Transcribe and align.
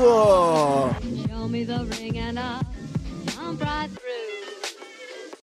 Abraço. 0.00 1.00
Show 1.00 1.09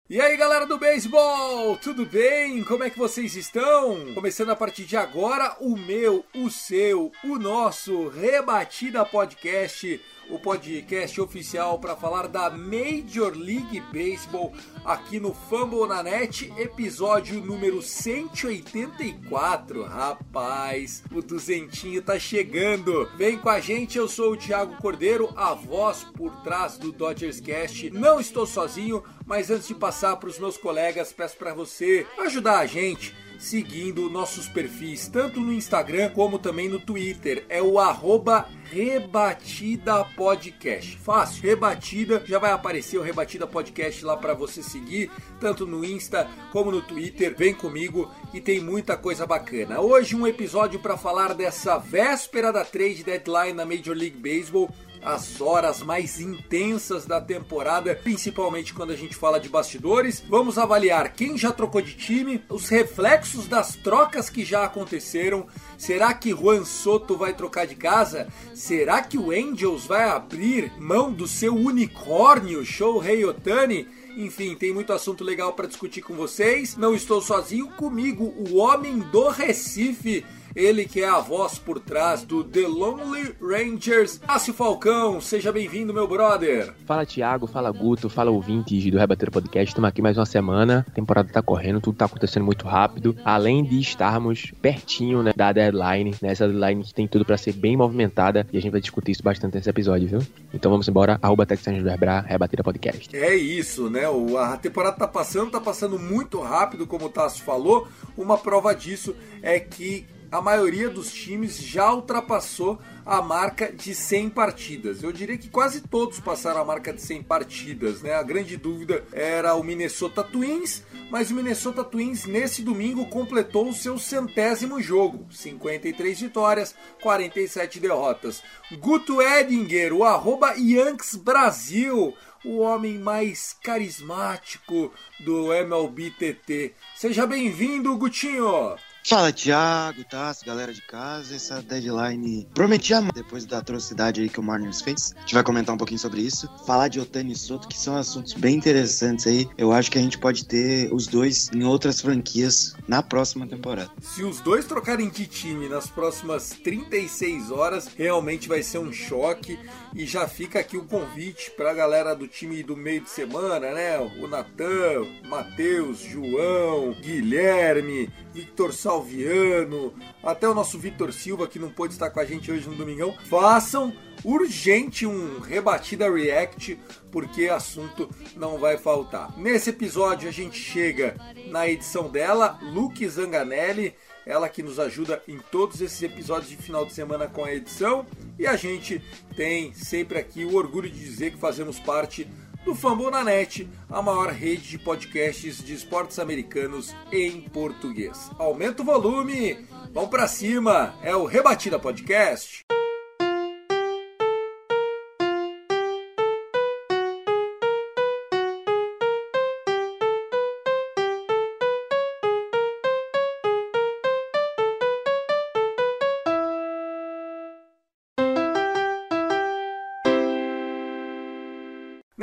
E 0.09 0.21
aí 0.21 0.37
galera 0.37 0.65
do 0.65 0.79
beisebol, 0.79 1.77
tudo 1.79 2.07
bem? 2.07 2.63
Como 2.63 2.85
é 2.85 2.91
que 2.91 2.97
vocês 2.97 3.35
estão? 3.35 4.15
Começando 4.15 4.51
a 4.51 4.57
partir 4.57 4.85
de 4.85 4.97
agora 4.97 5.57
o 5.59 5.77
meu, 5.77 6.25
o 6.33 6.49
seu, 6.49 7.11
o 7.25 7.37
nosso 7.41 8.07
Rebatida 8.11 9.05
Podcast, 9.05 10.01
o 10.31 10.39
podcast 10.39 11.21
oficial 11.21 11.81
para 11.81 11.97
falar 11.97 12.29
da 12.29 12.49
Major 12.51 13.37
League 13.37 13.81
Baseball 13.93 14.53
aqui 14.85 15.19
no 15.19 15.35
Fumble 15.35 15.89
na 15.89 16.05
Net, 16.05 16.53
episódio 16.57 17.41
número 17.41 17.83
184. 17.83 19.83
Rapaz, 19.83 21.03
o 21.13 21.21
duzentinho 21.21 22.01
tá 22.01 22.17
chegando. 22.17 23.11
Vem 23.17 23.39
com 23.39 23.49
a 23.49 23.59
gente, 23.59 23.99
eu 23.99 24.07
sou 24.07 24.35
o 24.35 24.37
Thiago 24.37 24.77
Cordeiro, 24.77 25.33
a 25.37 25.53
voz 25.53 26.05
por 26.17 26.31
trás 26.43 26.79
do 26.79 26.93
Dodgers 26.93 27.41
Cast. 27.41 27.91
Não 27.91 28.21
estou 28.21 28.47
sozinho, 28.47 29.03
mas 29.27 29.51
antes 29.51 29.67
de 29.67 29.75
passar 29.75 30.17
para 30.17 30.29
os 30.29 30.39
meus 30.39 30.57
colegas, 30.57 31.13
peço 31.13 31.37
para 31.37 31.53
você 31.53 32.07
ajudar 32.19 32.61
a 32.61 32.67
gente 32.67 33.13
seguindo 33.39 34.09
nossos 34.09 34.49
perfis, 34.49 35.09
tanto 35.09 35.41
no 35.41 35.53
Instagram 35.53 36.11
como 36.11 36.39
também 36.39 36.69
no 36.69 36.81
Twitter. 36.81 37.45
É 37.49 37.63
o 37.63 37.79
arroba 37.79 38.49
Rebatida 38.71 40.05
Podcast. 40.17 40.97
Fácil, 40.99 41.43
Rebatida, 41.43 42.23
já 42.25 42.39
vai 42.39 42.53
aparecer 42.53 42.99
o 42.99 43.03
Rebatida 43.03 43.47
Podcast 43.47 44.05
lá 44.05 44.17
para 44.17 44.33
você 44.35 44.63
seguir, 44.63 45.11
tanto 45.39 45.67
no 45.67 45.85
Insta 45.85 46.29
como 46.51 46.71
no 46.71 46.81
Twitter. 46.81 47.35
Vem 47.37 47.55
comigo 47.55 48.11
e 48.33 48.41
tem 48.41 48.61
muita 48.61 48.97
coisa 48.97 49.27
bacana. 49.27 49.81
Hoje 49.81 50.17
um 50.17 50.27
episódio 50.27 50.81
para 50.81 50.97
falar 50.97 51.35
dessa 51.35 51.79
véspera 51.79 52.53
da 52.53 52.65
trade 52.65 53.05
deadline 53.05 53.53
na 53.53 53.67
Major 53.67 53.95
League 53.95 54.17
Baseball 54.17 54.71
as 55.03 55.41
horas 55.41 55.83
mais 55.83 56.21
intensas 56.21 57.07
da 57.07 57.21
temporada, 57.21 57.95
principalmente 57.95 58.75
quando 58.75 58.93
a 58.93 58.97
gente 58.97 59.15
fala 59.15 59.39
de 59.39 59.49
bastidores. 59.49 60.23
Vamos 60.29 60.59
avaliar 60.59 61.13
quem 61.13 61.37
já 61.37 61.53
trocou 61.53 61.81
de 61.81 61.95
time, 61.95 62.43
os 62.49 62.69
reflexos 62.69 63.47
das 63.47 63.77
trocas 63.77 64.29
que 64.29 64.45
já 64.45 64.65
aconteceram. 64.65 65.47
Será 65.79 66.13
que 66.15 66.31
Juan 66.31 66.65
Soto 66.65 67.17
vai 67.17 67.35
trocar 67.35 67.67
de 67.67 67.75
casa? 67.75 68.29
Será 68.55 69.03
que 69.03 69.19
o 69.19 69.31
Angels 69.31 69.87
vai 69.87 70.09
abrir 70.09 70.73
mão 70.79 71.13
do 71.13 71.27
seu 71.27 71.55
unicórnio, 71.55 72.65
Shohei 72.65 73.25
Otani? 73.25 73.89
Enfim, 74.17 74.55
tem 74.55 74.73
muito 74.73 74.95
assunto 74.95 75.23
legal 75.23 75.53
para 75.53 75.67
discutir 75.67 76.01
com 76.01 76.15
vocês. 76.15 76.75
Não 76.75 76.95
estou 76.95 77.21
sozinho 77.21 77.69
comigo, 77.69 78.33
o 78.49 78.57
homem 78.57 78.99
do 78.99 79.29
Recife. 79.29 80.25
Ele 80.57 80.87
que 80.87 81.03
é 81.03 81.09
a 81.09 81.19
voz 81.21 81.59
por 81.59 81.79
trás 81.79 82.23
do 82.23 82.43
The 82.43 82.67
Lonely 82.67 83.35
Rangers. 83.43 84.17
Cássio 84.27 84.55
Falcão, 84.55 85.21
seja 85.21 85.53
bem-vindo, 85.53 85.93
meu 85.93 86.09
brother. 86.09 86.73
Fala 86.87 87.05
Thiago, 87.05 87.47
fala 87.47 87.71
Guto, 87.71 88.09
fala 88.09 88.31
ouvintes 88.31 88.91
do 88.91 88.97
Rebater 88.97 89.31
Podcast. 89.31 89.69
Estamos 89.69 89.87
aqui 89.89 90.01
mais 90.01 90.17
uma 90.17 90.25
semana. 90.25 90.87
A 90.89 90.91
temporada 90.93 91.29
tá 91.31 91.43
correndo, 91.43 91.79
tudo 91.83 91.99
tá 91.99 92.07
acontecendo 92.07 92.45
muito 92.47 92.67
rápido. 92.67 93.15
Além 93.23 93.63
de 93.65 93.79
estarmos 93.79 94.51
pertinho 94.63 95.23
né, 95.23 95.35
da 95.37 95.53
deadline, 95.53 96.15
né, 96.23 96.31
essa 96.31 96.49
deadline 96.49 96.83
que 96.85 96.95
tem 96.95 97.07
tudo 97.07 97.27
para 97.27 97.37
ser 97.37 97.53
bem 97.53 97.77
movimentada. 97.77 98.47
E 98.51 98.57
a 98.57 98.61
gente 98.63 98.73
vai 98.73 98.81
discutir 98.81 99.13
isso 99.13 99.23
bastante 99.23 99.57
nesse 99.57 99.69
episódio, 99.69 100.09
viu? 100.09 100.21
Então 100.55 100.71
vamos 100.71 100.89
embora. 100.89 101.19
Arroba 101.21 101.45
Texans 101.45 101.83
do 101.83 101.89
Herbra, 101.91 102.21
Rebater 102.23 102.65
Podcast. 102.65 103.15
É 103.15 103.35
isso, 103.37 103.91
né? 103.91 104.09
O- 104.09 104.39
A 104.39 104.57
temporada 104.57 104.97
tá 104.97 105.07
passando, 105.07 105.51
tá 105.51 105.61
passando 105.61 105.99
muito 105.99 106.41
rápido, 106.41 106.87
como 106.87 107.05
o 107.05 107.11
Tasso 107.11 107.43
falou. 107.43 107.87
Uma 108.17 108.39
prova 108.39 108.75
disso 108.75 109.15
é 109.43 109.61
que 109.61 110.07
a 110.31 110.41
maioria 110.41 110.89
dos 110.89 111.13
times 111.13 111.59
já 111.59 111.93
ultrapassou 111.93 112.79
a 113.05 113.23
marca 113.23 113.73
de 113.73 113.95
100 113.95 114.31
partidas. 114.31 115.03
Eu 115.03 115.13
diria 115.13 115.39
que 115.39 115.49
quase 115.49 115.81
todos 115.81 116.19
passaram 116.19 116.61
a 116.61 116.65
marca 116.65 116.93
de 116.93 117.01
100 117.01 117.23
partidas, 117.23 118.03
né? 118.03 118.15
A 118.15 118.23
grande 118.23 118.57
dúvida 118.57 119.05
era 119.13 119.55
o 119.55 119.63
Minnesota 119.63 120.25
Twins, 120.25 120.83
mas 121.11 121.31
o 121.31 121.35
Minnesota 121.35 121.85
Twins 121.85 122.27
nesse 122.27 122.63
domingo 122.63 123.07
completou 123.07 123.69
o 123.69 123.75
seu 123.75 123.99
centésimo 123.99 124.81
jogo, 124.83 125.27
53 125.31 126.21
vitórias, 126.21 126.75
47 127.01 127.79
derrotas. 127.79 128.43
Guto 128.79 129.23
Edinger, 129.23 129.93
o 129.93 130.03
arroba 130.03 130.55
Yanks 130.57 131.15
Brasil, 131.15 132.13
o 132.45 132.59
homem 132.59 132.99
mais 132.99 133.57
carismático 133.63 134.93
do 135.21 135.53
MLB 135.53 136.11
TT. 136.11 136.75
Seja 136.97 137.27
bem-vindo, 137.27 137.97
Gutinho! 137.97 138.77
Fala, 139.09 139.33
Thiago, 139.33 140.03
Tassi, 140.03 140.45
galera 140.45 140.75
de 140.75 140.83
casa. 140.83 141.37
Essa 141.37 141.63
deadline 141.63 142.45
prometia 142.53 143.01
depois 143.15 143.47
da 143.47 143.59
atrocidade 143.59 144.21
aí 144.21 144.29
que 144.29 144.41
o 144.41 144.43
Marlins 144.43 144.81
fez. 144.81 145.15
A 145.17 145.21
gente 145.21 145.35
vai 145.35 145.45
comentar 145.45 145.73
um 145.73 145.79
pouquinho 145.79 146.01
sobre 146.01 146.23
isso. 146.23 146.51
Falar 146.67 146.89
de 146.89 146.99
Otani 146.99 147.31
e 147.31 147.37
Soto, 147.37 147.69
que 147.69 147.79
são 147.79 147.97
assuntos 147.97 148.33
bem 148.33 148.57
interessantes 148.57 149.25
aí. 149.29 149.49
Eu 149.57 149.71
acho 149.71 149.93
que 149.93 149.99
a 149.99 150.03
gente 150.03 150.19
pode 150.19 150.45
ter 150.45 150.93
os 150.93 151.07
dois 151.07 151.49
em 151.55 151.63
outras 151.63 152.01
franquias 152.01 152.75
na 152.89 153.01
próxima 153.01 153.47
temporada. 153.47 153.93
Se 154.01 154.25
os 154.25 154.41
dois 154.41 154.65
trocarem 154.65 155.09
de 155.09 155.25
time 155.29 155.69
nas 155.69 155.87
próximas 155.87 156.51
36 156.65 157.53
horas, 157.53 157.87
realmente 157.87 158.49
vai 158.49 158.61
ser 158.61 158.79
um 158.79 158.93
choque. 158.93 159.57
E 159.95 160.05
já 160.05 160.27
fica 160.27 160.59
aqui 160.59 160.77
o 160.77 160.85
convite 160.85 161.53
para 161.53 161.71
a 161.71 161.75
galera 161.75 162.13
do 162.13 162.27
time 162.27 162.61
do 162.65 162.77
meio 162.77 163.03
de 163.03 163.11
semana, 163.11 163.71
né? 163.73 164.01
O 164.01 164.27
Natan, 164.27 165.07
Matheus, 165.29 166.01
João, 166.01 166.93
Guilherme, 167.01 168.11
Victor 168.35 168.75
Salviano, 168.97 169.93
até 170.23 170.49
o 170.49 170.55
nosso 170.55 170.79
Victor 170.79 171.13
Silva, 171.13 171.47
que 171.47 171.59
não 171.59 171.71
pôde 171.71 171.93
estar 171.93 172.09
com 172.09 172.19
a 172.19 172.25
gente 172.25 172.51
hoje 172.51 172.67
no 172.67 172.75
Domingão. 172.75 173.15
Façam 173.29 173.93
urgente 174.25 175.07
um 175.07 175.39
rebatida 175.39 176.11
react, 176.11 176.79
porque 177.13 177.49
assunto 177.49 178.09
não 178.35 178.57
vai 178.57 178.79
faltar. 178.79 179.37
Nesse 179.37 179.71
episódio 179.71 180.29
a 180.29 180.33
gente 180.33 180.59
chega 180.59 181.15
na 181.51 181.69
edição 181.69 182.09
dela, 182.09 182.59
Luke 182.63 183.07
Zanganelli, 183.07 183.95
ela 184.25 184.49
que 184.49 184.63
nos 184.63 184.81
ajuda 184.81 185.23
em 185.29 185.39
todos 185.53 185.81
esses 185.83 186.03
episódios 186.03 186.49
de 186.49 186.57
final 186.57 186.87
de 186.87 186.95
semana 186.95 187.29
com 187.29 187.45
a 187.45 187.55
edição, 187.55 188.07
e 188.39 188.47
a 188.47 188.57
gente 188.57 189.01
tem 189.37 189.75
sempre 189.75 190.19
aqui 190.19 190.45
o 190.45 190.57
orgulho 190.57 190.91
de 190.91 190.99
dizer 190.99 191.33
que 191.33 191.39
fazemos 191.39 191.79
parte 191.79 192.27
do 192.67 192.75
Fambonanet, 192.75 193.69
a 193.89 194.03
maior 194.03 194.31
rede 194.33 194.71
de 194.71 194.79
podcasts 194.79 195.63
de 195.63 195.73
esportes 195.73 196.19
americanos 196.19 196.95
em 197.13 197.43
português. 197.43 198.29
Aumenta 198.39 198.83
o 198.83 198.85
volume, 198.85 199.65
vamos 199.95 200.11
pra 200.11 200.27
cima, 200.27 200.93
é 201.01 201.15
o 201.15 201.25
Rebatida 201.25 201.79
Podcast. 201.79 202.65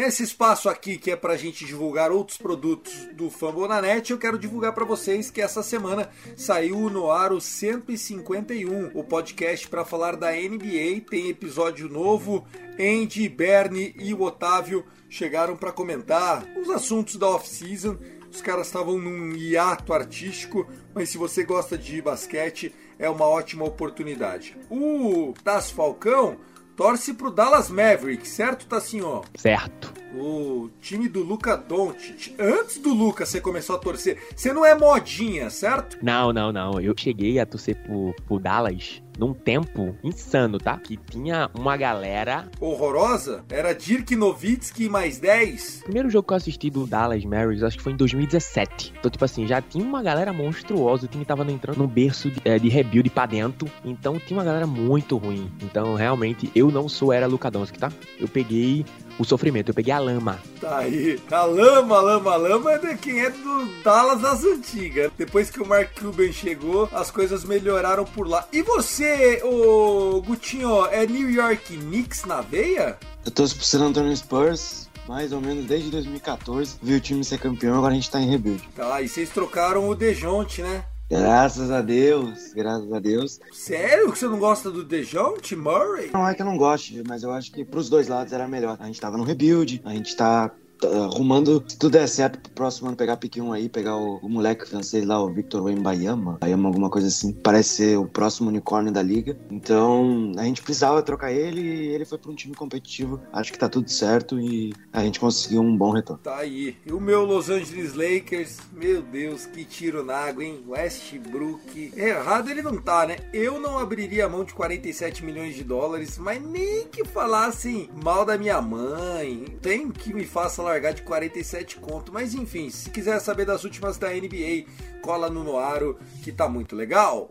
Nesse 0.04 0.22
espaço 0.22 0.68
aqui 0.68 0.98
que 0.98 1.12
é 1.12 1.16
pra 1.16 1.38
gente 1.38 1.66
divulgar 1.66 2.12
outros 2.12 2.38
produtos 2.38 2.92
do 3.14 3.30
Fambonanet, 3.30 4.12
eu 4.12 4.18
quero 4.18 4.38
divulgar 4.38 4.74
para 4.74 4.84
vocês 4.84 5.32
que 5.32 5.40
essa 5.40 5.64
semana 5.64 6.10
saiu 6.36 6.90
no 6.90 7.10
ar 7.10 7.32
o 7.32 7.40
151, 7.40 8.92
o 8.94 9.02
podcast 9.02 9.66
para 9.70 9.86
falar 9.86 10.18
da 10.18 10.34
NBA, 10.34 11.06
tem 11.10 11.30
episódio 11.30 11.88
novo. 11.88 12.46
Andy, 12.78 13.30
Bernie 13.30 13.96
e 13.98 14.14
o 14.14 14.24
Otávio 14.24 14.86
chegaram 15.08 15.56
para 15.56 15.72
comentar 15.72 16.46
os 16.62 16.70
assuntos 16.70 17.16
da 17.16 17.30
off-season. 17.30 17.98
Os 18.30 18.42
caras 18.42 18.68
estavam 18.68 19.00
num 19.00 19.34
hiato 19.34 19.94
artístico, 19.94 20.68
mas 20.94 21.08
se 21.08 21.18
você 21.18 21.46
gosta 21.46 21.78
de 21.78 22.02
basquete, 22.02 22.76
é 23.00 23.10
uma 23.10 23.26
ótima 23.26 23.64
oportunidade. 23.64 24.58
O 24.70 25.34
Das 25.46 25.72
Falcão 25.72 26.40
torce 26.76 27.14
pro 27.14 27.30
Dallas 27.30 27.70
Mavericks, 27.70 28.34
certo, 28.34 28.66
Tassinho? 28.66 29.24
Certo. 29.34 30.03
O 30.14 30.70
time 30.82 31.08
do 31.08 31.24
Luca 31.24 31.56
Doncic. 31.58 32.36
Antes 32.40 32.78
do 32.78 32.94
Luca 32.94 33.26
você 33.26 33.42
começou 33.42 33.76
a 33.76 33.80
torcer. 33.80 34.18
Você 34.36 34.54
não 34.54 34.66
é 34.66 34.76
modinha, 34.76 35.50
certo? 35.50 35.98
Não, 36.02 36.32
não, 36.32 36.52
não. 36.52 36.80
Eu 36.80 36.94
cheguei 36.98 37.40
a 37.40 37.46
torcer 37.46 37.76
pro, 37.76 38.14
pro 38.28 38.40
Dallas 38.40 39.02
num 39.18 39.34
tempo 39.34 39.96
insano, 40.04 40.58
tá? 40.58 40.78
Que 40.78 40.98
tinha 40.98 41.50
uma 41.54 41.78
galera. 41.78 42.50
Horrorosa? 42.60 43.44
Era 43.50 43.74
Dirk 43.74 44.16
Nowitzki 44.16 44.90
mais 44.90 45.20
10? 45.20 45.82
O 45.82 45.84
primeiro 45.84 46.10
jogo 46.10 46.28
que 46.28 46.34
eu 46.34 46.38
assisti 46.38 46.70
do 46.70 46.86
Dallas 46.88 47.24
Mavericks, 47.24 47.64
acho 47.64 47.78
que 47.78 47.84
foi 47.84 47.94
em 47.94 47.98
2017. 47.98 48.94
Então, 48.98 49.12
tipo 49.12 49.24
assim, 49.24 49.46
já 49.48 49.62
tinha 49.62 49.84
uma 49.84 50.02
galera 50.02 50.34
monstruosa. 50.34 51.06
O 51.06 51.10
time 51.10 51.26
tava 51.26 51.50
entrando 51.52 51.78
num 51.78 51.88
berço 51.88 52.30
de, 52.30 52.42
é, 52.46 52.58
de 52.58 52.70
rebuild 52.70 53.10
pra 53.10 53.26
dentro. 53.26 53.70
Então, 53.84 54.20
tinha 54.20 54.38
uma 54.38 54.46
galera 54.46 54.68
muito 54.68 55.18
ruim. 55.18 55.52
Então, 55.62 55.96
realmente, 55.96 56.52
eu 56.56 56.72
não 56.72 56.90
sou 56.90 57.14
era 57.14 57.28
Luka 57.28 57.52
Doncic, 57.52 57.78
tá? 57.78 57.92
Eu 58.20 58.28
peguei 58.28 58.86
o 59.18 59.24
sofrimento, 59.24 59.70
eu 59.70 59.74
peguei 59.74 59.94
a 59.94 60.00
lama. 60.00 60.40
Tá 60.60 60.80
aí. 60.80 61.20
A 61.32 61.44
lama, 61.44 62.00
lama, 62.00 62.36
lama 62.36 62.72
é 62.74 62.78
de 62.78 62.98
quem 62.98 63.22
é 63.22 63.30
do 63.30 63.66
Dallas 63.84 64.22
das 64.22 64.44
antigas. 64.44 65.12
Depois 65.18 65.50
que 65.50 65.62
o 65.62 65.68
Mark 65.68 66.00
Cuban 66.00 66.32
chegou, 66.32 66.90
as 66.92 67.12
coisas 67.12 67.44
melhoraram 67.44 68.06
por 68.06 68.28
lá. 68.28 68.48
E 68.52 68.62
você, 68.62 69.42
ô 69.44 70.22
Gutinho, 70.26 70.86
é 70.88 71.06
New 71.06 71.30
York 71.30 71.78
Knicks 71.78 72.26
na 72.26 72.42
veia? 72.42 72.98
Eu 73.26 73.32
torço 73.32 73.56
pro 73.56 73.66
San 73.66 73.86
Antonio 73.86 74.16
Spurs, 74.16 74.90
mais 75.08 75.32
ou 75.32 75.42
menos 75.42 75.66
desde 75.66 75.90
2014. 75.92 76.78
Vi 76.82 76.96
o 76.96 77.00
time 77.00 77.24
ser 77.24 77.40
campeão, 77.40 77.78
agora 77.78 77.94
a 77.94 77.96
gente 77.96 78.10
tá 78.10 78.20
em 78.20 78.30
rebuild. 78.30 78.68
Tá, 78.76 79.02
e 79.02 79.08
vocês 79.08 79.30
trocaram 79.30 79.88
o 79.88 79.96
Dejonte, 79.96 80.62
né? 80.62 80.86
Graças 81.14 81.70
a 81.70 81.80
Deus, 81.80 82.54
graças 82.56 82.92
a 82.92 83.00
Deus. 83.00 83.40
Sério 83.52 84.12
que 84.12 84.18
você 84.18 84.28
não 84.28 84.40
gosta 84.40 84.72
do 84.72 84.84
Dejounte 84.84 85.56
Murray? 85.56 86.10
Não 86.12 86.28
é 86.28 86.34
que 86.34 86.42
eu 86.42 86.46
não 86.46 86.58
goste, 86.58 87.04
mas 87.08 87.22
eu 87.22 87.32
acho 87.32 87.52
que 87.52 87.64
pros 87.64 87.88
dois 87.88 88.08
lados 88.08 88.34
era 88.34 88.48
melhor. 88.48 88.78
A 88.80 88.88
gente 88.88 89.00
tava 89.00 89.16
no 89.16 89.24
rebuild, 89.24 89.80
a 89.86 89.92
gente 89.92 90.16
tá 90.16 90.24
tá 90.24 90.52
arrumando, 90.84 91.64
se 91.68 91.78
tudo 91.78 91.94
der 91.94 92.08
certo, 92.08 92.40
pro 92.40 92.52
próximo 92.52 92.88
ano 92.88 92.98
pegar 92.98 93.18
pique 93.18 93.42
1 93.42 93.54
aí, 93.54 93.70
pegar 93.70 93.96
o, 93.96 94.18
o 94.18 94.30
moleque 94.30 94.68
francês 94.68 95.06
lá, 95.06 95.22
o 95.22 95.34
Victor 95.34 95.64
Wembanyama, 95.64 96.38
Bayama, 96.40 96.70
alguma 96.70 96.90
coisa 96.90 97.08
assim. 97.08 97.34
Parece 97.34 97.70
ser 97.70 97.98
o 97.98 98.06
próximo 98.06 98.50
unicórnio 98.50 98.92
da 98.92 99.02
liga. 99.02 99.38
Então, 99.50 100.32
a 100.38 100.44
gente 100.44 100.62
precisava 100.62 101.02
trocar 101.02 101.32
ele 101.32 101.62
e 101.62 101.88
ele 101.88 102.06
foi 102.06 102.18
pra 102.18 102.32
um 102.32 102.36
time 102.36 102.56
competitivo. 102.56 103.22
Acho 103.32 103.52
que 103.52 103.60
tá 103.60 103.70
tudo 103.70 103.90
certo 103.90 104.40
e 104.40 104.74
a 104.92 105.02
gente 105.02 105.20
conseguiu 105.20 105.62
um 105.62 105.76
bom 105.76 105.92
retorno. 105.92 106.22
Tá 106.24 106.38
aí. 106.38 106.76
E 106.86 106.92
o 106.92 107.00
meu 107.00 107.26
Los 107.26 107.50
Angeles 107.50 107.94
Lakers, 107.94 108.58
meu 108.72 109.02
Deus, 109.02 109.46
que 109.46 109.64
tiro 109.64 110.04
na 110.04 110.16
água, 110.16 110.44
hein? 110.44 110.64
Westbrook. 110.68 111.94
Errado 111.96 112.50
ele 112.50 112.62
não 112.62 112.78
tá, 112.78 113.06
né? 113.06 113.18
Eu 113.34 113.60
não 113.60 113.80
abriria 113.80 114.26
a 114.26 114.30
mão 114.30 114.44
de 114.44 114.54
47 114.54 115.24
milhões 115.24 115.56
de 115.56 115.64
dólares, 115.64 116.18
mas 116.18 116.42
nem 116.42 116.88
que 116.88 117.06
falassem 117.06 117.90
mal 118.04 118.26
da 118.26 118.38
minha 118.38 118.62
mãe. 118.62 119.46
Tem 119.62 119.90
que 119.90 120.14
me 120.14 120.26
faça 120.26 120.62
largar 120.74 120.94
de 120.94 121.04
47 121.04 121.78
conto. 121.78 122.12
Mas 122.12 122.34
enfim, 122.34 122.70
se 122.70 122.90
quiser 122.90 123.20
saber 123.20 123.46
das 123.46 123.64
últimas 123.64 123.98
da 123.98 124.10
NBA, 124.10 124.66
cola 125.02 125.30
no 125.30 125.44
Noaro, 125.44 125.98
que 126.24 126.32
tá 126.32 126.50
muito 126.50 126.76
legal. 126.76 127.30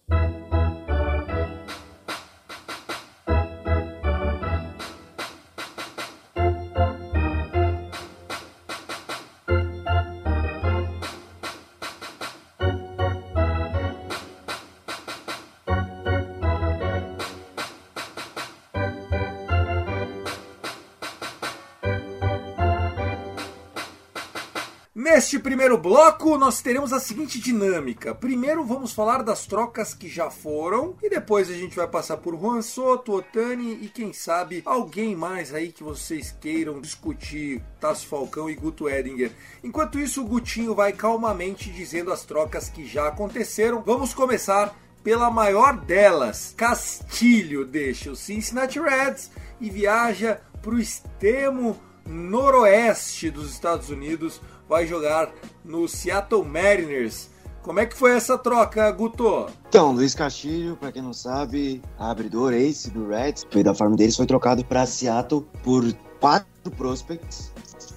Neste 25.03 25.37
primeiro 25.37 25.77
bloco, 25.77 26.39
nós 26.39 26.63
teremos 26.63 26.93
a 26.93 27.01
seguinte 27.01 27.41
dinâmica. 27.41 28.15
Primeiro, 28.15 28.65
vamos 28.65 28.93
falar 28.93 29.25
das 29.25 29.45
trocas 29.45 29.93
que 29.93 30.09
já 30.09 30.31
foram, 30.31 30.95
e 31.03 31.11
depois 31.11 31.51
a 31.51 31.55
gente 31.55 31.75
vai 31.75 31.89
passar 31.89 32.19
por 32.19 32.39
Juan 32.39 32.63
Soto, 32.63 33.15
Otani 33.15 33.81
e 33.83 33.89
quem 33.89 34.13
sabe 34.13 34.63
alguém 34.65 35.17
mais 35.17 35.53
aí 35.53 35.73
que 35.73 35.83
vocês 35.83 36.33
queiram 36.41 36.81
discutir, 36.81 37.61
Tasso 37.81 38.07
Falcão 38.07 38.49
e 38.49 38.55
Guto 38.55 38.89
Edinger. 38.89 39.33
Enquanto 39.65 39.99
isso, 39.99 40.23
o 40.23 40.25
Gutinho 40.25 40.73
vai 40.73 40.93
calmamente 40.93 41.69
dizendo 41.73 42.13
as 42.13 42.25
trocas 42.25 42.69
que 42.69 42.87
já 42.87 43.09
aconteceram. 43.09 43.83
Vamos 43.83 44.15
começar 44.15 44.73
pela 45.03 45.33
maior 45.33 45.79
delas. 45.79 46.55
Castilho 46.57 47.65
deixa 47.65 48.13
o 48.13 48.15
Cincinnati 48.15 48.79
Reds 48.79 49.33
e 49.61 49.69
viaja 49.69 50.41
para 50.63 50.77
o 50.77 50.79
extremo 50.79 51.77
noroeste 52.07 53.31
dos 53.31 53.51
Estados 53.51 53.91
Unidos 53.91 54.41
vai 54.73 54.87
jogar 54.87 55.31
no 55.63 55.87
Seattle 55.87 56.45
Mariners. 56.45 57.29
Como 57.63 57.79
é 57.79 57.85
que 57.85 57.95
foi 57.95 58.13
essa 58.13 58.39
troca, 58.39 58.91
Guto? 58.91 59.47
Então, 59.69 59.93
Luiz 59.93 60.15
Castilho, 60.15 60.77
pra 60.77 60.91
quem 60.91 61.03
não 61.03 61.13
sabe, 61.13 61.83
abridor 61.99 62.55
ace 62.55 62.91
do 62.91 63.07
Reds, 63.07 63.47
veio 63.53 63.65
da 63.65 63.75
farm 63.75 63.95
deles, 63.95 64.17
foi 64.17 64.27
trocado 64.27 64.65
para 64.65 64.87
Seattle 64.87 65.47
por 65.63 65.85
quatro 66.19 66.71
prospects. 66.77 67.53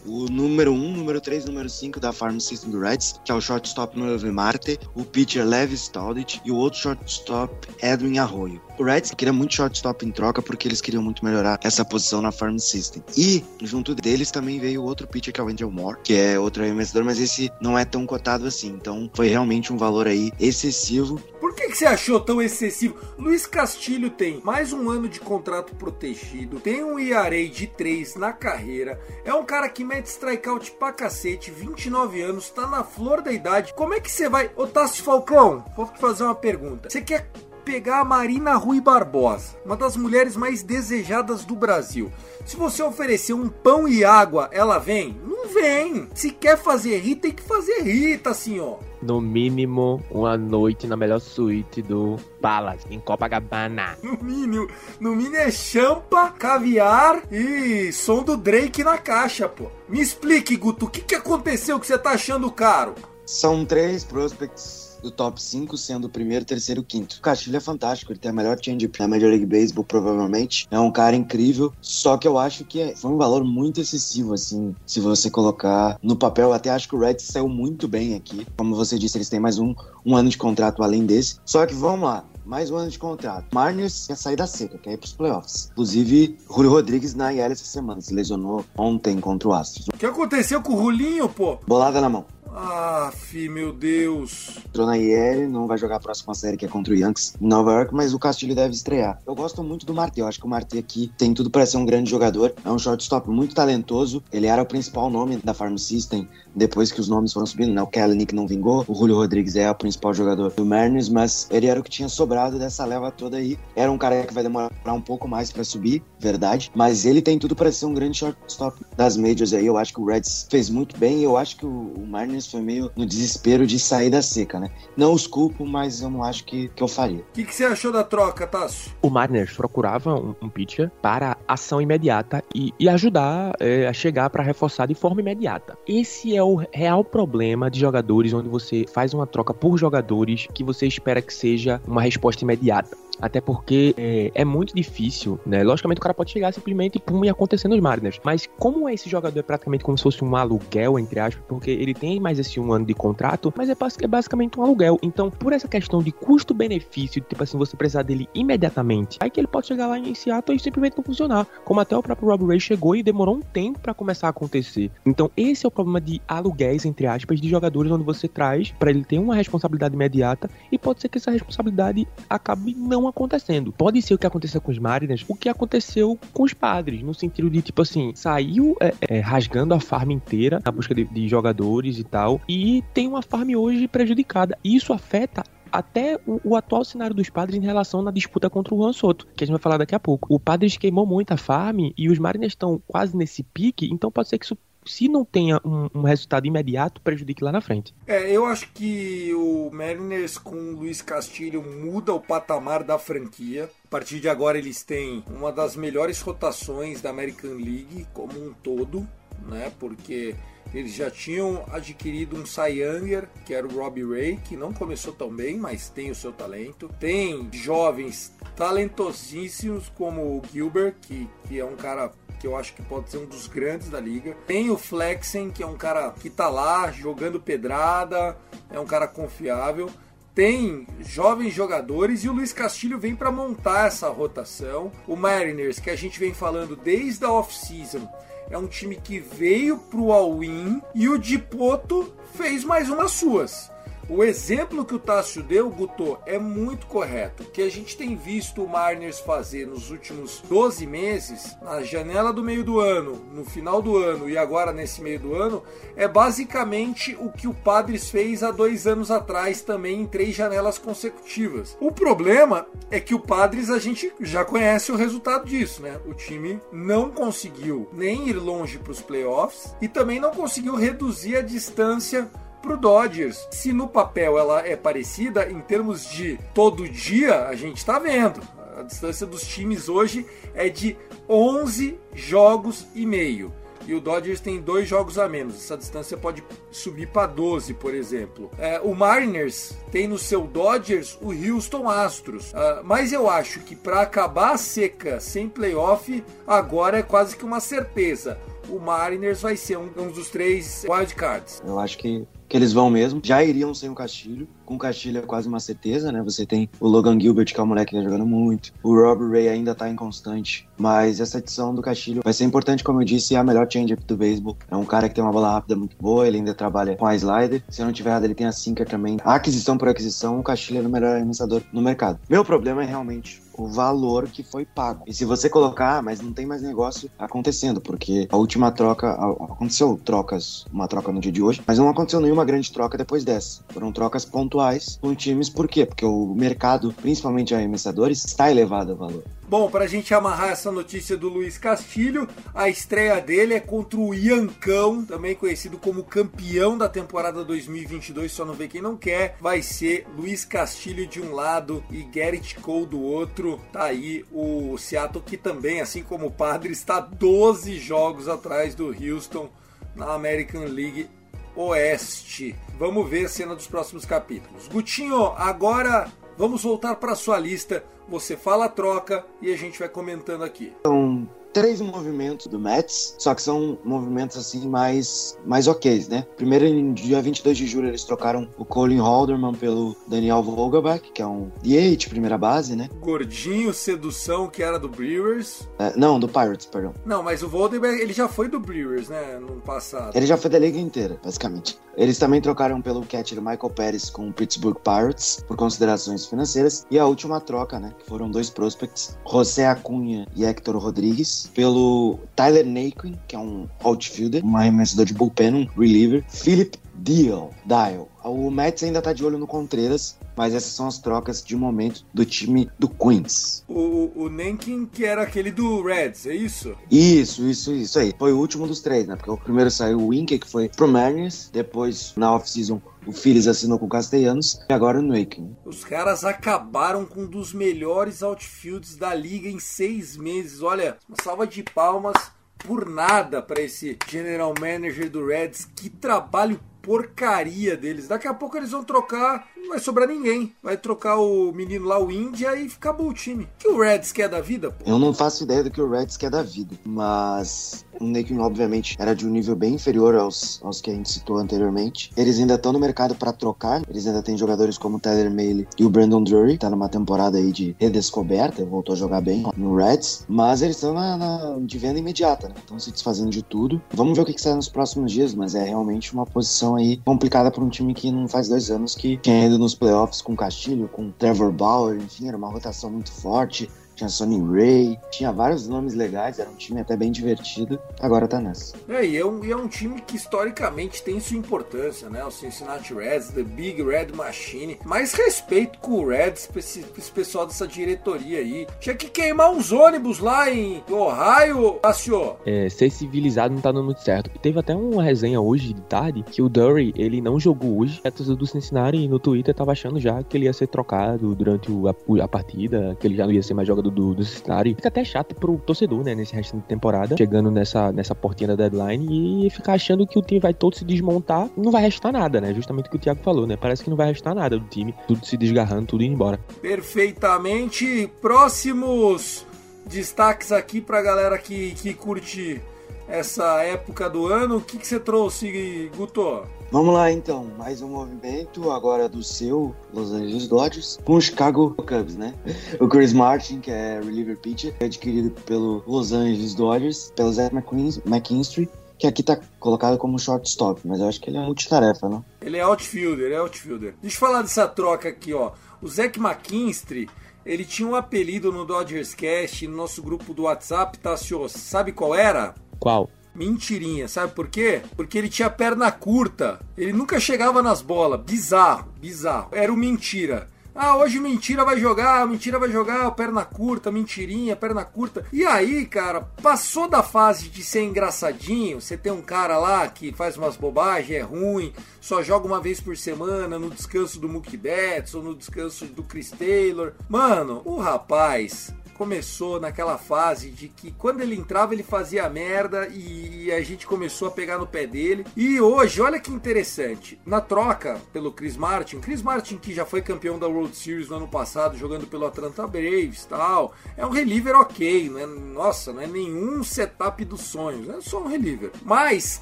O 0.05 0.25
número 0.25 0.71
1, 0.71 0.75
um, 0.75 0.97
número 0.97 1.21
3, 1.21 1.45
número 1.45 1.69
5 1.69 1.99
da 1.99 2.11
farm 2.11 2.37
system 2.39 2.69
do 2.69 2.79
Reds, 2.81 3.21
que 3.23 3.31
é 3.31 3.35
o 3.35 3.41
shortstop 3.41 3.97
Noel 3.97 4.19
Marte, 4.33 4.77
o 4.93 5.05
pitcher 5.05 5.45
Levi 5.45 5.75
Staldich 5.75 6.41
e 6.43 6.51
o 6.51 6.57
outro 6.57 6.79
shortstop 6.79 7.67
Edwin 7.81 8.19
Arroyo. 8.19 8.61
O 8.77 8.83
Reds 8.83 9.11
queria 9.11 9.31
muito 9.31 9.55
shortstop 9.55 10.05
em 10.05 10.11
troca 10.11 10.41
porque 10.41 10.67
eles 10.67 10.81
queriam 10.81 11.01
muito 11.01 11.23
melhorar 11.23 11.57
essa 11.63 11.85
posição 11.85 12.21
na 12.21 12.31
farm 12.31 12.57
system. 12.57 13.01
E 13.17 13.43
junto 13.61 13.95
deles 13.95 14.31
também 14.31 14.59
veio 14.59 14.83
outro 14.83 15.07
pitcher 15.07 15.33
que 15.33 15.39
é 15.39 15.43
o 15.43 15.47
Angel 15.47 15.71
Moore, 15.71 15.97
que 16.03 16.13
é 16.13 16.37
outro 16.37 16.61
arremessador, 16.61 17.05
mas 17.05 17.19
esse 17.19 17.49
não 17.61 17.79
é 17.79 17.85
tão 17.85 18.05
cotado 18.05 18.45
assim. 18.45 18.67
Então 18.69 19.09
foi 19.13 19.27
realmente 19.27 19.71
um 19.71 19.77
valor 19.77 20.07
aí 20.07 20.31
excessivo. 20.39 21.21
Por 21.39 21.55
que, 21.55 21.69
que 21.69 21.77
você 21.77 21.85
achou 21.85 22.19
tão 22.19 22.41
excessivo? 22.41 22.97
Luiz 23.17 23.45
Castilho 23.45 24.09
tem 24.09 24.41
mais 24.43 24.73
um 24.73 24.89
ano 24.89 25.07
de 25.07 25.21
contrato 25.21 25.73
protegido, 25.75 26.59
tem 26.59 26.83
um 26.83 26.99
ERA 26.99 27.47
de 27.47 27.67
3 27.67 28.15
na 28.15 28.33
carreira, 28.33 28.99
é 29.23 29.33
um 29.33 29.45
cara 29.45 29.69
que 29.69 29.85
mete 29.85 30.07
strikeout 30.07 30.71
pra 30.71 30.91
cacete, 30.91 31.51
29 31.51 32.21
anos, 32.21 32.49
tá 32.49 32.67
na 32.67 32.83
flor 32.83 33.21
da 33.21 33.31
idade. 33.31 33.73
Como 33.73 33.93
é 33.93 33.99
que 34.01 34.11
você 34.11 34.27
vai. 34.27 34.49
Tassi 34.73 35.01
Falcão, 35.01 35.63
vou 35.75 35.87
te 35.87 35.99
fazer 35.99 36.23
uma 36.23 36.35
pergunta. 36.35 36.89
Você 36.89 36.99
quer 36.99 37.29
pegar 37.65 38.01
a 38.01 38.05
Marina 38.05 38.55
Rui 38.55 38.79
Barbosa, 38.79 39.55
uma 39.65 39.75
das 39.75 39.97
mulheres 39.97 40.37
mais 40.37 40.61
desejadas 40.61 41.43
do 41.43 41.55
Brasil. 41.55 42.11
Se 42.45 42.55
você 42.55 42.83
oferecer 42.83 43.33
um 43.33 43.49
pão 43.49 43.87
e 43.87 44.05
água, 44.05 44.47
ela 44.51 44.77
vem? 44.77 45.19
Não 45.25 45.47
vem. 45.47 46.07
Se 46.13 46.29
quer 46.29 46.57
fazer 46.57 46.99
rir, 46.99 47.15
tem 47.15 47.31
que 47.31 47.41
fazer 47.41 47.81
rir, 47.81 48.19
tá 48.19 48.29
assim, 48.29 48.59
ó. 48.59 48.77
No 49.01 49.19
mínimo, 49.19 50.01
uma 50.11 50.37
noite 50.37 50.85
na 50.85 50.95
melhor 50.95 51.19
suíte 51.19 51.81
do 51.81 52.17
Palace, 52.39 52.85
em 52.89 52.99
Copacabana. 52.99 53.97
No 54.01 54.17
mínimo, 54.21 54.67
no 54.99 55.15
mínimo 55.15 55.35
é 55.35 55.49
champa, 55.49 56.29
caviar 56.29 57.23
e 57.31 57.91
som 57.91 58.21
do 58.21 58.37
Drake 58.37 58.83
na 58.83 58.99
caixa, 58.99 59.49
pô. 59.49 59.65
Me 59.89 59.99
explique, 59.99 60.55
Guto, 60.55 60.85
o 60.85 60.89
que, 60.89 61.01
que 61.01 61.15
aconteceu 61.15 61.79
que 61.79 61.87
você 61.87 61.97
tá 61.97 62.11
achando 62.11 62.51
caro? 62.51 62.93
São 63.25 63.65
três 63.65 64.03
prospects 64.03 64.84
do 65.05 65.11
top 65.11 65.41
5, 65.41 65.77
sendo 65.77 66.05
o 66.05 66.09
primeiro, 66.09 66.43
terceiro 66.43 66.83
quinto. 66.83 67.17
O 67.17 67.21
Castilho 67.21 67.57
é 67.57 67.59
fantástico, 67.59 68.11
ele 68.11 68.19
tem 68.19 68.31
a 68.31 68.33
melhor 68.33 68.57
change 68.61 68.89
na 68.99 69.07
Major 69.07 69.29
League 69.29 69.45
Baseball, 69.45 69.85
provavelmente. 69.85 70.67
É 70.71 70.79
um 70.79 70.91
cara 70.91 71.15
incrível, 71.15 71.71
só 71.79 72.17
que 72.17 72.27
eu 72.27 72.37
acho 72.37 72.65
que 72.65 72.81
é, 72.81 72.95
foi 72.95 73.11
um 73.11 73.17
valor 73.17 73.43
muito 73.43 73.79
excessivo, 73.79 74.33
assim, 74.33 74.75
se 74.85 74.99
você 74.99 75.29
colocar 75.29 75.97
no 76.01 76.15
papel. 76.15 76.49
Eu 76.49 76.53
até 76.53 76.69
acho 76.69 76.89
que 76.89 76.95
o 76.95 76.99
Reds 76.99 77.25
saiu 77.25 77.47
muito 77.47 77.87
bem 77.87 78.15
aqui. 78.15 78.45
Como 78.57 78.75
você 78.75 78.97
disse, 78.97 79.17
eles 79.17 79.29
têm 79.29 79.39
mais 79.39 79.59
um, 79.59 79.75
um 80.05 80.15
ano 80.15 80.29
de 80.29 80.37
contrato 80.37 80.83
além 80.83 81.05
desse. 81.05 81.37
Só 81.45 81.65
que 81.65 81.73
vamos 81.73 82.05
lá, 82.05 82.25
mais 82.45 82.71
um 82.71 82.75
ano 82.75 82.89
de 82.89 82.99
contrato. 82.99 83.47
Marnes 83.53 84.05
quer 84.07 84.15
sair 84.15 84.35
da 84.35 84.47
seca, 84.47 84.77
quer 84.77 84.93
ir 84.93 84.97
pros 84.97 85.13
playoffs. 85.13 85.69
Inclusive, 85.71 86.37
Julio 86.49 86.71
Rodrigues 86.71 87.13
na 87.13 87.33
IL 87.33 87.51
essa 87.51 87.65
semana, 87.65 88.01
se 88.01 88.13
lesionou 88.13 88.63
ontem 88.77 89.19
contra 89.19 89.49
o 89.49 89.53
Astros. 89.53 89.87
O 89.87 89.97
que 89.97 90.05
aconteceu 90.05 90.61
com 90.61 90.73
o 90.73 90.79
Rulinho, 90.79 91.27
pô? 91.29 91.57
Bolada 91.67 92.01
na 92.01 92.09
mão. 92.09 92.25
Ah, 92.57 93.11
fi, 93.13 93.49
meu 93.49 93.73
Deus. 93.73 94.59
Entrou 94.67 94.87
na 94.87 94.97
IL, 94.97 95.49
não 95.49 95.67
vai 95.67 95.77
jogar 95.77 95.97
a 95.97 95.99
próxima 95.99 96.33
série 96.33 96.55
que 96.55 96.65
é 96.65 96.69
contra 96.69 96.93
o 96.93 96.95
Yankees 96.95 97.33
em 97.41 97.45
Nova 97.45 97.73
York, 97.73 97.93
mas 97.93 98.13
o 98.13 98.19
Castilho 98.19 98.55
deve 98.55 98.73
estrear. 98.73 99.21
Eu 99.27 99.35
gosto 99.35 99.61
muito 99.61 99.85
do 99.85 99.93
Marte, 99.93 100.21
eu 100.21 100.27
acho 100.27 100.39
que 100.39 100.45
o 100.45 100.49
Marte 100.49 100.77
aqui 100.77 101.11
tem 101.17 101.33
tudo 101.33 101.49
para 101.49 101.65
ser 101.65 101.75
um 101.75 101.85
grande 101.85 102.09
jogador. 102.09 102.53
É 102.63 102.71
um 102.71 102.79
shortstop 102.79 103.29
muito 103.29 103.53
talentoso, 103.53 104.23
ele 104.31 104.47
era 104.47 104.61
o 104.61 104.65
principal 104.65 105.09
nome 105.09 105.35
da 105.43 105.53
Farm 105.53 105.75
System 105.75 106.25
depois 106.55 106.93
que 106.93 107.01
os 107.01 107.09
nomes 107.09 107.33
foram 107.33 107.45
subindo, 107.45 107.73
né? 107.73 107.81
O 107.81 107.87
Kellenick 107.87 108.33
não 108.33 108.47
vingou, 108.47 108.85
o 108.87 108.95
Julio 108.95 109.17
Rodrigues 109.17 109.57
é 109.57 109.69
o 109.69 109.75
principal 109.75 110.13
jogador 110.13 110.49
do 110.53 110.65
Mariners, 110.65 111.09
mas 111.09 111.49
ele 111.51 111.67
era 111.67 111.77
o 111.77 111.83
que 111.83 111.89
tinha 111.89 112.07
sobrado 112.07 112.57
dessa 112.57 112.85
leva 112.85 113.11
toda 113.11 113.35
aí. 113.35 113.59
Era 113.75 113.91
um 113.91 113.97
cara 113.97 114.23
que 114.25 114.33
vai 114.33 114.43
demorar 114.43 114.71
um 114.87 115.01
pouco 115.01 115.27
mais 115.27 115.51
para 115.51 115.65
subir, 115.65 116.01
verdade, 116.17 116.71
mas 116.73 117.05
ele 117.05 117.21
tem 117.21 117.37
tudo 117.37 117.53
para 117.53 117.69
ser 117.69 117.85
um 117.85 117.93
grande 117.93 118.17
shortstop 118.19 118.81
das 118.95 119.17
majors 119.17 119.51
aí. 119.51 119.65
Eu 119.65 119.77
acho 119.77 119.93
que 119.93 119.99
o 119.99 120.05
Reds 120.05 120.47
fez 120.49 120.69
muito 120.69 120.97
bem 120.97 121.25
eu 121.25 121.35
acho 121.35 121.57
que 121.57 121.65
o 121.65 122.05
Mariners 122.07 122.44
Mariners 122.45 122.51
foi 122.51 122.61
meio 122.61 122.91
no 122.95 123.05
desespero 123.05 123.65
de 123.65 123.79
sair 123.79 124.09
da 124.09 124.21
seca, 124.21 124.59
né? 124.59 124.69
Não 124.95 125.13
os 125.13 125.27
culpo, 125.27 125.65
mas 125.65 126.01
eu 126.01 126.09
não 126.09 126.23
acho 126.23 126.43
que, 126.43 126.69
que 126.69 126.81
eu 126.81 126.87
faria. 126.87 127.19
O 127.19 127.33
que, 127.33 127.43
que 127.43 127.53
você 127.53 127.65
achou 127.65 127.91
da 127.91 128.03
troca, 128.03 128.47
Tasso? 128.47 128.91
O 129.01 129.09
Mariners 129.09 129.53
procurava 129.53 130.15
um, 130.15 130.35
um 130.41 130.49
pitcher 130.49 130.91
para 131.01 131.37
ação 131.47 131.81
imediata 131.81 132.43
e, 132.53 132.73
e 132.79 132.87
ajudar 132.89 133.53
é, 133.59 133.87
a 133.87 133.93
chegar 133.93 134.29
para 134.29 134.43
reforçar 134.43 134.85
de 134.87 134.95
forma 134.95 135.21
imediata. 135.21 135.77
Esse 135.87 136.35
é 136.35 136.43
o 136.43 136.61
real 136.71 137.03
problema 137.03 137.69
de 137.69 137.79
jogadores 137.79 138.33
onde 138.33 138.49
você 138.49 138.85
faz 138.91 139.13
uma 139.13 139.27
troca 139.27 139.53
por 139.53 139.77
jogadores 139.77 140.47
que 140.53 140.63
você 140.63 140.87
espera 140.87 141.21
que 141.21 141.33
seja 141.33 141.81
uma 141.87 142.01
resposta 142.01 142.43
imediata. 142.43 142.97
Até 143.21 143.41
porque 143.41 143.93
é, 143.97 144.31
é, 144.33 144.45
muito 144.45 144.75
difícil, 144.75 145.39
né? 145.45 145.63
Logicamente 145.63 145.99
o 145.99 146.01
cara 146.01 146.13
pode 146.13 146.31
chegar 146.31 146.53
simplesmente 146.53 146.99
pum, 146.99 147.23
e 147.23 147.29
acontecer 147.29 147.67
nos 147.67 147.79
Mariners. 147.79 148.19
Mas 148.23 148.47
como 148.59 148.89
esse 148.89 149.09
jogador 149.09 149.39
é 149.39 149.43
praticamente 149.43 149.83
como 149.83 149.97
se 149.97 150.03
fosse 150.03 150.23
um 150.23 150.35
aluguel, 150.35 150.99
entre 150.99 151.19
aspas, 151.19 151.43
porque 151.47 151.71
ele 151.71 151.93
tem 151.93 152.19
mais 152.19 152.39
esse 152.39 152.59
um 152.59 152.71
ano 152.71 152.85
de 152.85 152.93
contrato, 152.93 153.53
mas 153.55 153.69
é, 153.69 153.75
é 154.01 154.07
basicamente 154.07 154.59
um 154.59 154.63
aluguel. 154.63 154.97
Então, 155.01 155.29
por 155.29 155.53
essa 155.53 155.67
questão 155.67 156.01
de 156.01 156.11
custo-benefício, 156.11 157.21
tipo 157.21 157.43
assim, 157.43 157.57
você 157.57 157.75
precisar 157.75 158.03
dele 158.03 158.27
imediatamente, 158.33 159.17
aí 159.19 159.29
que 159.29 159.39
ele 159.39 159.47
pode 159.47 159.67
chegar 159.67 159.87
lá 159.87 159.99
em 159.99 160.13
Seattle 160.13 160.55
e 160.55 160.59
simplesmente 160.59 160.97
não 160.97 161.03
funcionar. 161.03 161.45
Como 161.63 161.79
até 161.79 161.95
o 161.97 162.03
próprio 162.03 162.29
Rob 162.29 162.45
Ray 162.45 162.59
chegou 162.59 162.95
e 162.95 163.03
demorou 163.03 163.35
um 163.35 163.41
tempo 163.41 163.79
para 163.79 163.93
começar 163.93 164.27
a 164.27 164.29
acontecer. 164.29 164.91
Então, 165.05 165.29
esse 165.35 165.65
é 165.65 165.67
o 165.67 165.71
problema 165.71 166.01
de 166.01 166.21
aluguéis, 166.27 166.85
entre 166.85 167.07
aspas, 167.07 167.39
de 167.39 167.49
jogadores 167.49 167.91
onde 167.91 168.03
você 168.03 168.27
traz 168.27 168.71
para 168.71 168.89
ele 168.89 169.03
ter 169.03 169.19
uma 169.19 169.35
responsabilidade 169.35 169.95
imediata 169.95 170.49
e 170.71 170.77
pode 170.77 171.01
ser 171.01 171.09
que 171.09 171.17
essa 171.17 171.31
responsabilidade 171.31 172.07
acabe 172.29 172.75
não 172.75 173.04
acontecendo. 173.07 173.71
Pode 173.71 174.01
ser 174.01 174.13
o 174.13 174.17
que 174.17 174.27
aconteceu 174.27 174.61
com 174.61 174.71
os 174.71 174.79
Mariners, 174.79 175.25
o 175.27 175.35
que 175.35 175.49
aconteceu 175.49 176.17
com 176.33 176.43
os 176.43 176.53
padres, 176.53 177.01
no 177.01 177.13
sentido 177.13 177.49
de, 177.49 177.61
tipo 177.61 177.81
assim, 177.81 178.13
saiu 178.15 178.75
é, 178.79 178.93
é, 179.01 179.19
rasgando 179.19 179.73
a 179.73 179.79
farm 179.79 180.11
inteira 180.11 180.61
na 180.63 180.71
busca 180.71 180.93
de, 180.93 181.05
de 181.05 181.27
jogadores 181.27 181.99
e 181.99 182.03
tal, 182.03 182.41
e 182.47 182.83
tem 182.93 183.07
uma 183.07 183.21
farm 183.21 183.51
hoje 183.55 183.87
prejudicada. 183.87 184.57
E 184.63 184.75
isso 184.75 184.93
afeta 184.93 185.43
até 185.71 186.17
o, 186.25 186.39
o, 186.43 186.55
atual 186.55 186.85
cenário 186.85 187.15
dos 187.15 187.29
padres 187.29 187.57
em 187.57 187.65
relação 187.65 188.01
na 188.01 188.11
disputa 188.11 188.49
contra 188.49 188.73
o 188.73 188.77
Juan 188.77 188.93
Soto, 188.93 189.27
que 189.35 189.43
a 189.43 189.47
gente 189.47 189.53
vai 189.53 189.61
falar 189.61 189.77
daqui 189.77 189.93
a 189.93 189.99
pouco. 189.99 190.33
O 190.33 190.39
Padres 190.39 190.77
queimou 190.77 191.05
muito 191.05 191.31
a 191.31 191.37
farm 191.37 191.91
e 191.97 192.09
os 192.09 192.17
Mariners 192.17 192.53
estão 192.53 192.81
quase 192.87 193.15
nesse 193.15 193.43
pique, 193.43 193.89
então 193.91 194.09
pode 194.09 194.29
ser 194.29 194.37
que 194.37 194.45
isso 194.45 194.57
se 194.85 195.07
não 195.07 195.25
tenha 195.25 195.59
um, 195.65 195.89
um, 195.93 196.01
resultado 196.03 196.45
imediato, 196.45 197.01
prejudique 197.01 197.43
lá 197.43 197.51
na 197.51 197.61
frente. 197.61 197.93
É, 198.05 198.31
eu 198.31 198.45
acho 198.45 198.71
que 198.71 199.33
o 199.33 199.69
Mariners 199.73 200.37
com 200.37 200.55
o 200.55 200.71
Luiz 200.77 201.01
Castilho 201.01 201.61
muda 201.63 202.13
o 202.13 202.19
patamar 202.19 202.83
da 202.83 202.99
franquia. 202.99 203.69
A 203.85 203.87
partir 203.89 204.19
de 204.19 204.29
agora 204.29 204.57
eles 204.57 204.83
têm 204.83 205.23
uma 205.27 205.51
das 205.51 205.75
melhores 205.75 206.21
rotações 206.21 207.01
da 207.01 207.09
American 207.09 207.53
League 207.53 208.07
como 208.13 208.33
um 208.39 208.53
todo, 208.53 209.07
né? 209.47 209.71
Porque 209.79 210.35
eles 210.75 210.93
já 210.93 211.09
tinham 211.09 211.63
adquirido 211.71 212.35
um 212.35 212.45
Cy 212.45 212.81
Younger, 212.81 213.29
que 213.45 213.53
era 213.53 213.65
o 213.65 213.73
Robbie 213.73 214.03
Ray, 214.03 214.39
que 214.43 214.57
não 214.57 214.73
começou 214.73 215.13
tão 215.13 215.33
bem, 215.33 215.57
mas 215.57 215.87
tem 215.87 216.11
o 216.11 216.15
seu 216.15 216.33
talento. 216.33 216.89
Tem 216.99 217.47
jovens 217.53 218.33
talentosíssimos 218.57 219.87
como 219.95 220.21
o 220.21 220.41
Gilbert, 220.51 220.95
que, 221.01 221.29
que 221.47 221.57
é 221.57 221.63
um 221.63 221.77
cara 221.77 222.11
que 222.41 222.45
eu 222.45 222.57
acho 222.57 222.73
que 222.73 222.81
pode 222.81 223.09
ser 223.09 223.19
um 223.19 223.25
dos 223.25 223.47
grandes 223.47 223.89
da 223.89 224.01
liga. 224.01 224.35
Tem 224.45 224.69
o 224.69 224.77
Flexen, 224.77 225.49
que 225.49 225.63
é 225.63 225.65
um 225.65 225.77
cara 225.77 226.11
que 226.11 226.29
tá 226.29 226.49
lá 226.49 226.91
jogando 226.91 227.39
pedrada, 227.39 228.37
é 228.69 228.77
um 228.77 228.85
cara 228.85 229.07
confiável. 229.07 229.89
Tem 230.35 230.85
jovens 230.99 231.53
jogadores 231.53 232.25
e 232.25 232.29
o 232.29 232.33
Luiz 232.33 232.51
Castilho 232.51 232.99
vem 232.99 233.15
para 233.15 233.31
montar 233.31 233.87
essa 233.87 234.09
rotação. 234.09 234.91
O 235.07 235.15
Mariners, 235.15 235.79
que 235.79 235.89
a 235.89 235.95
gente 235.95 236.19
vem 236.19 236.33
falando 236.33 236.75
desde 236.75 237.23
a 237.23 237.31
off-season, 237.31 238.05
é 238.49 238.57
um 238.57 238.67
time 238.67 238.95
que 238.95 239.19
veio 239.19 239.77
pro 239.77 240.11
all-in 240.11 240.81
e 240.93 241.09
o 241.09 241.17
Dipoto 241.17 242.13
fez 242.35 242.63
mais 242.63 242.89
umas 242.89 243.11
suas. 243.11 243.71
O 244.07 244.23
exemplo 244.23 244.85
que 244.85 244.93
o 244.93 244.99
Tássio 244.99 245.41
deu, 245.41 245.67
Guto, 245.67 246.19
é 246.27 246.37
muito 246.37 246.85
correto. 246.85 247.41
O 247.41 247.45
que 247.47 247.63
a 247.63 247.71
gente 247.71 247.97
tem 247.97 248.15
visto 248.15 248.63
o 248.63 248.69
Mariners 248.69 249.19
fazer 249.19 249.65
nos 249.65 249.89
últimos 249.89 250.43
12 250.47 250.85
meses, 250.85 251.57
na 251.59 251.81
janela 251.81 252.31
do 252.31 252.43
meio 252.43 252.63
do 252.63 252.79
ano, 252.79 253.15
no 253.33 253.43
final 253.43 253.81
do 253.81 253.97
ano 253.97 254.29
e 254.29 254.37
agora 254.37 254.71
nesse 254.71 255.01
meio 255.01 255.19
do 255.19 255.33
ano, 255.33 255.63
é 255.95 256.07
basicamente 256.07 257.17
o 257.19 257.31
que 257.31 257.47
o 257.47 257.53
Padres 257.53 258.11
fez 258.11 258.43
há 258.43 258.51
dois 258.51 258.85
anos 258.85 259.09
atrás 259.09 259.63
também 259.63 260.01
em 260.01 260.05
três 260.05 260.35
janelas 260.35 260.77
consecutivas. 260.77 261.75
O 261.81 261.91
problema 261.91 262.67
é 262.91 262.99
que 262.99 263.15
o 263.15 263.19
Padres 263.19 263.71
a 263.71 263.79
gente 263.79 264.13
já 264.21 264.45
conhece 264.45 264.91
o 264.91 264.95
resultado 264.95 265.45
disso, 265.45 265.81
né? 265.81 265.99
O 266.05 266.13
time 266.13 266.59
não 266.71 267.09
conseguiu 267.09 267.89
nem 267.91 268.29
ir 268.29 268.33
longe 268.33 268.77
para 268.77 268.91
os 268.91 269.01
playoffs 269.01 269.75
e 269.81 269.87
também 269.87 270.19
não 270.19 270.29
conseguiu 270.29 270.75
reduzir 270.75 271.37
a 271.37 271.41
distância 271.41 272.29
pro 272.65 272.77
Dodgers. 272.77 273.47
Se 273.51 273.71
no 273.71 273.87
papel 273.87 274.39
ela 274.39 274.67
é 274.67 274.75
parecida, 274.75 275.49
em 275.49 275.61
termos 275.61 276.09
de 276.09 276.39
todo 276.53 276.89
dia, 276.89 277.47
a 277.47 277.55
gente 277.55 277.77
está 277.77 277.99
vendo. 277.99 278.41
A 278.75 278.81
distância 278.81 279.25
dos 279.25 279.45
times 279.45 279.87
hoje 279.87 280.25
é 280.53 280.67
de 280.67 280.97
11 281.29 281.97
jogos 282.13 282.87
e 282.95 283.05
meio. 283.05 283.53
E 283.87 283.93
o 283.93 284.01
Dodgers 284.01 284.39
tem 284.39 284.59
dois 284.59 284.89
jogos 284.89 285.19
a 285.19 285.29
menos. 285.29 285.55
Essa 285.55 285.77
distância 285.77 286.17
pode 286.17 286.43
subir 286.71 287.07
para 287.07 287.27
12, 287.27 287.75
por 287.75 287.93
exemplo. 287.93 288.49
É, 288.57 288.79
o 288.79 288.95
Mariners 288.95 289.77
tem 289.91 290.07
no 290.07 290.17
seu 290.17 290.47
Dodgers 290.47 291.17
o 291.21 291.29
Houston 291.29 291.87
Astros. 291.87 292.51
Uh, 292.51 292.83
mas 292.83 293.13
eu 293.13 293.29
acho 293.29 293.59
que 293.59 293.75
para 293.75 294.01
acabar 294.01 294.53
a 294.53 294.57
seca 294.57 295.19
sem 295.19 295.47
playoff, 295.47 296.23
agora 296.47 296.97
é 296.97 297.03
quase 297.03 297.37
que 297.37 297.45
uma 297.45 297.59
certeza. 297.59 298.39
O 298.67 298.79
Mariners 298.79 299.43
vai 299.43 299.55
ser 299.55 299.77
um, 299.77 299.91
um 299.95 300.07
dos 300.07 300.29
três 300.29 300.83
wildcards. 300.89 301.61
Eu 301.63 301.77
acho 301.79 301.99
que 301.99 302.27
que 302.47 302.55
eles 302.55 302.73
vão 302.73 302.89
mesmo. 302.89 303.21
Já 303.23 303.43
iriam 303.43 303.73
sem 303.73 303.89
o 303.89 303.95
Castilho. 303.95 304.47
Com 304.65 304.75
o 304.75 304.79
Castilho 304.79 305.19
é 305.19 305.21
quase 305.21 305.47
uma 305.47 305.59
certeza, 305.59 306.11
né? 306.11 306.23
Você 306.23 306.45
tem 306.45 306.67
o 306.79 306.87
Logan 306.87 307.19
Gilbert, 307.19 307.45
que 307.53 307.59
é 307.59 307.63
um 307.63 307.67
moleque 307.67 307.91
que 307.91 307.97
tá 307.97 308.03
jogando 308.03 308.25
muito. 308.25 308.73
O 308.81 308.95
Rob 308.95 309.31
Ray 309.31 309.47
ainda 309.47 309.75
tá 309.75 309.87
inconstante. 309.87 310.67
Mas 310.77 311.19
essa 311.19 311.37
edição 311.37 311.73
do 311.73 311.81
Castilho 311.81 312.21
vai 312.23 312.33
ser 312.33 312.45
importante, 312.45 312.83
como 312.83 313.01
eu 313.01 313.05
disse, 313.05 313.35
é 313.35 313.37
a 313.37 313.43
melhor 313.43 313.67
change-up 313.71 314.03
do 314.05 314.17
beisebol. 314.17 314.57
É 314.69 314.75
um 314.75 314.85
cara 314.85 315.07
que 315.07 315.15
tem 315.15 315.23
uma 315.23 315.31
bola 315.31 315.51
rápida 315.51 315.75
muito 315.75 315.95
boa, 315.99 316.27
ele 316.27 316.37
ainda 316.37 316.53
trabalha 316.53 316.95
com 316.95 317.05
a 317.05 317.15
slider. 317.15 317.63
Se 317.69 317.81
eu 317.81 317.85
não 317.85 317.93
tiver 317.93 318.09
errado, 318.09 318.25
ele 318.25 318.35
tem 318.35 318.47
a 318.47 318.51
sinker 318.51 318.87
também. 318.87 319.17
A 319.23 319.35
aquisição 319.35 319.77
por 319.77 319.87
aquisição, 319.87 320.39
o 320.39 320.43
Castilho 320.43 320.79
é 320.79 320.87
o 320.87 320.89
melhor 320.89 321.15
arremessador 321.15 321.61
no 321.71 321.81
mercado. 321.81 322.19
Meu 322.27 322.43
problema 322.43 322.83
é 322.83 322.87
realmente 322.87 323.45
o 323.57 323.67
valor 323.67 324.27
que 324.27 324.43
foi 324.43 324.65
pago. 324.65 325.03
E 325.07 325.13
se 325.13 325.25
você 325.25 325.49
colocar, 325.49 326.01
mas 326.03 326.19
não 326.19 326.33
tem 326.33 326.45
mais 326.45 326.61
negócio 326.61 327.09
acontecendo, 327.17 327.79
porque 327.79 328.27
a 328.29 328.37
última 328.37 328.71
troca, 328.71 329.11
aconteceu 329.11 329.99
trocas, 330.03 330.65
uma 330.71 330.87
troca 330.87 331.11
no 331.11 331.21
dia 331.21 331.31
de 331.31 331.41
hoje, 331.41 331.61
mas 331.65 331.77
não 331.77 331.89
aconteceu 331.89 332.19
nenhuma 332.19 332.43
grande 332.43 332.71
troca 332.71 332.97
depois 332.97 333.23
dessa. 333.23 333.61
Foram 333.69 333.91
trocas 333.91 334.25
pontuais 334.25 334.54
com 335.01 335.15
times, 335.15 335.49
por 335.49 335.67
quê? 335.67 335.85
Porque 335.85 336.05
o 336.05 336.33
mercado, 336.35 336.93
principalmente 336.93 337.53
arremessadores, 337.53 338.23
está 338.23 338.49
elevado 338.49 338.91
a 338.93 338.95
valor. 338.95 339.23
Bom, 339.47 339.69
para 339.69 339.85
a 339.85 339.87
gente 339.87 340.11
amarrar 340.11 340.49
essa 340.49 340.71
notícia 340.71 341.15
do 341.15 341.29
Luiz 341.29 341.55
Castilho, 341.57 342.27
a 342.53 342.67
estreia 342.67 343.21
dele 343.21 343.53
é 343.53 343.59
contra 343.59 343.99
o 343.99 344.11
Iancão, 344.11 345.05
também 345.05 345.35
conhecido 345.35 345.77
como 345.77 346.03
campeão 346.03 346.75
da 346.75 346.89
temporada 346.89 347.43
2022, 347.43 348.31
só 348.31 348.43
não 348.43 348.55
vê 348.55 348.67
quem 348.67 348.81
não 348.81 348.97
quer. 348.97 349.37
Vai 349.39 349.61
ser 349.61 350.07
Luiz 350.17 350.43
Castilho 350.43 351.05
de 351.05 351.21
um 351.21 351.31
lado 351.33 351.83
e 351.91 352.01
Garrett 352.03 352.55
Cole 352.55 352.87
do 352.87 353.01
outro. 353.01 353.61
Tá 353.71 353.83
aí 353.83 354.25
o 354.31 354.77
Seattle 354.79 355.23
que 355.23 355.37
também, 355.37 355.79
assim 355.79 356.01
como 356.01 356.25
o 356.25 356.31
Padre, 356.31 356.71
está 356.71 356.99
12 356.99 357.77
jogos 357.77 358.27
atrás 358.27 358.73
do 358.73 358.87
Houston 358.87 359.47
na 359.95 360.13
American 360.13 360.63
League 360.63 361.07
Oeste. 361.55 362.55
Vamos 362.77 363.09
ver 363.09 363.25
a 363.25 363.29
cena 363.29 363.55
dos 363.55 363.67
próximos 363.67 364.05
capítulos. 364.05 364.67
Gutinho, 364.67 365.27
agora 365.37 366.11
vamos 366.37 366.63
voltar 366.63 366.95
para 366.95 367.15
sua 367.15 367.39
lista 367.39 367.83
você 368.07 368.37
fala 368.37 368.65
a 368.65 368.69
troca 368.69 369.25
e 369.41 369.51
a 369.51 369.57
gente 369.57 369.79
vai 369.79 369.89
comentando 369.89 370.43
aqui. 370.43 370.73
Então, 370.79 371.27
três 371.55 371.79
movimentos 371.79 372.47
do 372.47 372.59
Mets, 372.59 373.15
só 373.17 373.33
que 373.33 373.41
são 373.41 373.77
movimentos 373.81 374.35
assim 374.35 374.67
mais, 374.67 375.37
mais 375.45 375.69
ok, 375.69 376.05
né? 376.09 376.27
Primeiro, 376.35 376.65
em 376.65 376.93
dia 376.93 377.21
22 377.21 377.57
de 377.57 377.65
julho, 377.65 377.87
eles 377.87 378.03
trocaram 378.03 378.49
o 378.57 378.65
Colin 378.65 378.99
Halderman 378.99 379.53
pelo 379.53 379.95
Daniel 380.05 380.43
Vogelbach, 380.43 380.99
que 381.13 381.21
é 381.21 381.25
um 381.25 381.49
DH, 381.63 382.09
primeira 382.09 382.37
base, 382.37 382.75
né? 382.75 382.89
Gordinho, 382.99 383.73
sedução, 383.73 384.49
que 384.49 384.61
era 384.61 384.77
do 384.77 384.89
Brewers. 384.89 385.65
É, 385.79 385.95
não, 385.95 386.19
do 386.19 386.27
Pirates, 386.27 386.65
perdão. 386.65 386.93
Não, 387.05 387.23
mas 387.23 387.41
o 387.41 387.47
Vogelbach, 387.47 388.01
ele 388.01 388.11
já 388.11 388.27
foi 388.27 388.49
do 388.49 388.59
Brewers, 388.59 389.07
né, 389.07 389.39
no 389.39 389.61
passado. 389.61 390.13
Ele 390.13 390.25
já 390.25 390.35
foi 390.35 390.51
da 390.51 390.59
liga 390.59 390.77
inteira, 390.77 391.17
basicamente. 391.23 391.79
Eles 391.97 392.19
também 392.19 392.41
trocaram 392.41 392.81
pelo 392.81 393.05
catcher 393.05 393.39
Michael 393.39 393.69
Pérez 393.69 394.09
com 394.09 394.27
o 394.27 394.33
Pittsburgh 394.33 394.77
Pirates 394.83 395.41
por 395.47 395.55
considerações 395.55 396.25
financeiras. 396.25 396.85
E 396.91 396.99
a 396.99 397.05
última 397.05 397.39
troca, 397.39 397.79
né, 397.79 397.93
que 397.97 398.05
foram 398.05 398.29
dois 398.29 398.49
prospects, 398.49 399.17
José 399.25 399.65
Acunha 399.67 400.27
e 400.35 400.43
Hector 400.43 400.77
Rodrigues, 400.77 401.44
pelo 401.47 402.19
Tyler 402.35 402.65
Naquin, 402.65 403.17
que 403.27 403.35
é 403.35 403.39
um 403.39 403.67
outfielder, 403.83 404.45
um 404.45 404.55
arremessador 404.57 405.05
de 405.05 405.13
bullpen, 405.13 405.53
um 405.53 405.65
reliever, 405.79 406.23
Philip 406.29 406.77
Deal, 406.95 407.53
Dial. 407.65 408.09
O 408.23 408.49
Mets 408.49 408.83
ainda 408.83 409.01
tá 409.01 409.13
de 409.13 409.23
olho 409.23 409.37
no 409.37 409.45
Contreras, 409.45 410.17
Mas 410.35 410.53
essas 410.53 410.71
são 410.71 410.87
as 410.87 410.97
trocas 410.97 411.43
de 411.43 411.55
momento 411.55 412.05
do 412.13 412.25
time 412.25 412.69
do 412.77 412.89
Queens. 412.89 413.63
O, 413.67 414.11
o 414.15 414.29
Nenkin, 414.29 414.85
que 414.85 415.05
era 415.05 415.21
aquele 415.23 415.51
do 415.51 415.81
Reds, 415.81 416.25
é 416.25 416.35
isso? 416.35 416.75
Isso, 416.91 417.47
isso, 417.47 417.73
isso 417.73 417.99
aí. 417.99 418.13
Foi 418.17 418.33
o 418.33 418.37
último 418.37 418.67
dos 418.67 418.81
três, 418.81 419.07
né? 419.07 419.15
Porque 419.15 419.31
o 419.31 419.37
primeiro 419.37 419.71
saiu 419.71 419.99
o 419.99 420.09
Winker, 420.09 420.39
que 420.39 420.49
foi 420.49 420.67
pro 420.67 420.87
Mariners. 420.87 421.49
Depois, 421.53 422.13
na 422.17 422.33
off-season, 422.33 422.81
o 423.05 423.11
Phillies 423.11 423.47
assinou 423.47 423.77
com 423.77 423.85
o 423.85 423.89
Castellanos. 423.89 424.59
E 424.69 424.73
agora 424.73 424.99
o 424.99 425.01
Nuakin. 425.01 425.55
Os 425.65 425.83
caras 425.83 426.23
acabaram 426.23 427.05
com 427.05 427.21
um 427.21 427.27
dos 427.27 427.53
melhores 427.53 428.23
outfields 428.23 428.95
da 428.95 429.13
liga 429.13 429.47
em 429.47 429.59
seis 429.59 430.17
meses. 430.17 430.61
Olha, 430.61 430.97
uma 431.07 431.17
salva 431.21 431.45
de 431.45 431.63
palmas 431.63 432.15
por 432.57 432.89
nada 432.89 433.41
para 433.41 433.61
esse 433.61 433.97
general 434.07 434.53
manager 434.59 435.09
do 435.09 435.25
Reds. 435.25 435.65
Que 435.75 435.89
trabalho 435.89 436.59
porcaria 436.81 437.75
deles. 437.75 438.07
Daqui 438.07 438.27
a 438.27 438.33
pouco 438.33 438.57
eles 438.57 438.71
vão 438.71 438.83
trocar, 438.83 439.47
não 439.65 439.69
vai 439.71 439.79
sobrar 439.79 440.07
ninguém. 440.07 440.53
Vai 440.61 440.77
trocar 440.77 441.17
o 441.17 441.51
menino 441.51 441.85
lá, 441.85 442.01
o 442.01 442.11
Índia, 442.11 442.55
e 442.55 442.67
acabou 442.67 443.09
o 443.09 443.13
time. 443.13 443.47
que 443.57 443.67
o 443.67 443.79
Reds 443.79 444.11
quer 444.11 444.29
da 444.29 444.39
vida, 444.39 444.71
pô? 444.71 444.89
Eu 444.89 444.99
não 444.99 445.13
faço 445.13 445.43
ideia 445.43 445.63
do 445.63 445.71
que 445.71 445.81
o 445.81 445.89
Reds 445.89 446.17
quer 446.17 446.29
da 446.29 446.43
vida, 446.43 446.75
mas 446.85 447.85
o 447.99 448.05
Nakin, 448.05 448.39
obviamente, 448.39 448.95
era 448.99 449.15
de 449.15 449.25
um 449.25 449.29
nível 449.29 449.55
bem 449.55 449.73
inferior 449.73 450.15
aos, 450.15 450.59
aos 450.63 450.81
que 450.81 450.91
a 450.91 450.93
gente 450.93 451.09
citou 451.09 451.37
anteriormente. 451.37 452.11
Eles 452.15 452.39
ainda 452.39 452.55
estão 452.55 452.71
no 452.71 452.79
mercado 452.79 453.15
para 453.15 453.31
trocar. 453.33 453.81
Eles 453.89 454.05
ainda 454.05 454.21
têm 454.21 454.37
jogadores 454.37 454.77
como 454.77 454.97
o 454.97 454.99
Tyler 454.99 455.29
Maley 455.29 455.67
e 455.77 455.85
o 455.85 455.89
Brandon 455.89 456.23
Drury. 456.23 456.57
Tá 456.57 456.69
numa 456.69 456.89
temporada 456.89 457.37
aí 457.37 457.51
de 457.51 457.75
redescoberta. 457.79 458.65
Voltou 458.65 458.93
a 458.93 458.97
jogar 458.97 459.21
bem 459.21 459.45
no 459.57 459.75
Reds. 459.75 460.25
Mas 460.27 460.61
eles 460.61 460.75
estão 460.75 460.93
na, 460.93 461.17
na, 461.17 461.57
de 461.61 461.77
venda 461.77 461.99
imediata, 461.99 462.49
né? 462.49 462.55
Estão 462.57 462.79
se 462.79 462.91
desfazendo 462.91 463.29
de 463.29 463.41
tudo. 463.41 463.81
Vamos 463.93 464.15
ver 464.15 464.23
o 464.23 464.25
que, 464.25 464.33
que 464.33 464.41
sai 464.41 464.55
nos 464.55 464.69
próximos 464.69 465.11
dias, 465.11 465.33
mas 465.33 465.55
é 465.55 465.63
realmente 465.63 466.13
uma 466.13 466.25
posição 466.25 466.75
aí 466.75 466.97
complicada 467.05 467.49
para 467.49 467.63
um 467.63 467.69
time 467.69 467.93
que 467.93 468.11
não 468.11 468.27
faz 468.27 468.47
dois 468.49 468.69
anos 468.69 468.95
que 468.95 469.17
tinha 469.17 469.37
nos 469.57 469.75
playoffs 469.75 470.21
com 470.21 470.35
Castilho, 470.35 470.87
com 470.87 471.11
Trevor 471.11 471.51
Bauer. 471.51 471.97
Enfim, 471.97 472.27
era 472.27 472.37
uma 472.37 472.49
rotação 472.49 472.89
muito 472.89 473.11
forte 473.11 473.69
tinha 473.95 474.09
Sonny 474.09 474.41
Ray, 474.41 474.99
tinha 475.09 475.31
vários 475.31 475.67
nomes 475.67 475.93
legais, 475.93 476.39
era 476.39 476.49
um 476.49 476.55
time 476.55 476.81
até 476.81 476.95
bem 476.97 477.11
divertido, 477.11 477.79
agora 477.99 478.27
tá 478.27 478.39
nessa. 478.39 478.75
É, 478.89 479.05
e 479.05 479.17
é 479.17 479.25
um, 479.25 479.43
e 479.43 479.51
é 479.51 479.55
um 479.55 479.67
time 479.67 480.01
que 480.01 480.15
historicamente 480.15 481.01
tem 481.01 481.19
sua 481.19 481.37
importância, 481.37 482.09
né? 482.09 482.23
O 482.25 482.31
Cincinnati 482.31 482.93
Reds, 482.93 483.29
The 483.29 483.43
Big 483.43 483.81
Red 483.81 484.07
Machine. 484.13 484.77
Mais 484.83 485.13
respeito 485.13 485.79
com 485.79 486.03
o 486.03 486.07
Reds, 486.07 486.47
pra 486.47 486.59
esse, 486.59 486.79
pra 486.79 486.99
esse 486.99 487.11
pessoal 487.11 487.45
dessa 487.45 487.67
diretoria 487.67 488.39
aí. 488.39 488.67
Tinha 488.79 488.95
que 488.95 489.07
queimar 489.07 489.51
uns 489.51 489.71
ônibus 489.71 490.19
lá 490.19 490.51
em 490.51 490.83
Ohio, 490.89 491.79
Tassio. 491.81 492.35
É, 492.45 492.67
ser 492.69 492.89
civilizado 492.89 493.53
não 493.53 493.61
tá 493.61 493.71
dando 493.71 493.85
muito 493.85 494.01
certo. 494.01 494.29
Teve 494.39 494.59
até 494.59 494.75
uma 494.75 495.03
resenha 495.03 495.39
hoje 495.39 495.73
de 495.73 495.81
tarde 495.81 496.23
que 496.23 496.41
o 496.41 496.49
Dury, 496.49 496.93
ele 496.97 497.21
não 497.21 497.39
jogou 497.39 497.79
hoje. 497.79 498.01
Torcida 498.15 498.35
do 498.35 498.47
Cincinnati 498.47 499.07
no 499.07 499.19
Twitter 499.19 499.53
tava 499.53 499.71
achando 499.71 499.99
já 499.99 500.23
que 500.23 500.37
ele 500.37 500.45
ia 500.45 500.53
ser 500.53 500.67
trocado 500.67 501.35
durante 501.35 501.71
o, 501.71 501.87
a, 501.87 502.23
a 502.23 502.27
partida, 502.27 502.95
que 502.99 503.07
ele 503.07 503.15
já 503.15 503.25
não 503.25 503.33
ia 503.33 503.43
ser 503.43 503.53
mais 503.53 503.67
jogador 503.67 503.84
do, 503.85 503.91
do, 503.91 504.15
do 504.15 504.23
Cincinnati. 504.23 504.75
Fica 504.75 504.87
até 504.87 505.03
chato 505.03 505.35
pro 505.35 505.57
torcedor, 505.57 506.03
né, 506.03 506.15
nesse 506.15 506.33
resto 506.33 506.57
de 506.57 506.63
temporada, 506.63 507.15
chegando 507.17 507.51
nessa, 507.51 507.91
nessa 507.91 508.15
portinha 508.15 508.55
da 508.55 508.55
deadline 508.55 509.45
e 509.45 509.49
ficar 509.49 509.73
achando 509.73 510.05
que 510.05 510.17
o 510.17 510.21
time 510.21 510.39
vai 510.39 510.53
todo 510.53 510.75
se 510.75 510.85
desmontar, 510.85 511.49
não 511.55 511.71
vai 511.71 511.81
restar 511.83 512.11
nada, 512.11 512.41
né? 512.41 512.53
Justamente 512.53 512.87
o 512.87 512.89
que 512.89 512.97
o 512.97 512.99
Thiago 512.99 513.21
falou, 513.23 513.45
né? 513.47 513.57
Parece 513.57 513.83
que 513.83 513.89
não 513.89 513.97
vai 513.97 514.07
restar 514.07 514.33
nada 514.33 514.57
do 514.57 514.65
time, 514.67 514.93
tudo 515.07 515.25
se 515.25 515.37
desgarrando, 515.37 515.87
tudo 515.87 516.03
indo 516.03 516.13
embora. 516.13 516.39
Perfeitamente. 516.61 518.09
Próximos 518.21 519.45
destaques 519.85 520.51
aqui 520.51 520.81
pra 520.81 521.01
galera 521.01 521.37
que, 521.37 521.71
que 521.75 521.93
curte 521.93 522.61
essa 523.07 523.63
época 523.63 524.09
do 524.09 524.27
ano. 524.27 524.57
O 524.57 524.61
que, 524.61 524.77
que 524.77 524.87
você 524.87 524.99
trouxe, 524.99 525.91
Guto? 525.95 526.43
Vamos 526.71 526.93
lá 526.93 527.11
então, 527.11 527.45
mais 527.57 527.81
um 527.81 527.89
movimento 527.89 528.71
agora 528.71 529.07
do 529.07 529.23
seu 529.23 529.75
Los 529.93 530.11
Angeles 530.11 530.47
Dodgers 530.47 530.97
com 531.05 531.13
o 531.13 531.21
Chicago 531.21 531.75
Cubs, 531.75 532.15
né? 532.15 532.33
O 532.81 532.87
Chris 532.87 533.13
Martin, 533.13 533.59
que 533.59 533.71
é 533.71 534.01
reliever 534.03 534.37
pitcher, 534.37 534.75
é 534.79 534.85
adquirido 534.85 535.29
pelo 535.43 535.83
Los 535.87 536.11
Angeles 536.11 536.55
Dodgers, 536.55 537.13
pelo 537.15 537.31
Zach 537.31 537.55
McKinstry, 537.55 538.69
que 538.97 539.07
aqui 539.07 539.21
tá 539.21 539.39
colocado 539.59 539.97
como 539.97 540.17
shortstop, 540.17 540.81
mas 540.85 540.99
eu 540.99 541.07
acho 541.07 541.21
que 541.21 541.29
ele 541.29 541.37
é 541.37 541.41
multitarefa, 541.41 542.09
não? 542.09 542.25
Ele 542.41 542.57
é 542.57 542.61
outfielder, 542.61 543.25
ele 543.25 543.35
é 543.35 543.39
outfielder. 543.39 543.95
Deixa 544.01 544.15
eu 544.15 544.19
falar 544.19 544.41
dessa 544.41 544.67
troca 544.67 545.09
aqui, 545.09 545.33
ó. 545.33 545.51
O 545.81 545.87
Zach 545.87 546.19
McKinstry, 546.19 547.09
ele 547.45 547.63
tinha 547.63 547.87
um 547.87 547.95
apelido 547.95 548.51
no 548.51 548.65
Dodgers 548.65 549.13
Cast, 549.13 549.67
no 549.67 549.77
nosso 549.77 550.01
grupo 550.01 550.33
do 550.33 550.43
WhatsApp, 550.43 550.97
tá, 550.97 551.15
senhor? 551.15 551.47
Sabe 551.49 551.91
qual 551.91 552.15
era? 552.15 552.55
Qual? 552.79 553.09
Mentirinha, 553.33 554.07
sabe 554.07 554.33
por 554.33 554.47
quê? 554.47 554.81
Porque 554.95 555.17
ele 555.17 555.27
tinha 555.27 555.49
perna 555.49 555.91
curta. 555.91 556.59
Ele 556.77 556.93
nunca 556.93 557.19
chegava 557.19 557.61
nas 557.61 557.81
bolas. 557.81 558.21
Bizarro, 558.21 558.93
bizarro. 558.99 559.49
Era 559.51 559.73
o 559.73 559.77
mentira. 559.77 560.47
Ah, 560.77 560.97
hoje 560.97 561.21
mentira 561.21 561.63
vai 561.63 561.79
jogar, 561.79 562.27
mentira 562.27 562.59
vai 562.59 562.69
jogar, 562.69 563.09
perna 563.11 563.45
curta, 563.45 563.89
mentirinha, 563.89 564.57
perna 564.57 564.83
curta. 564.83 565.25
E 565.31 565.45
aí, 565.45 565.85
cara, 565.85 566.19
passou 566.19 566.85
da 566.85 567.01
fase 567.01 567.47
de 567.47 567.63
ser 567.63 567.83
engraçadinho, 567.83 568.81
você 568.81 568.97
tem 568.97 569.09
um 569.09 569.21
cara 569.21 569.57
lá 569.57 569.87
que 569.87 570.11
faz 570.11 570.35
umas 570.35 570.57
bobagens, 570.57 571.17
é 571.17 571.21
ruim, 571.21 571.71
só 572.01 572.21
joga 572.21 572.45
uma 572.45 572.59
vez 572.59 572.81
por 572.81 572.97
semana 572.97 573.57
no 573.57 573.69
descanso 573.69 574.19
do 574.19 574.27
Mookie 574.27 574.57
Betts 574.57 575.15
ou 575.15 575.23
no 575.23 575.33
descanso 575.33 575.85
do 575.85 576.03
Chris 576.03 576.29
Taylor. 576.31 576.91
Mano, 577.07 577.61
o 577.63 577.77
rapaz 577.77 578.73
começou 578.95 579.59
naquela 579.59 579.97
fase 579.97 580.49
de 580.49 580.69
que 580.69 580.91
quando 580.91 581.21
ele 581.21 581.35
entrava 581.35 581.73
ele 581.73 581.83
fazia 581.83 582.29
merda 582.29 582.87
e 582.87 583.51
a 583.51 583.61
gente 583.61 583.85
começou 583.85 584.27
a 584.27 584.31
pegar 584.31 584.57
no 584.57 584.65
pé 584.65 584.87
dele. 584.87 585.25
E 585.35 585.59
hoje, 585.59 586.01
olha 586.01 586.19
que 586.19 586.31
interessante, 586.31 587.19
na 587.25 587.41
troca 587.41 588.01
pelo 588.11 588.31
Chris 588.31 588.57
Martin, 588.57 588.99
Chris 588.99 589.21
Martin 589.21 589.57
que 589.57 589.73
já 589.73 589.85
foi 589.85 590.01
campeão 590.01 590.39
da 590.39 590.47
World 590.47 590.75
Series 590.75 591.09
no 591.09 591.17
ano 591.17 591.27
passado 591.27 591.77
jogando 591.77 592.07
pelo 592.07 592.25
Atlanta 592.25 592.65
Braves, 592.65 593.25
tal, 593.25 593.73
é 593.97 594.05
um 594.05 594.09
reliever 594.09 594.55
ok, 594.55 595.09
não 595.09 595.19
é, 595.19 595.25
nossa, 595.25 595.91
não 595.91 596.01
é 596.01 596.07
nenhum 596.07 596.63
setup 596.63 597.23
dos 597.25 597.41
sonhos, 597.41 597.89
é 597.89 598.01
só 598.01 598.21
um 598.21 598.27
reliever. 598.27 598.71
Mas 598.83 599.41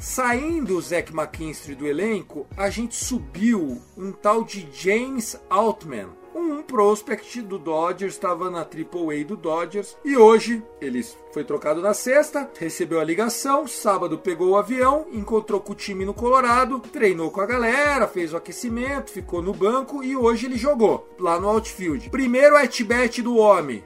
saindo 0.00 0.76
o 0.76 0.80
Zach 0.80 1.12
McKinstry 1.12 1.74
do 1.74 1.86
elenco, 1.86 2.46
a 2.56 2.70
gente 2.70 2.94
subiu 2.94 3.80
um 3.96 4.12
tal 4.12 4.44
de 4.44 4.66
James 4.72 5.38
Altman 5.50 6.21
um 6.34 6.62
prospect 6.62 7.42
do 7.42 7.58
Dodgers, 7.58 8.14
estava 8.14 8.50
na 8.50 8.60
AAA 8.60 9.24
do 9.26 9.36
Dodgers 9.36 9.96
e 10.04 10.16
hoje 10.16 10.62
ele 10.80 11.02
foi 11.32 11.44
trocado 11.44 11.80
na 11.80 11.94
sexta, 11.94 12.50
recebeu 12.58 13.00
a 13.00 13.04
ligação, 13.04 13.66
sábado 13.66 14.18
pegou 14.18 14.50
o 14.50 14.56
avião, 14.56 15.06
encontrou 15.12 15.60
com 15.60 15.72
o 15.72 15.76
time 15.76 16.04
no 16.04 16.14
Colorado, 16.14 16.80
treinou 16.80 17.30
com 17.30 17.40
a 17.40 17.46
galera, 17.46 18.06
fez 18.06 18.32
o 18.32 18.36
aquecimento, 18.36 19.10
ficou 19.10 19.42
no 19.42 19.52
banco 19.52 20.02
e 20.02 20.16
hoje 20.16 20.46
ele 20.46 20.56
jogou 20.56 21.08
lá 21.18 21.38
no 21.38 21.48
outfield. 21.48 22.10
Primeiro 22.10 22.56
at-bat 22.56 23.22
do 23.22 23.36
homem, 23.36 23.84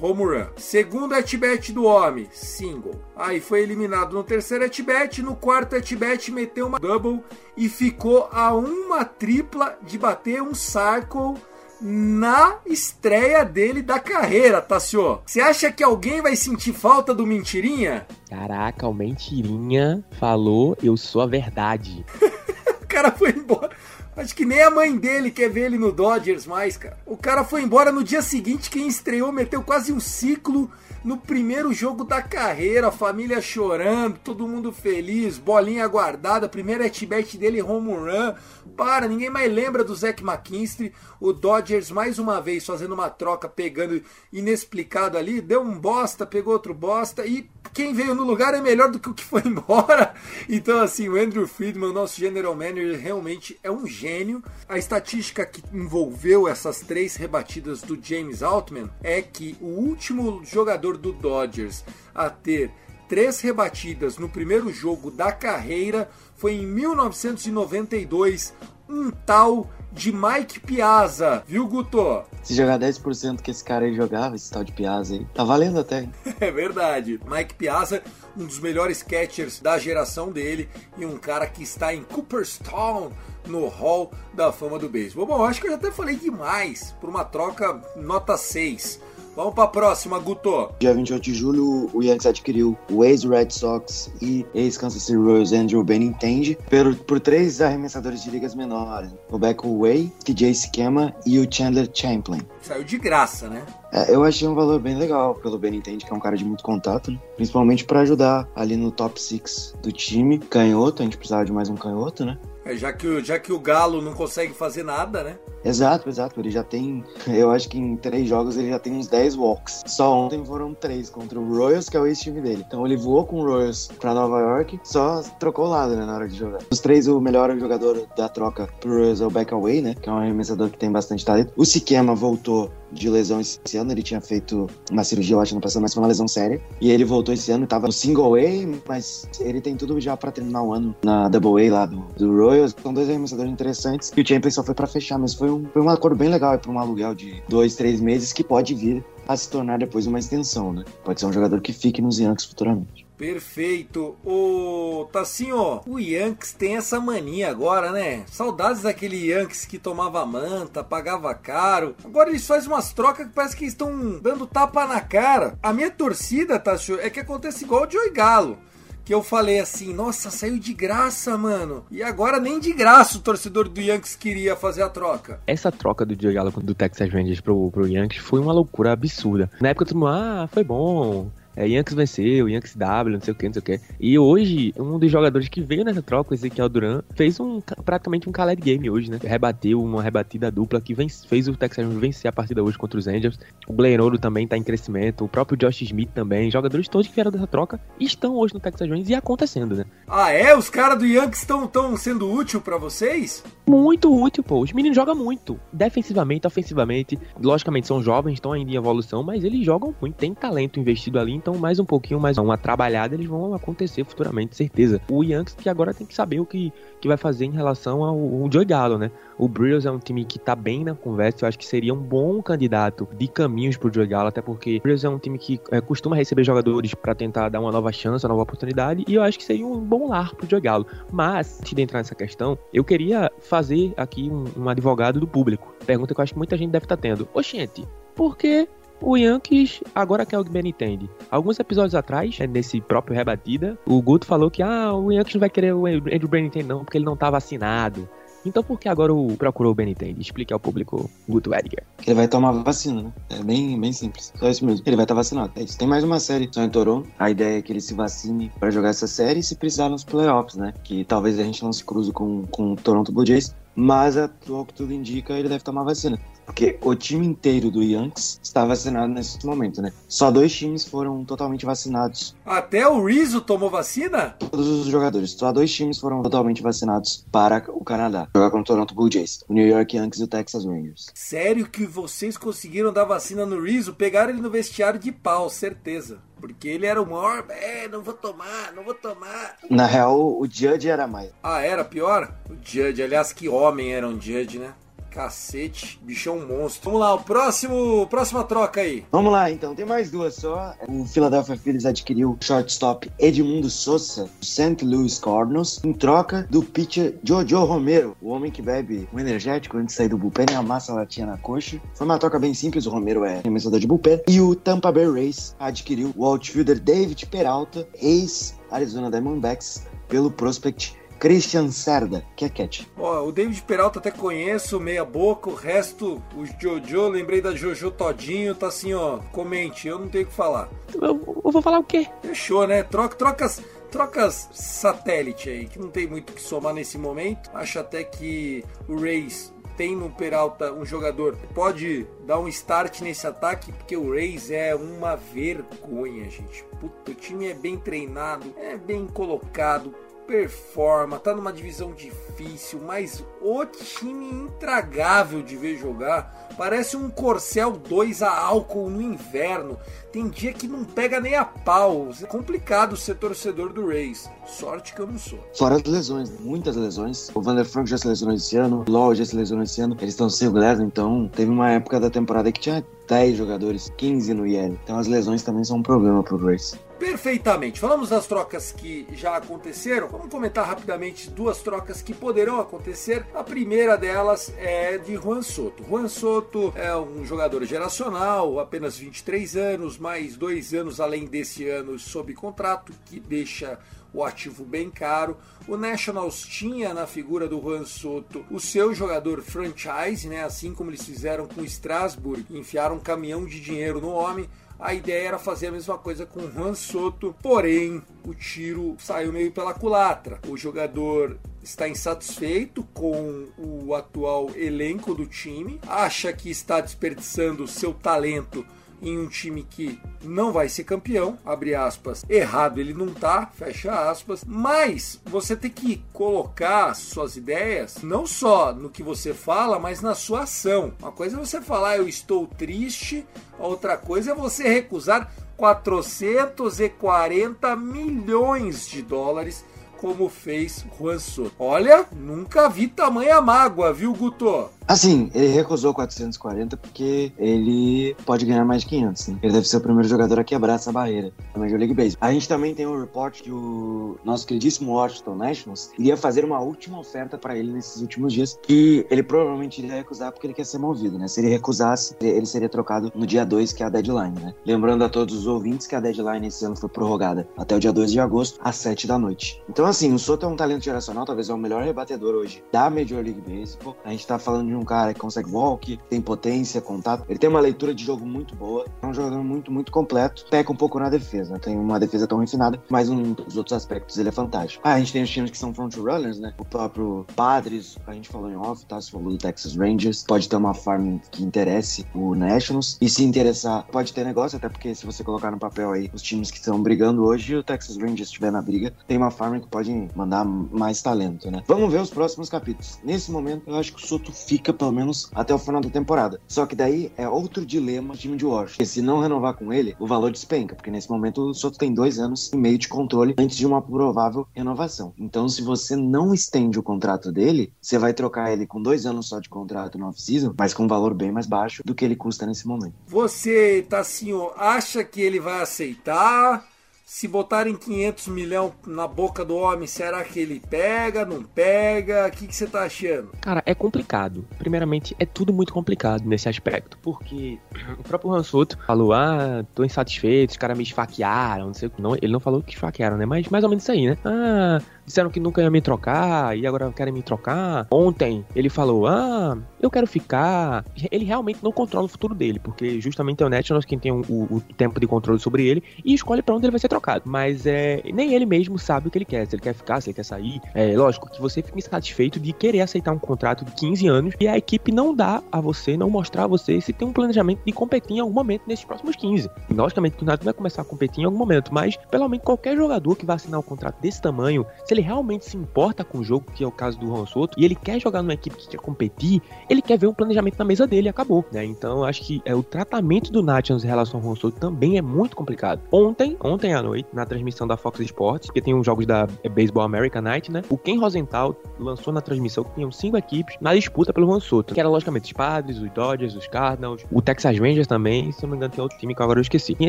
home 0.00 0.24
run. 0.24 0.46
Segundo 0.56 1.14
at-bat 1.14 1.72
do 1.72 1.84
homem, 1.84 2.28
single. 2.32 3.00
Aí 3.14 3.40
foi 3.40 3.62
eliminado 3.62 4.14
no 4.14 4.24
terceiro 4.24 4.64
at-bat, 4.64 5.22
no 5.22 5.34
quarto 5.34 5.76
at-bat 5.76 6.30
meteu 6.30 6.66
uma 6.66 6.78
double 6.78 7.22
e 7.56 7.68
ficou 7.68 8.28
a 8.30 8.54
uma 8.54 9.04
tripla 9.04 9.78
de 9.82 9.98
bater 9.98 10.42
um 10.42 10.54
circle 10.54 11.34
na 11.80 12.56
estreia 12.66 13.44
dele 13.44 13.82
da 13.82 13.98
carreira, 13.98 14.60
Tassio. 14.60 15.20
Você 15.26 15.40
acha 15.40 15.70
que 15.70 15.82
alguém 15.82 16.22
vai 16.22 16.36
sentir 16.36 16.72
falta 16.72 17.14
do 17.14 17.26
Mentirinha? 17.26 18.06
Caraca, 18.28 18.88
o 18.88 18.94
Mentirinha 18.94 20.04
falou: 20.18 20.76
Eu 20.82 20.96
sou 20.96 21.22
a 21.22 21.26
verdade. 21.26 22.04
o 22.82 22.86
cara 22.86 23.10
foi 23.10 23.30
embora. 23.30 23.70
Acho 24.16 24.34
que 24.34 24.46
nem 24.46 24.62
a 24.62 24.70
mãe 24.70 24.96
dele 24.96 25.30
quer 25.30 25.50
ver 25.50 25.66
ele 25.66 25.76
no 25.76 25.92
Dodgers 25.92 26.46
mais, 26.46 26.78
cara. 26.78 26.96
O 27.04 27.18
cara 27.18 27.44
foi 27.44 27.62
embora 27.62 27.92
no 27.92 28.02
dia 28.02 28.22
seguinte, 28.22 28.70
quem 28.70 28.88
estreou 28.88 29.30
meteu 29.30 29.62
quase 29.62 29.92
um 29.92 30.00
ciclo 30.00 30.70
no 31.06 31.16
primeiro 31.16 31.72
jogo 31.72 32.02
da 32.02 32.20
carreira, 32.20 32.90
família 32.90 33.40
chorando, 33.40 34.18
todo 34.18 34.48
mundo 34.48 34.72
feliz, 34.72 35.38
bolinha 35.38 35.86
guardada, 35.86 36.48
primeiro 36.48 36.84
at-bat 36.84 37.38
dele, 37.38 37.62
home 37.62 37.94
run. 37.94 38.34
Para, 38.76 39.06
ninguém 39.06 39.30
mais 39.30 39.50
lembra 39.50 39.84
do 39.84 39.94
Zach 39.94 40.20
McKinstry. 40.20 40.92
O 41.20 41.32
Dodgers 41.32 41.92
mais 41.92 42.18
uma 42.18 42.40
vez 42.40 42.66
fazendo 42.66 42.92
uma 42.92 43.08
troca, 43.08 43.48
pegando 43.48 44.02
inexplicado 44.32 45.16
ali, 45.16 45.40
deu 45.40 45.62
um 45.62 45.78
bosta, 45.78 46.26
pegou 46.26 46.52
outro 46.52 46.74
bosta 46.74 47.24
e 47.24 47.48
quem 47.72 47.94
veio 47.94 48.14
no 48.14 48.24
lugar 48.24 48.54
é 48.54 48.60
melhor 48.60 48.90
do 48.90 48.98
que 48.98 49.08
o 49.08 49.14
que 49.14 49.24
foi 49.24 49.42
embora. 49.46 50.14
Então, 50.48 50.80
assim, 50.80 51.08
o 51.08 51.16
Andrew 51.16 51.46
Friedman, 51.46 51.92
nosso 51.92 52.18
general 52.18 52.54
manager, 52.54 52.98
realmente 52.98 53.58
é 53.62 53.70
um 53.70 53.86
gênio. 53.86 54.42
A 54.68 54.76
estatística 54.76 55.46
que 55.46 55.62
envolveu 55.72 56.48
essas 56.48 56.80
três 56.80 57.16
rebatidas 57.16 57.82
do 57.82 57.98
James 58.02 58.42
Altman 58.42 58.90
é 59.02 59.22
que 59.22 59.56
o 59.60 59.66
último 59.66 60.42
jogador 60.44 60.95
do 60.96 61.12
Dodgers 61.12 61.84
a 62.14 62.30
ter 62.30 62.70
três 63.08 63.40
rebatidas 63.40 64.18
no 64.18 64.28
primeiro 64.28 64.72
jogo 64.72 65.10
da 65.10 65.32
carreira 65.32 66.08
foi 66.36 66.54
em 66.54 66.66
1992, 66.66 68.52
um 68.88 69.10
tal 69.10 69.70
de 69.96 70.12
Mike 70.12 70.60
Piazza, 70.60 71.42
viu, 71.46 71.66
Guto? 71.66 72.22
Se 72.42 72.54
jogar 72.54 72.78
10% 72.78 73.40
que 73.40 73.50
esse 73.50 73.64
cara 73.64 73.86
aí 73.86 73.94
jogava, 73.94 74.36
esse 74.36 74.50
tal 74.50 74.62
de 74.62 74.70
Piazza 74.70 75.14
aí, 75.14 75.26
tá 75.32 75.42
valendo 75.42 75.80
até. 75.80 76.06
É 76.38 76.50
verdade. 76.50 77.18
Mike 77.26 77.54
Piazza, 77.54 78.02
um 78.36 78.44
dos 78.44 78.58
melhores 78.58 79.02
catchers 79.02 79.58
da 79.58 79.78
geração 79.78 80.30
dele 80.30 80.68
e 80.98 81.06
um 81.06 81.16
cara 81.16 81.46
que 81.46 81.62
está 81.62 81.94
em 81.94 82.02
Cooperstown 82.02 83.10
no 83.46 83.66
Hall 83.68 84.12
da 84.34 84.52
Fama 84.52 84.78
do 84.78 84.88
Beisebol. 84.88 85.26
Bom, 85.26 85.44
acho 85.44 85.62
que 85.62 85.66
eu 85.66 85.70
já 85.70 85.76
até 85.78 85.90
falei 85.90 86.16
demais 86.16 86.94
por 87.00 87.08
uma 87.08 87.24
troca 87.24 87.80
nota 87.96 88.36
6. 88.36 89.00
Vamos 89.36 89.52
para 89.52 89.64
a 89.64 89.68
próxima, 89.68 90.18
Guto. 90.18 90.70
Dia 90.80 90.94
28 90.94 91.22
de 91.22 91.34
julho, 91.34 91.90
o 91.92 92.02
Yankees 92.02 92.24
adquiriu 92.24 92.74
o 92.90 93.04
ex-Red 93.04 93.50
Sox 93.50 94.10
e 94.22 94.46
ex-Kansas 94.54 95.02
City 95.02 95.18
Royals 95.18 95.52
Andrew 95.52 95.84
Benintendi 95.84 96.56
por, 96.70 96.96
por 97.04 97.20
três 97.20 97.60
arremessadores 97.60 98.24
de 98.24 98.30
ligas 98.30 98.54
menores. 98.54 99.10
O 99.30 99.38
Beck 99.38 99.60
Way, 99.62 100.10
TJ 100.24 100.54
Schema 100.54 101.14
e 101.26 101.38
o 101.38 101.46
Chandler 101.52 101.90
Champlin. 101.92 102.40
Saiu 102.62 102.82
de 102.82 102.96
graça, 102.96 103.46
né? 103.46 103.62
É, 103.92 104.14
eu 104.14 104.24
achei 104.24 104.48
um 104.48 104.54
valor 104.54 104.80
bem 104.80 104.96
legal 104.96 105.34
pelo 105.34 105.58
Benintendi, 105.58 106.06
que 106.06 106.10
é 106.10 106.16
um 106.16 106.20
cara 106.20 106.36
de 106.36 106.44
muito 106.44 106.64
contato, 106.64 107.10
né? 107.10 107.20
principalmente 107.36 107.84
para 107.84 108.00
ajudar 108.00 108.48
ali 108.56 108.74
no 108.74 108.90
top 108.90 109.20
6 109.20 109.74
do 109.82 109.92
time. 109.92 110.38
Canhoto, 110.38 111.02
a 111.02 111.04
gente 111.04 111.18
precisava 111.18 111.44
de 111.44 111.52
mais 111.52 111.68
um 111.68 111.76
canhoto, 111.76 112.24
né? 112.24 112.38
É, 112.64 112.74
já, 112.74 112.92
que, 112.92 113.22
já 113.22 113.38
que 113.38 113.52
o 113.52 113.60
Galo 113.60 114.02
não 114.02 114.12
consegue 114.12 114.52
fazer 114.52 114.82
nada, 114.82 115.22
né? 115.22 115.38
Exato, 115.66 116.08
exato. 116.08 116.40
Ele 116.40 116.50
já 116.50 116.62
tem, 116.62 117.04
eu 117.26 117.50
acho 117.50 117.68
que 117.68 117.78
em 117.78 117.96
três 117.96 118.28
jogos 118.28 118.56
ele 118.56 118.68
já 118.68 118.78
tem 118.78 118.92
uns 118.92 119.08
10 119.08 119.36
walks. 119.36 119.82
Só 119.86 120.14
ontem 120.14 120.44
foram 120.44 120.74
três 120.74 121.10
contra 121.10 121.38
o 121.38 121.56
Royals, 121.56 121.88
que 121.88 121.96
é 121.96 122.00
o 122.00 122.06
ex-time 122.06 122.40
dele. 122.40 122.64
Então 122.66 122.86
ele 122.86 122.96
voou 122.96 123.24
com 123.24 123.40
o 123.40 123.44
Royals 123.44 123.88
pra 123.98 124.14
Nova 124.14 124.38
York, 124.40 124.80
só 124.84 125.22
trocou 125.38 125.66
o 125.66 125.68
lado, 125.70 125.96
né, 125.96 126.04
na 126.04 126.14
hora 126.14 126.28
de 126.28 126.36
jogar. 126.36 126.58
Os 126.70 126.80
três, 126.80 127.08
o 127.08 127.20
melhor 127.20 127.56
jogador 127.58 128.06
da 128.16 128.28
troca 128.28 128.68
pro 128.80 128.90
Royals 128.90 129.20
é 129.20 129.26
o 129.26 129.30
Backaway, 129.30 129.80
né, 129.80 129.94
que 129.94 130.08
é 130.08 130.12
um 130.12 130.18
arremessador 130.18 130.70
que 130.70 130.78
tem 130.78 130.90
bastante 130.90 131.24
talento. 131.24 131.52
O 131.56 131.64
Siquema 131.64 132.14
voltou 132.14 132.70
de 132.92 133.08
lesão 133.10 133.40
esse 133.40 133.76
ano, 133.76 133.92
ele 133.92 134.02
tinha 134.02 134.20
feito 134.20 134.66
uma 134.90 135.04
cirurgia, 135.04 135.36
eu 135.36 135.40
acho, 135.40 135.54
no 135.54 135.60
passado, 135.60 135.82
mas 135.82 135.92
foi 135.92 136.02
uma 136.02 136.08
lesão 136.08 136.28
séria. 136.28 136.60
E 136.80 136.90
ele 136.90 137.04
voltou 137.04 137.34
esse 137.34 137.50
ano, 137.50 137.66
tava 137.66 137.86
no 137.86 137.92
single 137.92 138.34
A, 138.34 138.78
mas 138.88 139.28
ele 139.40 139.60
tem 139.60 139.76
tudo 139.76 140.00
já 140.00 140.16
pra 140.16 140.30
terminar 140.30 140.62
o 140.62 140.72
ano 140.72 140.94
na 141.04 141.28
double 141.28 141.66
A 141.66 141.72
lá 141.72 141.86
do, 141.86 142.04
do 142.16 142.36
Royals. 142.36 142.74
São 142.82 142.92
dois 142.92 143.08
arremessadores 143.08 143.52
interessantes. 143.52 144.12
E 144.16 144.20
o 144.20 144.26
Champions 144.26 144.54
só 144.54 144.62
foi 144.62 144.74
pra 144.74 144.86
fechar, 144.86 145.18
mas 145.18 145.34
foi 145.34 145.50
um, 145.50 145.55
foi 145.72 145.82
um 145.82 145.88
acordo 145.88 146.16
bem 146.16 146.28
legal 146.28 146.52
aí 146.52 146.58
pra 146.58 146.70
um 146.70 146.78
aluguel 146.78 147.14
de 147.14 147.42
dois, 147.48 147.74
três 147.74 148.00
meses 148.00 148.32
que 148.32 148.44
pode 148.44 148.74
vir 148.74 149.04
a 149.28 149.36
se 149.36 149.50
tornar 149.50 149.78
depois 149.78 150.06
uma 150.06 150.18
extensão, 150.18 150.72
né? 150.72 150.84
Pode 151.04 151.20
ser 151.20 151.26
um 151.26 151.32
jogador 151.32 151.60
que 151.60 151.72
fique 151.72 152.00
nos 152.00 152.18
Yankees 152.18 152.46
futuramente. 152.46 153.06
Perfeito. 153.16 154.14
Ô, 154.22 155.08
Tassinho, 155.10 155.80
o 155.86 155.98
Yankees 155.98 156.52
tem 156.52 156.76
essa 156.76 157.00
mania 157.00 157.50
agora, 157.50 157.90
né? 157.90 158.24
Saudades 158.30 158.82
daquele 158.82 159.30
Yankees 159.30 159.64
que 159.64 159.78
tomava 159.78 160.24
manta, 160.26 160.84
pagava 160.84 161.34
caro. 161.34 161.96
Agora 162.04 162.28
eles 162.28 162.46
fazem 162.46 162.68
umas 162.68 162.92
trocas 162.92 163.26
que 163.26 163.32
parece 163.32 163.56
que 163.56 163.64
estão 163.64 164.18
dando 164.20 164.46
tapa 164.46 164.86
na 164.86 165.00
cara. 165.00 165.58
A 165.62 165.72
minha 165.72 165.90
torcida, 165.90 166.58
Tassio, 166.58 167.00
é 167.00 167.08
que 167.08 167.20
acontece 167.20 167.64
igual 167.64 167.86
o 167.86 167.90
Joey 167.90 168.10
Galo. 168.10 168.58
Que 169.06 169.14
eu 169.14 169.22
falei 169.22 169.60
assim, 169.60 169.94
nossa, 169.94 170.32
saiu 170.32 170.58
de 170.58 170.74
graça, 170.74 171.38
mano. 171.38 171.84
E 171.92 172.02
agora 172.02 172.40
nem 172.40 172.58
de 172.58 172.72
graça 172.72 173.16
o 173.16 173.20
torcedor 173.20 173.68
do 173.68 173.80
Yankees 173.80 174.16
queria 174.16 174.56
fazer 174.56 174.82
a 174.82 174.88
troca. 174.88 175.40
Essa 175.46 175.70
troca 175.70 176.04
do 176.04 176.16
Gallo 176.32 176.50
do 176.50 176.74
Texas 176.74 177.08
Rangers 177.12 177.40
pro, 177.40 177.70
pro 177.70 177.86
Yankees 177.86 178.20
foi 178.20 178.40
uma 178.40 178.52
loucura 178.52 178.92
absurda. 178.92 179.48
Na 179.60 179.68
época 179.68 179.86
todo 179.86 179.96
mundo, 179.96 180.08
ah, 180.08 180.48
foi 180.52 180.64
bom. 180.64 181.30
É, 181.56 181.66
Yankees 181.66 181.94
venceu, 181.94 182.48
Yankees 182.48 182.76
W, 182.76 183.14
não 183.14 183.20
sei 183.20 183.32
o 183.32 183.34
que, 183.34 183.46
não 183.46 183.52
sei 183.54 183.60
o 183.60 183.64
que. 183.64 183.80
E 183.98 184.18
hoje, 184.18 184.74
um 184.78 184.98
dos 184.98 185.10
jogadores 185.10 185.48
que 185.48 185.62
veio 185.62 185.84
nessa 185.84 186.02
troca, 186.02 186.30
o 186.32 186.34
Ezequiel 186.34 186.68
Duran, 186.68 187.02
fez 187.14 187.40
um, 187.40 187.60
praticamente 187.84 188.28
um 188.28 188.32
Khaled 188.32 188.60
Game 188.60 188.88
hoje, 188.90 189.10
né? 189.10 189.18
Rebateu 189.22 189.82
uma 189.82 190.02
rebatida 190.02 190.50
dupla 190.50 190.80
que 190.80 190.92
vence- 190.94 191.26
fez 191.26 191.48
o 191.48 191.54
Texas 191.56 191.86
vencer 191.94 192.28
a 192.28 192.32
partida 192.32 192.62
hoje 192.62 192.76
contra 192.76 192.98
os 192.98 193.06
Angels. 193.08 193.38
O 193.66 193.72
Glenoro 193.72 194.18
também 194.18 194.46
tá 194.46 194.56
em 194.56 194.62
crescimento, 194.62 195.24
o 195.24 195.28
próprio 195.28 195.56
Josh 195.56 195.82
Smith 195.82 196.10
também. 196.14 196.50
Jogadores 196.50 196.88
todos 196.88 197.06
que 197.08 197.14
vieram 197.14 197.30
dessa 197.30 197.46
troca 197.46 197.80
estão 197.98 198.34
hoje 198.36 198.52
no 198.54 198.60
Texas 198.60 198.88
Rangers 198.88 199.08
e 199.08 199.14
acontecendo, 199.14 199.74
né? 199.76 199.84
Ah, 200.06 200.30
é? 200.30 200.56
Os 200.56 200.68
caras 200.68 200.98
do 200.98 201.06
Yankees 201.06 201.40
estão 201.40 201.66
tão 201.66 201.96
sendo 201.96 202.30
útil 202.30 202.60
pra 202.60 202.76
vocês? 202.76 203.42
Muito 203.66 204.14
útil, 204.14 204.42
pô. 204.44 204.60
Os 204.60 204.72
meninos 204.72 204.94
jogam 204.96 205.14
muito. 205.14 205.58
Defensivamente, 205.72 206.46
ofensivamente. 206.46 207.18
Logicamente, 207.42 207.86
são 207.86 208.02
jovens, 208.02 208.34
estão 208.34 208.52
ainda 208.52 208.70
em 208.70 208.76
evolução, 208.76 209.22
mas 209.22 209.42
eles 209.42 209.64
jogam 209.64 209.94
muito. 210.00 210.14
Tem 210.16 210.34
talento 210.34 210.78
investido 210.78 211.18
ali, 211.18 211.32
então 211.46 211.56
mais 211.56 211.78
um 211.78 211.84
pouquinho, 211.84 212.18
mais 212.18 212.38
uma 212.38 212.58
trabalhada, 212.58 213.14
eles 213.14 213.28
vão 213.28 213.54
acontecer 213.54 214.02
futuramente, 214.02 214.56
certeza. 214.56 215.00
O 215.08 215.22
Yankees 215.22 215.54
que 215.54 215.68
agora 215.68 215.94
tem 215.94 216.04
que 216.04 216.12
saber 216.12 216.40
o 216.40 216.44
que, 216.44 216.72
que 217.00 217.06
vai 217.06 217.16
fazer 217.16 217.44
em 217.44 217.52
relação 217.52 218.02
ao, 218.02 218.16
ao 218.16 218.50
Joey 218.52 218.64
Gallo, 218.64 218.98
né? 218.98 219.12
O 219.38 219.46
Brewers 219.46 219.86
é 219.86 219.90
um 219.92 219.98
time 220.00 220.24
que 220.24 220.40
tá 220.40 220.56
bem 220.56 220.82
na 220.82 220.92
conversa, 220.96 221.44
eu 221.44 221.48
acho 221.48 221.56
que 221.56 221.64
seria 221.64 221.94
um 221.94 221.98
bom 221.98 222.42
candidato 222.42 223.06
de 223.16 223.28
caminhos 223.28 223.76
pro 223.76 223.92
Joey 223.92 224.08
Gallo, 224.08 224.26
até 224.26 224.42
porque 224.42 224.78
o 224.78 224.80
Brewers 224.80 225.04
é 225.04 225.08
um 225.08 225.20
time 225.20 225.38
que 225.38 225.60
é, 225.70 225.80
costuma 225.80 226.16
receber 226.16 226.42
jogadores 226.42 226.94
pra 226.94 227.14
tentar 227.14 227.48
dar 227.48 227.60
uma 227.60 227.70
nova 227.70 227.92
chance, 227.92 228.24
uma 228.24 228.30
nova 228.30 228.42
oportunidade, 228.42 229.04
e 229.06 229.14
eu 229.14 229.22
acho 229.22 229.38
que 229.38 229.44
seria 229.44 229.64
um 229.64 229.78
bom 229.78 230.08
lar 230.08 230.34
pro 230.34 230.50
Joey 230.50 230.62
Gallo. 230.62 230.86
Mas, 231.12 231.60
antes 231.60 231.74
de 231.74 231.80
entrar 231.80 232.00
nessa 232.00 232.16
questão, 232.16 232.58
eu 232.74 232.82
queria 232.82 233.30
fazer 233.38 233.94
aqui 233.96 234.28
um, 234.28 234.64
um 234.64 234.68
advogado 234.68 235.20
do 235.20 235.28
público. 235.28 235.72
Pergunta 235.86 236.12
que 236.12 236.20
eu 236.20 236.24
acho 236.24 236.32
que 236.32 236.38
muita 236.38 236.56
gente 236.56 236.72
deve 236.72 236.86
estar 236.86 236.96
tendo. 236.96 237.28
Oxente, 237.32 237.86
por 238.16 238.36
que 238.36 238.68
o 239.00 239.16
Yankees 239.16 239.80
agora 239.94 240.26
quer 240.26 240.38
o 240.38 240.44
Benintendi? 240.44 241.08
Alguns 241.30 241.58
episódios 241.58 241.94
atrás, 241.94 242.36
é, 242.40 242.46
nesse 242.46 242.80
próprio 242.80 243.14
Rebatida, 243.14 243.78
o 243.86 244.00
Guto 244.00 244.26
falou 244.26 244.50
que 244.50 244.62
ah, 244.62 244.92
o 244.92 245.12
Yankees 245.12 245.34
não 245.34 245.40
vai 245.40 245.50
querer 245.50 245.74
o 245.74 245.86
Andrew 245.86 246.28
Benintendi 246.28 246.66
não, 246.66 246.84
porque 246.84 246.98
ele 246.98 247.04
não 247.04 247.16
tá 247.16 247.30
vacinado. 247.30 248.08
Então 248.46 248.62
por 248.62 248.78
que 248.78 248.88
agora 248.88 249.12
o 249.12 249.36
procurou 249.36 249.72
o 249.72 249.74
Benintendi? 249.74 250.20
Explique 250.20 250.52
ao 250.52 250.60
público, 250.60 251.10
Guto 251.28 251.52
Edgar. 251.52 251.84
Ele 252.06 252.14
vai 252.14 252.28
tomar 252.28 252.52
vacina, 252.52 253.02
né? 253.02 253.12
É 253.28 253.42
bem, 253.42 253.78
bem 253.78 253.92
simples. 253.92 254.32
Só 254.38 254.48
isso 254.48 254.64
mesmo. 254.64 254.84
Ele 254.86 254.94
vai 254.94 255.04
estar 255.04 255.14
vacinado. 255.14 255.50
É 255.56 255.64
isso. 255.64 255.76
Tem 255.76 255.88
mais 255.88 256.04
uma 256.04 256.20
série 256.20 256.48
só 256.52 256.62
em 256.62 256.70
Toronto. 256.70 257.08
A 257.18 257.28
ideia 257.28 257.58
é 257.58 257.62
que 257.62 257.72
ele 257.72 257.80
se 257.80 257.92
vacine 257.92 258.52
pra 258.60 258.70
jogar 258.70 258.90
essa 258.90 259.08
série 259.08 259.40
e 259.40 259.42
se 259.42 259.56
precisar 259.56 259.88
nos 259.88 260.04
playoffs, 260.04 260.54
né? 260.54 260.72
Que 260.84 261.04
talvez 261.04 261.40
a 261.40 261.42
gente 261.42 261.64
não 261.64 261.72
se 261.72 261.84
cruze 261.84 262.12
com, 262.12 262.44
com 262.46 262.74
o 262.74 262.76
Toronto 262.76 263.10
Blue 263.10 263.26
Jays. 263.26 263.52
Mas, 263.74 264.16
é, 264.16 264.30
ao 264.48 264.64
que 264.64 264.72
tudo 264.72 264.92
indica, 264.92 265.34
ele 265.34 265.48
deve 265.48 265.64
tomar 265.64 265.82
vacina. 265.82 266.16
Porque 266.46 266.78
o 266.80 266.94
time 266.94 267.26
inteiro 267.26 267.70
do 267.70 267.82
Yankees 267.82 268.40
está 268.42 268.64
vacinado 268.64 269.12
nesse 269.12 269.44
momento, 269.44 269.82
né? 269.82 269.92
Só 270.08 270.30
dois 270.30 270.54
times 270.54 270.84
foram 270.84 271.24
totalmente 271.24 271.66
vacinados. 271.66 272.34
Até 272.46 272.88
o 272.88 273.04
Rizzo 273.04 273.40
tomou 273.40 273.68
vacina? 273.68 274.36
Todos 274.38 274.66
os 274.66 274.86
jogadores. 274.86 275.32
Só 275.32 275.52
dois 275.52 275.72
times 275.72 275.98
foram 275.98 276.22
totalmente 276.22 276.62
vacinados 276.62 277.26
para 277.30 277.64
o 277.68 277.84
Canadá. 277.84 278.28
Jogar 278.34 278.50
contra 278.50 278.60
o 278.60 278.76
Toronto 278.76 278.94
Blue 278.94 279.12
Jays. 279.12 279.44
O 279.48 279.52
New 279.52 279.66
York 279.66 279.96
Yankees 279.96 280.20
e 280.20 280.24
o 280.24 280.28
Texas 280.28 280.64
Rangers. 280.64 281.06
Sério 281.14 281.68
que 281.68 281.84
vocês 281.84 282.36
conseguiram 282.36 282.92
dar 282.92 283.04
vacina 283.04 283.44
no 283.44 283.60
Rizzo? 283.60 283.94
Pegaram 283.94 284.30
ele 284.30 284.40
no 284.40 284.50
vestiário 284.50 285.00
de 285.00 285.10
pau, 285.10 285.50
certeza. 285.50 286.18
Porque 286.40 286.68
ele 286.68 286.86
era 286.86 287.02
o 287.02 287.06
maior. 287.06 287.44
É, 287.48 287.88
não 287.88 288.02
vou 288.02 288.14
tomar, 288.14 288.72
não 288.74 288.84
vou 288.84 288.94
tomar. 288.94 289.56
Na 289.68 289.86
real, 289.86 290.38
o 290.38 290.46
Judge 290.48 290.88
era 290.88 291.06
mais. 291.06 291.30
Ah, 291.42 291.60
era 291.62 291.84
pior? 291.84 292.32
O 292.48 292.54
Judge, 292.62 293.02
aliás, 293.02 293.32
que 293.32 293.48
homem 293.48 293.92
era 293.92 294.06
um 294.06 294.20
Judge, 294.20 294.58
né? 294.58 294.72
Cacete, 295.16 295.98
bichão 296.02 296.46
monstro. 296.46 296.90
Vamos 296.90 297.00
lá, 297.00 297.14
o 297.14 297.20
próximo, 297.22 298.06
próxima 298.06 298.44
troca 298.44 298.82
aí. 298.82 299.02
Vamos 299.10 299.32
lá, 299.32 299.50
então. 299.50 299.74
Tem 299.74 299.86
mais 299.86 300.10
duas 300.10 300.34
só. 300.34 300.74
O 300.86 301.06
Philadelphia 301.06 301.56
Phillies 301.56 301.86
adquiriu 301.86 302.32
o 302.32 302.44
shortstop 302.44 303.10
Edmundo 303.18 303.70
Sosa, 303.70 304.24
do 304.24 304.44
St. 304.44 304.84
Louis 304.84 305.18
Cardinals, 305.18 305.82
em 305.82 305.94
troca 305.94 306.46
do 306.50 306.62
pitcher 306.62 307.18
Jojo 307.24 307.64
Romero, 307.64 308.14
o 308.20 308.28
homem 308.28 308.50
que 308.52 308.60
bebe 308.60 309.08
um 309.10 309.18
energético 309.18 309.78
antes 309.78 309.94
de 309.94 309.96
sair 309.96 310.08
do 310.08 310.18
bullpen 310.18 310.44
e 310.50 310.54
amassa 310.54 310.92
a 310.92 310.96
latinha 310.96 311.26
na 311.26 311.38
coxa. 311.38 311.80
Foi 311.94 312.04
uma 312.04 312.18
troca 312.18 312.38
bem 312.38 312.52
simples, 312.52 312.84
o 312.84 312.90
Romero 312.90 313.24
é 313.24 313.38
arremessador 313.38 313.80
de 313.80 313.86
bullpen. 313.86 314.20
E 314.28 314.38
o 314.38 314.54
Tampa 314.54 314.92
Bay 314.92 315.10
Rays 315.10 315.56
adquiriu 315.58 316.12
o 316.14 316.26
outfielder 316.26 316.78
David 316.78 317.24
Peralta, 317.24 317.88
ex-Arizona 318.02 319.10
Diamondbacks, 319.10 319.82
pelo 320.08 320.30
prospect 320.30 320.94
Christian 321.18 321.70
Serda, 321.70 322.24
que 322.34 322.44
é 322.44 322.48
catch. 322.48 322.84
Ó, 322.96 323.24
o 323.24 323.32
David 323.32 323.62
Peralta 323.62 323.98
até 323.98 324.10
conheço, 324.10 324.78
meia 324.78 325.04
boca, 325.04 325.50
o 325.50 325.54
resto, 325.54 326.22
o 326.36 326.44
Jojo, 326.60 327.08
lembrei 327.08 327.40
da 327.40 327.54
Jojo 327.54 327.90
Todinho, 327.90 328.54
tá 328.54 328.68
assim, 328.68 328.94
ó, 328.94 329.18
comente, 329.32 329.88
eu 329.88 329.98
não 329.98 330.08
tenho 330.08 330.24
o 330.24 330.28
que 330.28 330.34
falar. 330.34 330.68
Eu, 330.94 331.42
eu 331.44 331.50
vou 331.50 331.62
falar 331.62 331.78
o 331.78 331.84
quê? 331.84 332.06
Fechou, 332.22 332.66
né? 332.66 332.82
Troca, 332.82 333.16
trocas, 333.16 333.62
trocas 333.90 334.48
satélite 334.52 335.48
aí, 335.48 335.66
que 335.66 335.78
não 335.78 335.88
tem 335.88 336.06
muito 336.06 336.30
o 336.30 336.32
que 336.34 336.42
somar 336.42 336.74
nesse 336.74 336.98
momento. 336.98 337.50
Acho 337.54 337.78
até 337.78 338.04
que 338.04 338.64
o 338.88 339.00
Rays 339.00 339.52
tem 339.76 339.94
no 339.94 340.10
Peralta 340.10 340.72
um 340.72 340.84
jogador 340.84 341.36
que 341.36 341.46
pode 341.48 342.06
dar 342.26 342.38
um 342.38 342.48
start 342.48 343.00
nesse 343.02 343.26
ataque, 343.26 343.72
porque 343.72 343.96
o 343.96 344.10
Rays 344.10 344.50
é 344.50 344.74
uma 344.74 345.16
vergonha, 345.16 346.28
gente. 346.30 346.64
Puta, 346.80 347.10
o 347.10 347.14
time 347.14 347.48
é 347.48 347.54
bem 347.54 347.76
treinado, 347.76 348.54
é 348.58 348.76
bem 348.76 349.06
colocado, 349.06 349.94
performa, 350.26 351.18
tá 351.18 351.34
numa 351.34 351.52
divisão 351.52 351.92
difícil, 351.92 352.80
mas 352.84 353.24
o 353.40 353.64
time 353.64 354.28
intragável 354.28 355.42
de 355.42 355.56
ver 355.56 355.76
jogar. 355.76 356.45
Parece 356.56 356.96
um 356.96 357.10
Corcel 357.10 357.72
2 357.72 358.22
a 358.22 358.38
álcool 358.38 358.88
no 358.88 359.02
inverno. 359.02 359.78
Tem 360.10 360.28
dia 360.28 360.52
que 360.52 360.66
não 360.66 360.84
pega 360.84 361.20
nem 361.20 361.34
a 361.34 361.44
pau. 361.44 362.08
É 362.22 362.24
complicado 362.24 362.96
ser 362.96 363.16
torcedor 363.16 363.72
do 363.72 363.86
Rays. 363.86 364.30
Sorte 364.46 364.94
que 364.94 365.00
eu 365.00 365.06
não 365.06 365.18
sou. 365.18 365.38
Fora 365.54 365.76
as 365.76 365.82
lesões, 365.82 366.30
né? 366.30 366.38
muitas 366.40 366.74
lesões. 366.76 367.30
O 367.34 367.42
Vander 367.42 367.66
Frank 367.66 367.90
já 367.90 367.98
se 367.98 368.08
lesionou 368.08 368.34
esse 368.34 368.56
ano, 368.56 368.84
o 368.88 368.90
Law 368.90 369.14
já 369.14 369.24
se 369.24 369.36
lesionou 369.36 369.64
esse 369.64 369.80
ano. 369.80 369.96
Eles 370.00 370.14
estão 370.14 370.30
sem 370.30 370.48
o 370.48 370.52
Glasnow, 370.52 370.86
então 370.86 371.28
teve 371.28 371.50
uma 371.50 371.70
época 371.70 372.00
da 372.00 372.08
temporada 372.08 372.50
que 372.50 372.60
tinha 372.60 372.84
10 373.08 373.36
jogadores, 373.36 373.92
15 373.96 374.32
no 374.32 374.46
IL. 374.46 374.78
Então 374.82 374.98
as 374.98 375.06
lesões 375.06 375.42
também 375.42 375.64
são 375.64 375.78
um 375.78 375.82
problema 375.82 376.22
pro 376.22 376.36
Rays. 376.36 376.78
Perfeitamente. 376.98 377.78
Falamos 377.78 378.08
das 378.08 378.26
trocas 378.26 378.72
que 378.72 379.06
já 379.12 379.36
aconteceram. 379.36 380.08
Vamos 380.08 380.30
comentar 380.30 380.66
rapidamente 380.66 381.28
duas 381.28 381.58
trocas 381.60 382.00
que 382.00 382.14
poderão 382.14 382.58
acontecer. 382.58 383.26
A 383.34 383.44
primeira 383.44 383.96
delas 383.96 384.52
é 384.56 384.96
de 384.96 385.14
Juan 385.14 385.42
Soto. 385.42 385.84
Juan 385.84 386.08
Soto 386.08 386.45
é 386.74 386.96
um 386.96 387.24
jogador 387.24 387.64
geracional, 387.64 388.58
apenas 388.60 388.96
23 388.98 389.56
anos, 389.56 389.98
mais 389.98 390.36
dois 390.36 390.72
anos 390.72 391.00
além 391.00 391.26
desse 391.26 391.68
ano 391.68 391.98
sob 391.98 392.34
contrato, 392.34 392.92
que 393.06 393.18
deixa 393.18 393.78
o 394.12 394.24
ativo 394.24 394.64
bem 394.64 394.90
caro. 394.90 395.36
O 395.68 395.76
Nationals 395.76 396.42
tinha 396.42 396.94
na 396.94 397.06
figura 397.06 397.48
do 397.48 397.60
Juan 397.60 397.84
Soto 397.84 398.44
o 398.50 398.60
seu 398.60 398.94
jogador 398.94 399.42
franchise, 399.42 400.28
né? 400.28 400.44
assim 400.44 400.72
como 400.72 400.90
eles 400.90 401.04
fizeram 401.04 401.46
com 401.46 401.60
o 401.60 401.64
Strasbourg, 401.64 402.46
enfiaram 402.50 402.96
um 402.96 403.00
caminhão 403.00 403.44
de 403.44 403.60
dinheiro 403.60 404.00
no 404.00 404.10
homem 404.10 404.48
a 404.78 404.92
ideia 404.92 405.28
era 405.28 405.38
fazer 405.38 405.68
a 405.68 405.72
mesma 405.72 405.96
coisa 405.96 406.26
com 406.26 406.40
o 406.40 406.52
Han 406.58 406.74
Soto, 406.74 407.34
porém 407.42 408.02
o 408.24 408.34
tiro 408.34 408.94
saiu 408.98 409.32
meio 409.32 409.50
pela 409.50 409.72
culatra. 409.72 410.38
O 410.48 410.56
jogador 410.56 411.38
está 411.66 411.88
insatisfeito 411.88 412.84
com 412.94 413.48
o 413.58 413.92
atual 413.94 414.50
elenco 414.54 415.12
do 415.14 415.26
time, 415.26 415.80
acha 415.86 416.32
que 416.32 416.48
está 416.48 416.80
desperdiçando 416.80 417.66
seu 417.66 417.92
talento 417.92 418.64
em 419.02 419.18
um 419.18 419.28
time 419.28 419.62
que 419.62 420.00
não 420.22 420.50
vai 420.52 420.70
ser 420.70 420.84
campeão, 420.84 421.38
abre 421.44 421.74
aspas, 421.74 422.24
errado 422.28 422.80
ele 422.80 422.94
não 422.94 423.08
tá, 423.08 423.50
fecha 423.52 424.08
aspas, 424.08 424.42
mas 424.46 425.20
você 425.26 425.54
tem 425.54 425.70
que 425.70 426.02
colocar 426.12 426.94
suas 426.94 427.36
ideias 427.36 428.02
não 428.02 428.26
só 428.26 428.72
no 428.72 428.88
que 428.88 429.02
você 429.02 429.34
fala, 429.34 429.78
mas 429.78 430.00
na 430.00 430.14
sua 430.14 430.44
ação. 430.44 430.94
Uma 430.98 431.12
coisa 431.12 431.36
é 431.36 431.40
você 431.40 431.60
falar 431.60 431.98
eu 431.98 432.08
estou 432.08 432.46
triste, 432.46 433.26
outra 433.58 433.98
coisa 433.98 434.30
é 434.30 434.34
você 434.34 434.66
recusar 434.68 435.30
440 435.58 437.76
milhões 437.76 438.88
de 438.88 439.02
dólares 439.02 439.62
como 440.06 440.28
fez 440.28 440.86
Juan 440.96 441.18
Soto. 441.18 441.52
Olha, 441.58 442.06
nunca 442.12 442.68
vi 442.68 442.86
tamanha 442.86 443.40
mágoa, 443.40 443.92
viu, 443.92 444.12
Guto? 444.14 444.70
Assim, 444.88 445.30
ele 445.34 445.48
recusou 445.48 445.92
440 445.92 446.76
porque 446.76 447.32
ele 447.38 448.16
pode 448.24 448.46
ganhar 448.46 448.64
mais 448.64 448.82
de 448.82 448.88
500, 448.88 449.28
né? 449.28 449.38
Ele 449.42 449.52
deve 449.52 449.66
ser 449.66 449.78
o 449.78 449.80
primeiro 449.80 450.08
jogador 450.08 450.38
a 450.38 450.44
quebrar 450.44 450.74
essa 450.74 450.92
barreira 450.92 451.32
da 451.52 451.60
Major 451.60 451.78
League 451.78 451.94
Baseball. 451.94 452.18
A 452.20 452.32
gente 452.32 452.48
também 452.48 452.74
tem 452.74 452.86
um 452.86 453.00
report 453.00 453.42
que 453.42 453.50
o 453.50 454.16
nosso 454.24 454.46
queridíssimo 454.46 454.92
Washington 454.92 455.34
Nationals 455.34 455.90
iria 455.98 456.16
fazer 456.16 456.44
uma 456.44 456.60
última 456.60 457.00
oferta 457.00 457.36
para 457.36 457.56
ele 457.56 457.72
nesses 457.72 458.00
últimos 458.00 458.32
dias, 458.32 458.58
que 458.62 459.04
ele 459.10 459.22
provavelmente 459.22 459.80
iria 459.80 459.94
recusar 459.94 460.30
porque 460.30 460.46
ele 460.46 460.54
quer 460.54 460.64
ser 460.64 460.78
movido, 460.78 461.18
né? 461.18 461.26
Se 461.26 461.40
ele 461.40 461.48
recusasse, 461.48 462.14
ele 462.20 462.46
seria 462.46 462.68
trocado 462.68 463.10
no 463.14 463.26
dia 463.26 463.44
2, 463.44 463.72
que 463.72 463.82
é 463.82 463.86
a 463.86 463.88
deadline, 463.88 464.38
né? 464.40 464.54
Lembrando 464.64 465.02
a 465.02 465.08
todos 465.08 465.34
os 465.34 465.46
ouvintes 465.48 465.86
que 465.86 465.96
a 465.96 466.00
deadline 466.00 466.46
esse 466.46 466.64
ano 466.64 466.76
foi 466.76 466.88
prorrogada 466.88 467.48
até 467.56 467.74
o 467.74 467.80
dia 467.80 467.92
2 467.92 468.12
de 468.12 468.20
agosto, 468.20 468.60
às 468.62 468.76
7 468.76 469.06
da 469.06 469.18
noite. 469.18 469.60
Então, 469.68 469.84
assim, 469.84 470.14
o 470.14 470.18
Soto 470.18 470.46
é 470.46 470.48
um 470.48 470.56
talento 470.56 470.84
geracional, 470.84 471.24
talvez 471.24 471.48
é 471.48 471.54
o 471.54 471.58
melhor 471.58 471.82
rebatedor 471.82 472.36
hoje 472.36 472.62
da 472.70 472.88
Major 472.88 473.22
League 473.22 473.40
Baseball. 473.40 473.96
A 474.04 474.10
gente 474.10 474.26
tá 474.26 474.38
falando 474.38 474.68
de 474.68 474.75
um 474.76 474.84
cara 474.84 475.14
que 475.14 475.20
consegue 475.20 475.50
walk, 475.50 475.98
tem 476.08 476.20
potência, 476.20 476.80
contato. 476.80 477.24
Ele 477.28 477.38
tem 477.38 477.48
uma 477.48 477.60
leitura 477.60 477.94
de 477.94 478.04
jogo 478.04 478.26
muito 478.26 478.54
boa. 478.54 478.84
É 479.02 479.06
um 479.06 479.14
jogador 479.14 479.42
muito, 479.42 479.70
muito 479.72 479.92
completo. 479.92 480.46
Peca 480.50 480.72
um 480.72 480.76
pouco 480.76 480.98
na 480.98 481.08
defesa. 481.08 481.58
Tem 481.58 481.76
uma 481.76 481.98
defesa 481.98 482.26
tão 482.26 482.38
refinada, 482.38 482.82
mas 482.88 483.08
um 483.08 483.32
dos 483.32 483.56
outros 483.56 483.72
aspectos 483.72 484.18
ele 484.18 484.28
é 484.28 484.32
fantástico. 484.32 484.82
Ah, 484.84 484.94
a 484.94 484.98
gente 484.98 485.12
tem 485.12 485.22
os 485.22 485.30
times 485.30 485.50
que 485.50 485.58
são 485.58 485.74
front 485.74 485.96
runners, 485.96 486.38
né? 486.38 486.54
O 486.58 486.64
próprio 486.64 487.26
Padres, 487.34 487.98
a 488.06 488.12
gente 488.12 488.28
falou 488.28 488.50
em 488.50 488.56
off, 488.56 488.84
tá? 488.86 489.00
Se 489.00 489.10
falou 489.10 489.32
do 489.32 489.38
Texas 489.38 489.76
Rangers. 489.76 490.24
Pode 490.24 490.48
ter 490.48 490.56
uma 490.56 490.74
farm 490.74 491.18
que 491.30 491.42
interesse 491.42 492.06
o 492.14 492.34
Nationals. 492.34 492.98
E 493.00 493.08
se 493.08 493.24
interessar, 493.24 493.86
pode 493.86 494.12
ter 494.12 494.24
negócio, 494.24 494.56
até 494.56 494.68
porque 494.68 494.94
se 494.94 495.06
você 495.06 495.22
colocar 495.24 495.50
no 495.50 495.58
papel 495.58 495.92
aí 495.92 496.10
os 496.12 496.22
times 496.22 496.50
que 496.50 496.58
estão 496.58 496.82
brigando 496.82 497.24
hoje, 497.24 497.56
o 497.56 497.62
Texas 497.62 497.96
Rangers 497.96 498.28
estiver 498.28 498.50
na 498.50 498.62
briga, 498.62 498.92
tem 499.06 499.16
uma 499.16 499.30
farm 499.30 499.60
que 499.60 499.68
pode 499.68 500.08
mandar 500.14 500.44
mais 500.44 501.02
talento, 501.02 501.50
né? 501.50 501.62
Vamos 501.66 501.90
ver 501.90 502.00
os 502.00 502.10
próximos 502.10 502.48
capítulos. 502.48 502.98
Nesse 503.02 503.30
momento, 503.30 503.64
eu 503.66 503.76
acho 503.76 503.92
que 503.92 504.02
o 504.02 504.06
Soto 504.06 504.32
fica 504.32 504.65
pelo 504.72 504.92
menos 504.92 505.06
menos 505.06 505.30
até 505.34 505.54
o 505.54 505.58
final 505.58 505.80
da 505.80 505.88
temporada. 505.88 506.40
Só 506.48 506.66
que 506.66 506.74
daí 506.74 507.12
é 507.16 507.28
outro 507.28 507.64
dilema 507.64 508.14
do 508.14 508.18
time 508.18 508.36
de 508.36 508.44
Washington. 508.44 508.84
se 508.84 509.00
não 509.00 509.20
renovar 509.20 509.54
com 509.54 509.72
ele, 509.72 509.96
o 509.98 510.06
valor 510.06 510.30
despenca, 510.30 510.74
porque 510.74 510.90
nesse 510.90 511.10
momento 511.10 511.42
o 511.42 511.54
Soto 511.54 511.78
tem 511.78 511.94
dois 511.94 512.18
anos 512.18 512.50
e 512.52 512.56
meio 512.56 512.78
de 512.78 512.88
controle 512.88 513.34
antes 513.38 513.56
de 513.56 513.66
uma 513.66 513.80
provável 513.80 514.46
renovação. 514.54 515.14
Então, 515.18 515.48
se 515.48 515.62
você 515.62 515.94
não 515.94 516.34
estende 516.34 516.78
o 516.78 516.82
contrato 516.82 517.30
dele, 517.30 517.72
você 517.80 517.98
vai 517.98 518.12
trocar 518.12 518.52
ele 518.52 518.66
com 518.66 518.82
dois 518.82 519.06
anos 519.06 519.28
só 519.28 519.38
de 519.38 519.48
contrato 519.48 519.98
no 519.98 520.08
off-season, 520.08 520.54
mas 520.58 520.74
com 520.74 520.84
um 520.84 520.88
valor 520.88 521.14
bem 521.14 521.30
mais 521.30 521.46
baixo 521.46 521.82
do 521.84 521.94
que 521.94 522.04
ele 522.04 522.16
custa 522.16 522.46
nesse 522.46 522.66
momento. 522.66 522.94
Você, 523.06 523.86
Tassinho, 523.88 524.50
acha 524.56 525.04
que 525.04 525.20
ele 525.20 525.38
vai 525.38 525.62
aceitar? 525.62 526.66
Se 527.08 527.28
botarem 527.28 527.76
500 527.76 528.26
milhões 528.26 528.72
na 528.84 529.06
boca 529.06 529.44
do 529.44 529.54
homem, 529.54 529.86
será 529.86 530.24
que 530.24 530.40
ele 530.40 530.60
pega, 530.68 531.24
não 531.24 531.40
pega? 531.40 532.26
O 532.26 532.30
que, 532.32 532.52
você 532.52 532.66
tá 532.66 532.82
achando? 532.82 533.30
Cara, 533.40 533.62
é 533.64 533.76
complicado. 533.76 534.44
Primeiramente, 534.58 535.14
é 535.16 535.24
tudo 535.24 535.52
muito 535.52 535.72
complicado 535.72 536.24
nesse 536.24 536.48
aspecto. 536.48 536.98
Porque 537.00 537.60
o 537.96 538.02
próprio 538.02 538.32
Ransoto 538.32 538.76
falou: 538.84 539.12
ah, 539.12 539.64
tô 539.72 539.84
insatisfeito, 539.84 540.50
os 540.50 540.56
caras 540.56 540.76
me 540.76 540.82
esfaquearam, 540.82 541.66
não 541.66 541.74
sei 541.74 541.86
o 541.86 541.90
que. 541.92 542.02
Não, 542.02 542.16
ele 542.16 542.32
não 542.32 542.40
falou 542.40 542.60
que 542.60 542.74
esfaquearam, 542.74 543.16
né? 543.16 543.24
Mas 543.24 543.48
mais 543.50 543.62
ou 543.62 543.70
menos 543.70 543.84
isso 543.84 543.92
aí, 543.92 544.10
né? 544.10 544.18
Ah, 544.24 544.80
disseram 545.06 545.30
que 545.30 545.40
nunca 545.40 545.62
ia 545.62 545.70
me 545.70 545.80
trocar 545.80 546.56
e 546.56 546.66
agora 546.66 546.90
querem 546.92 547.12
me 547.12 547.22
trocar. 547.22 547.86
Ontem 547.90 548.44
ele 548.54 548.68
falou: 548.68 549.06
Ah, 549.06 549.56
eu 549.80 549.90
quero 549.90 550.06
ficar. 550.06 550.84
Ele 551.10 551.24
realmente 551.24 551.60
não 551.62 551.72
controla 551.72 552.06
o 552.06 552.08
futuro 552.08 552.34
dele, 552.34 552.58
porque 552.58 553.00
justamente 553.00 553.42
é 553.42 553.46
o 553.46 553.48
Nationals 553.48 553.84
quem 553.84 553.98
tem 553.98 554.12
o, 554.12 554.22
o, 554.28 554.56
o 554.56 554.60
tempo 554.76 554.98
de 554.98 555.06
controle 555.06 555.38
sobre 555.38 555.66
ele 555.66 555.82
e 556.04 556.12
escolhe 556.12 556.42
para 556.42 556.54
onde 556.54 556.66
ele 556.66 556.72
vai 556.72 556.80
ser 556.80 556.88
trocado. 556.88 557.22
Mas 557.24 557.66
é, 557.66 558.02
nem 558.12 558.34
ele 558.34 558.44
mesmo 558.44 558.78
sabe 558.78 559.08
o 559.08 559.10
que 559.10 559.18
ele 559.18 559.24
quer, 559.24 559.46
se 559.46 559.54
ele 559.54 559.62
quer 559.62 559.74
ficar, 559.74 560.00
se 560.00 560.10
ele 560.10 560.14
quer 560.14 560.24
sair. 560.24 560.60
É 560.74 560.96
lógico 560.96 561.30
que 561.30 561.40
você 561.40 561.62
fica 561.62 561.78
insatisfeito 561.78 562.40
de 562.40 562.52
querer 562.52 562.80
aceitar 562.80 563.12
um 563.12 563.18
contrato 563.18 563.64
de 563.64 563.72
15 563.72 564.06
anos 564.08 564.34
e 564.40 564.48
a 564.48 564.56
equipe 564.56 564.90
não 564.92 565.14
dá 565.14 565.42
a 565.52 565.60
você, 565.60 565.96
não 565.96 566.10
mostrar 566.10 566.44
a 566.44 566.46
você 566.46 566.80
se 566.80 566.92
tem 566.92 567.06
um 567.06 567.12
planejamento 567.12 567.60
de 567.64 567.72
competir 567.72 568.16
em 568.16 568.20
algum 568.20 568.32
momento 568.32 568.62
nesses 568.66 568.84
próximos 568.84 569.14
15. 569.16 569.48
E, 569.70 569.74
logicamente 569.74 570.16
o 570.22 570.24
Nato 570.24 570.44
vai 570.44 570.54
começar 570.54 570.82
a 570.82 570.84
competir 570.84 571.22
em 571.22 571.24
algum 571.24 571.38
momento, 571.38 571.72
mas 571.72 571.96
pelo 572.10 572.28
menos 572.28 572.44
qualquer 572.44 572.76
jogador 572.76 573.14
que 573.14 573.26
vai 573.26 573.36
assinar 573.36 573.60
um 573.60 573.62
contrato 573.62 574.00
desse 574.00 574.20
tamanho, 574.20 574.66
se 574.84 574.95
ele 574.96 575.02
realmente 575.02 575.44
se 575.44 575.56
importa 575.56 576.02
com 576.02 576.18
o 576.18 576.24
jogo, 576.24 576.46
que 576.54 576.64
é 576.64 576.66
o 576.66 576.70
caso 576.70 576.98
do 576.98 577.06
Juan 577.06 577.26
Soto, 577.26 577.58
e 577.58 577.64
ele 577.64 577.74
quer 577.74 578.00
jogar 578.00 578.22
numa 578.22 578.34
equipe 578.34 578.56
que 578.56 578.68
quer 578.68 578.78
competir, 578.78 579.42
ele 579.68 579.82
quer 579.82 579.98
ver 579.98 580.06
um 580.06 580.14
planejamento 580.14 580.58
na 580.58 580.64
mesa 580.64 580.86
dele 580.86 581.08
acabou, 581.08 581.44
né? 581.52 581.64
Então 581.64 582.04
acho 582.04 582.22
que 582.22 582.40
é, 582.44 582.54
o 582.54 582.62
tratamento 582.62 583.30
do 583.30 583.42
Nations 583.42 583.84
em 583.84 583.86
relação 583.86 584.18
ao 584.20 584.26
Juan 584.26 584.34
Soto 584.36 584.58
também 584.58 584.96
é 584.96 585.02
muito 585.02 585.36
complicado. 585.36 585.80
Ontem, 585.92 586.36
ontem 586.42 586.74
à 586.74 586.82
noite, 586.82 587.08
na 587.12 587.26
transmissão 587.26 587.66
da 587.66 587.76
Fox 587.76 588.00
Sports, 588.00 588.50
que 588.50 588.60
tem 588.62 588.74
os 588.74 588.84
jogos 588.84 589.06
da 589.06 589.28
é, 589.42 589.48
Baseball 589.48 589.84
America 589.84 590.20
Night, 590.20 590.50
né? 590.50 590.62
O 590.70 590.78
Ken 590.78 590.98
Rosenthal 590.98 591.54
lançou 591.78 592.12
na 592.12 592.20
transmissão 592.20 592.64
que 592.64 592.74
tinham 592.74 592.90
cinco 592.90 593.16
equipes 593.16 593.56
na 593.60 593.74
disputa 593.74 594.12
pelo 594.12 594.26
Juan 594.26 594.40
Soto, 594.40 594.74
que 594.74 594.80
era 594.80 594.88
logicamente 594.88 595.26
os 595.26 595.32
Padres, 595.32 595.78
os 595.78 595.90
Dodgers, 595.90 596.34
os 596.34 596.46
Cardinals, 596.46 597.04
o 597.10 597.20
Texas 597.20 597.58
Rangers 597.58 597.86
também, 597.86 598.32
se 598.32 598.42
não 598.42 598.50
me 598.50 598.56
engano 598.56 598.72
tem 598.72 598.82
outro 598.82 598.98
time 598.98 599.14
que 599.14 599.22
agora 599.22 599.38
eu 599.38 599.42
esqueci. 599.42 599.74
Tinha 599.74 599.88